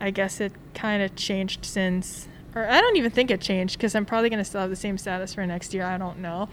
[0.00, 3.94] I guess it kind of changed since, or I don't even think it changed because
[3.94, 5.84] I'm probably going to still have the same status for next year.
[5.84, 6.48] I don't know.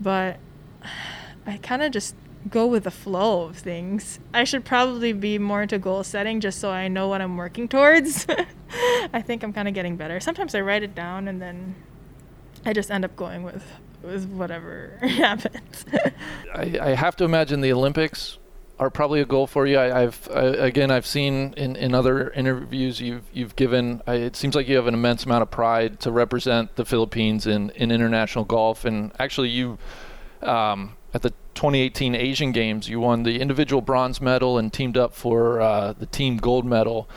[0.00, 0.38] But
[1.46, 2.14] I kind of just
[2.50, 4.20] go with the flow of things.
[4.32, 7.68] I should probably be more into goal setting just so I know what I'm working
[7.68, 8.26] towards.
[9.12, 10.20] I think I'm kind of getting better.
[10.20, 11.74] Sometimes I write it down and then
[12.64, 13.64] I just end up going with
[14.02, 15.84] with whatever happens.
[16.54, 18.38] I, I have to imagine the Olympics
[18.78, 19.78] are probably a goal for you.
[19.78, 24.02] I, have again I've seen in, in other interviews you've you've given.
[24.06, 27.46] I, it seems like you have an immense amount of pride to represent the Philippines
[27.46, 29.78] in, in international golf, and actually you
[30.42, 35.14] um, at the 2018 Asian Games, you won the individual bronze medal and teamed up
[35.14, 37.08] for uh, the team gold medal.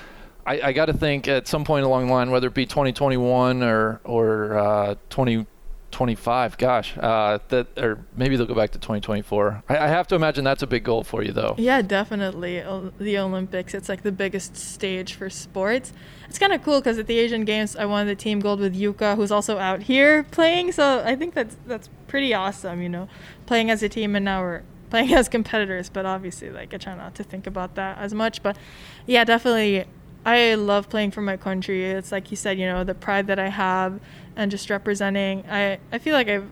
[0.46, 3.62] I, I got to think at some point along the line, whether it be 2021
[3.62, 5.46] or or uh, 20
[5.92, 6.58] 25.
[6.58, 9.64] Gosh, uh, that or maybe they'll go back to 2024.
[9.70, 11.56] I, I have to imagine that's a big goal for you, though.
[11.58, 12.62] Yeah, definitely.
[12.62, 15.94] O- The Olympics, it's like the biggest stage for sports.
[16.28, 18.76] It's kind of cool because at the Asian Games, I won the team gold with
[18.76, 20.72] Yuka, who's also out here playing.
[20.72, 23.08] So I think that's that's pretty awesome, you know,
[23.46, 25.90] playing as a team and now we're playing as competitors.
[25.90, 28.42] But obviously, like I try not to think about that as much.
[28.42, 28.56] But
[29.06, 29.86] yeah, definitely,
[30.26, 31.84] I love playing for my country.
[31.84, 34.00] It's like you said, you know, the pride that I have
[34.36, 35.44] and just representing.
[35.50, 36.50] I I feel like I've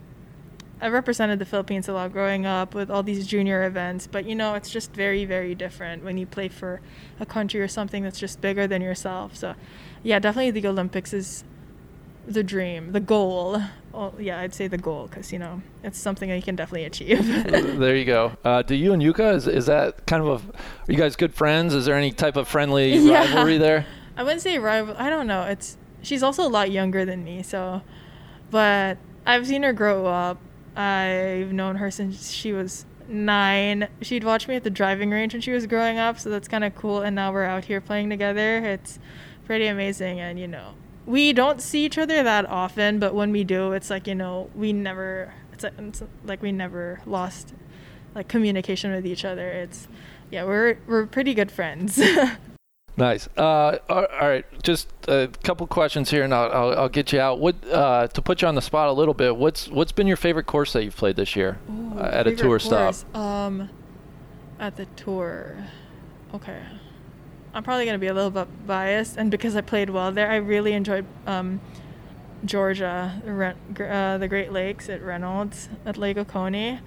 [0.81, 4.33] I represented the Philippines a lot growing up with all these junior events, but you
[4.33, 6.79] know, it's just very, very different when you play for
[7.19, 9.35] a country or something that's just bigger than yourself.
[9.35, 9.55] So,
[10.03, 11.43] yeah, definitely the Olympics is
[12.25, 13.61] the dream, the goal.
[13.93, 16.85] Oh, yeah, I'd say the goal because, you know, it's something that you can definitely
[16.85, 17.27] achieve.
[17.79, 18.31] there you go.
[18.45, 20.47] Uh, do you and Yuka is, is that kind of a?
[20.87, 21.73] Are you guys good friends?
[21.73, 23.25] Is there any type of friendly Yeah.
[23.25, 23.85] rivalry there?
[24.15, 24.95] I wouldn't say rival.
[24.97, 25.43] I don't know.
[25.43, 27.81] It's she's also a lot younger than me, so.
[28.51, 30.39] But I've seen her grow up.
[30.75, 33.87] I've known her since she was nine.
[34.01, 36.63] She'd watch me at the driving range when she was growing up, so that's kind
[36.63, 37.01] of cool.
[37.01, 38.59] And now we're out here playing together.
[38.59, 38.99] It's
[39.45, 43.43] pretty amazing, and you know, we don't see each other that often, but when we
[43.43, 45.33] do, it's like you know, we never.
[45.53, 47.53] It's like, it's like we never lost
[48.15, 49.49] like communication with each other.
[49.49, 49.87] It's
[50.31, 52.01] yeah, we're we're pretty good friends.
[52.99, 53.29] Nice.
[53.37, 57.19] Uh, all all right, just a couple questions here, and I'll, I'll, I'll get you
[57.19, 57.39] out.
[57.39, 59.37] What uh, to put you on the spot a little bit?
[59.37, 61.57] What's what's been your favorite course that you've played this year
[61.97, 62.95] uh, at a tour stop?
[63.15, 63.69] Um,
[64.59, 65.57] at the tour.
[66.33, 66.61] Okay.
[67.53, 70.35] I'm probably gonna be a little bit biased, and because I played well there, I
[70.35, 71.61] really enjoyed um,
[72.43, 76.79] Georgia, the uh, the Great Lakes at Reynolds at Lake Oconee.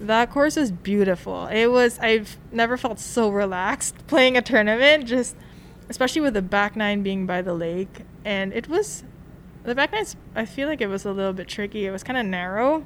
[0.00, 1.46] That course was beautiful.
[1.46, 1.98] It was.
[1.98, 5.06] I've never felt so relaxed playing a tournament.
[5.06, 5.36] Just,
[5.88, 9.04] especially with the back nine being by the lake, and it was.
[9.64, 10.06] The back nine.
[10.34, 11.86] I feel like it was a little bit tricky.
[11.86, 12.84] It was kind of narrow.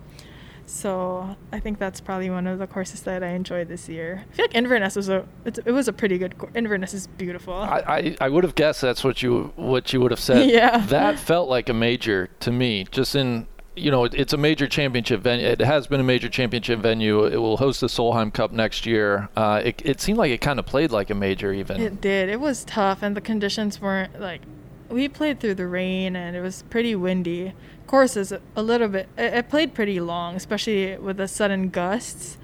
[0.65, 4.25] So I think that's probably one of the courses that I enjoyed this year.
[4.31, 6.53] I feel like Inverness was a it was a pretty good course.
[6.55, 7.55] Inverness is beautiful.
[7.55, 10.49] I, I, I would have guessed that's what you what you would have said.
[10.53, 10.79] Yeah.
[10.87, 12.87] That felt like a major to me.
[12.91, 15.47] Just in you know, it, it's a major championship venue.
[15.47, 17.25] It has been a major championship venue.
[17.25, 19.29] It will host the Solheim Cup next year.
[19.37, 21.81] Uh, it, it seemed like it kind of played like a major even.
[21.81, 22.29] It did.
[22.29, 24.43] It was tough, and the conditions weren't like.
[24.89, 27.55] We played through the rain, and it was pretty windy.
[27.87, 29.09] Course is a, little bit.
[29.17, 32.37] It, it played pretty long, especially with the sudden gusts.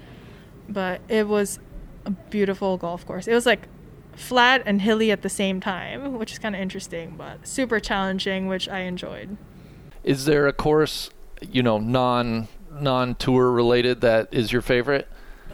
[0.67, 1.59] But it was
[2.05, 3.27] a beautiful golf course.
[3.27, 3.67] It was like
[4.15, 8.47] flat and hilly at the same time, which is kind of interesting, but super challenging,
[8.47, 9.37] which I enjoyed.
[10.03, 11.09] Is there a course,
[11.41, 15.07] you know, non non tour related that is your favorite?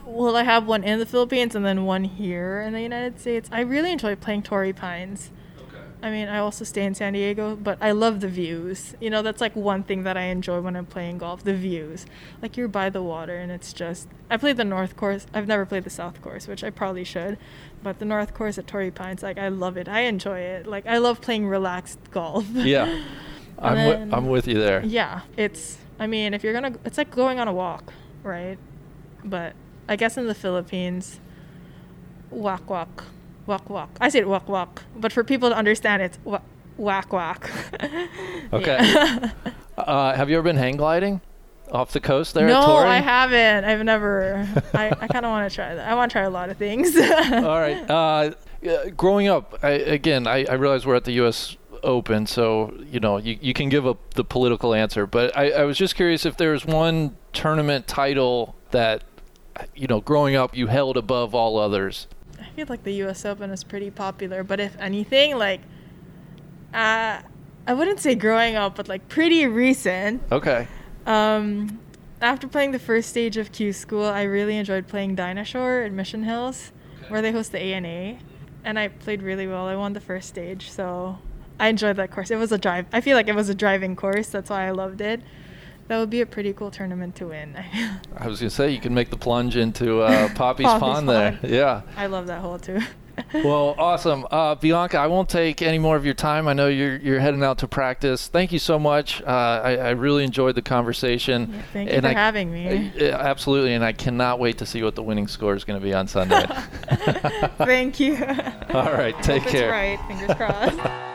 [0.06, 3.50] Well, I have one in the Philippines and then one here in the United States.
[3.52, 5.32] I really enjoy playing Torrey Pines.
[5.58, 5.84] Okay.
[6.04, 8.94] I mean, I also stay in San Diego, but I love the views.
[9.02, 12.06] You know, that's like one thing that I enjoy when I'm playing golf the views.
[12.40, 14.08] Like, you're by the water, and it's just.
[14.30, 15.26] I played the North Course.
[15.34, 17.40] I've never played the South Course, which I probably should.
[17.82, 19.90] But the North Course at Torrey Pines, like, I love it.
[19.90, 20.68] I enjoy it.
[20.68, 22.46] Like, I love playing relaxed golf.
[22.52, 23.02] Yeah.
[23.60, 24.84] I'm, And wi- I'm with you there.
[24.84, 25.78] Yeah, it's.
[26.00, 28.58] I mean, if you're gonna, it's like going on a walk, right?
[29.24, 29.54] But
[29.88, 31.20] I guess in the Philippines,
[32.32, 33.06] walk walk,
[33.46, 33.90] walk walk.
[34.02, 36.42] I said walk walk, but for people to understand, it's wa-
[36.78, 37.50] Wack Wack.
[38.54, 38.80] Okay.
[39.78, 41.20] Uh, have you ever been hang gliding
[41.70, 42.78] off the coast there no.
[42.78, 43.66] I haven't.
[43.66, 44.48] I've never.
[44.74, 45.86] I, I kind of want to try that.
[45.86, 46.96] I want to try a lot of things.
[46.98, 47.90] All right.
[47.90, 48.32] Uh,
[48.96, 51.58] growing up, I, again, I, I realize we're at the U.S.
[51.86, 55.06] Open, so you know you, you can give a the political answer.
[55.06, 59.04] But I, I was just curious if there's one tournament title that
[59.76, 62.08] you know, growing up, you held above all others.
[62.40, 63.26] I feel like the U.S.
[63.26, 65.62] Open is pretty popular, but if anything, like,
[66.74, 67.22] uh,
[67.68, 70.22] I wouldn't say growing up, but like pretty recent.
[70.32, 70.68] Okay.
[71.06, 71.80] Um,
[72.22, 75.92] after playing the first stage of Q School, I really enjoyed playing Dinah Shore at
[75.92, 76.72] Mission Hills,
[77.08, 78.20] where they host the ANA,
[78.64, 79.68] and I played really well.
[79.68, 81.20] I won the first stage, so
[81.60, 82.32] I enjoyed that course.
[82.32, 82.86] It was a drive.
[82.92, 84.28] I feel like it was a driving course.
[84.28, 85.22] That's why I loved it.
[85.88, 87.56] That would be a pretty cool tournament to win.
[88.18, 91.40] I was gonna say you can make the plunge into uh, Poppy's, Poppie's Pond there.
[91.44, 91.84] Yeah.
[91.96, 92.80] I love that hole too.
[93.34, 94.98] Well, awesome, uh, Bianca.
[94.98, 96.50] I won't take any more of your time.
[96.50, 98.28] I know you're you're heading out to practice.
[98.28, 99.22] Thank you so much.
[99.22, 99.28] Uh,
[99.64, 101.50] I, I really enjoyed the conversation.
[101.54, 102.92] Yeah, thank you And for I- having me.
[103.00, 105.84] Uh, absolutely, and I cannot wait to see what the winning score is going to
[105.86, 106.46] be on Sunday.
[107.60, 108.16] Thank you.
[108.74, 109.72] All right, take care.
[109.72, 109.98] Right.
[110.10, 111.15] Fingers crossed.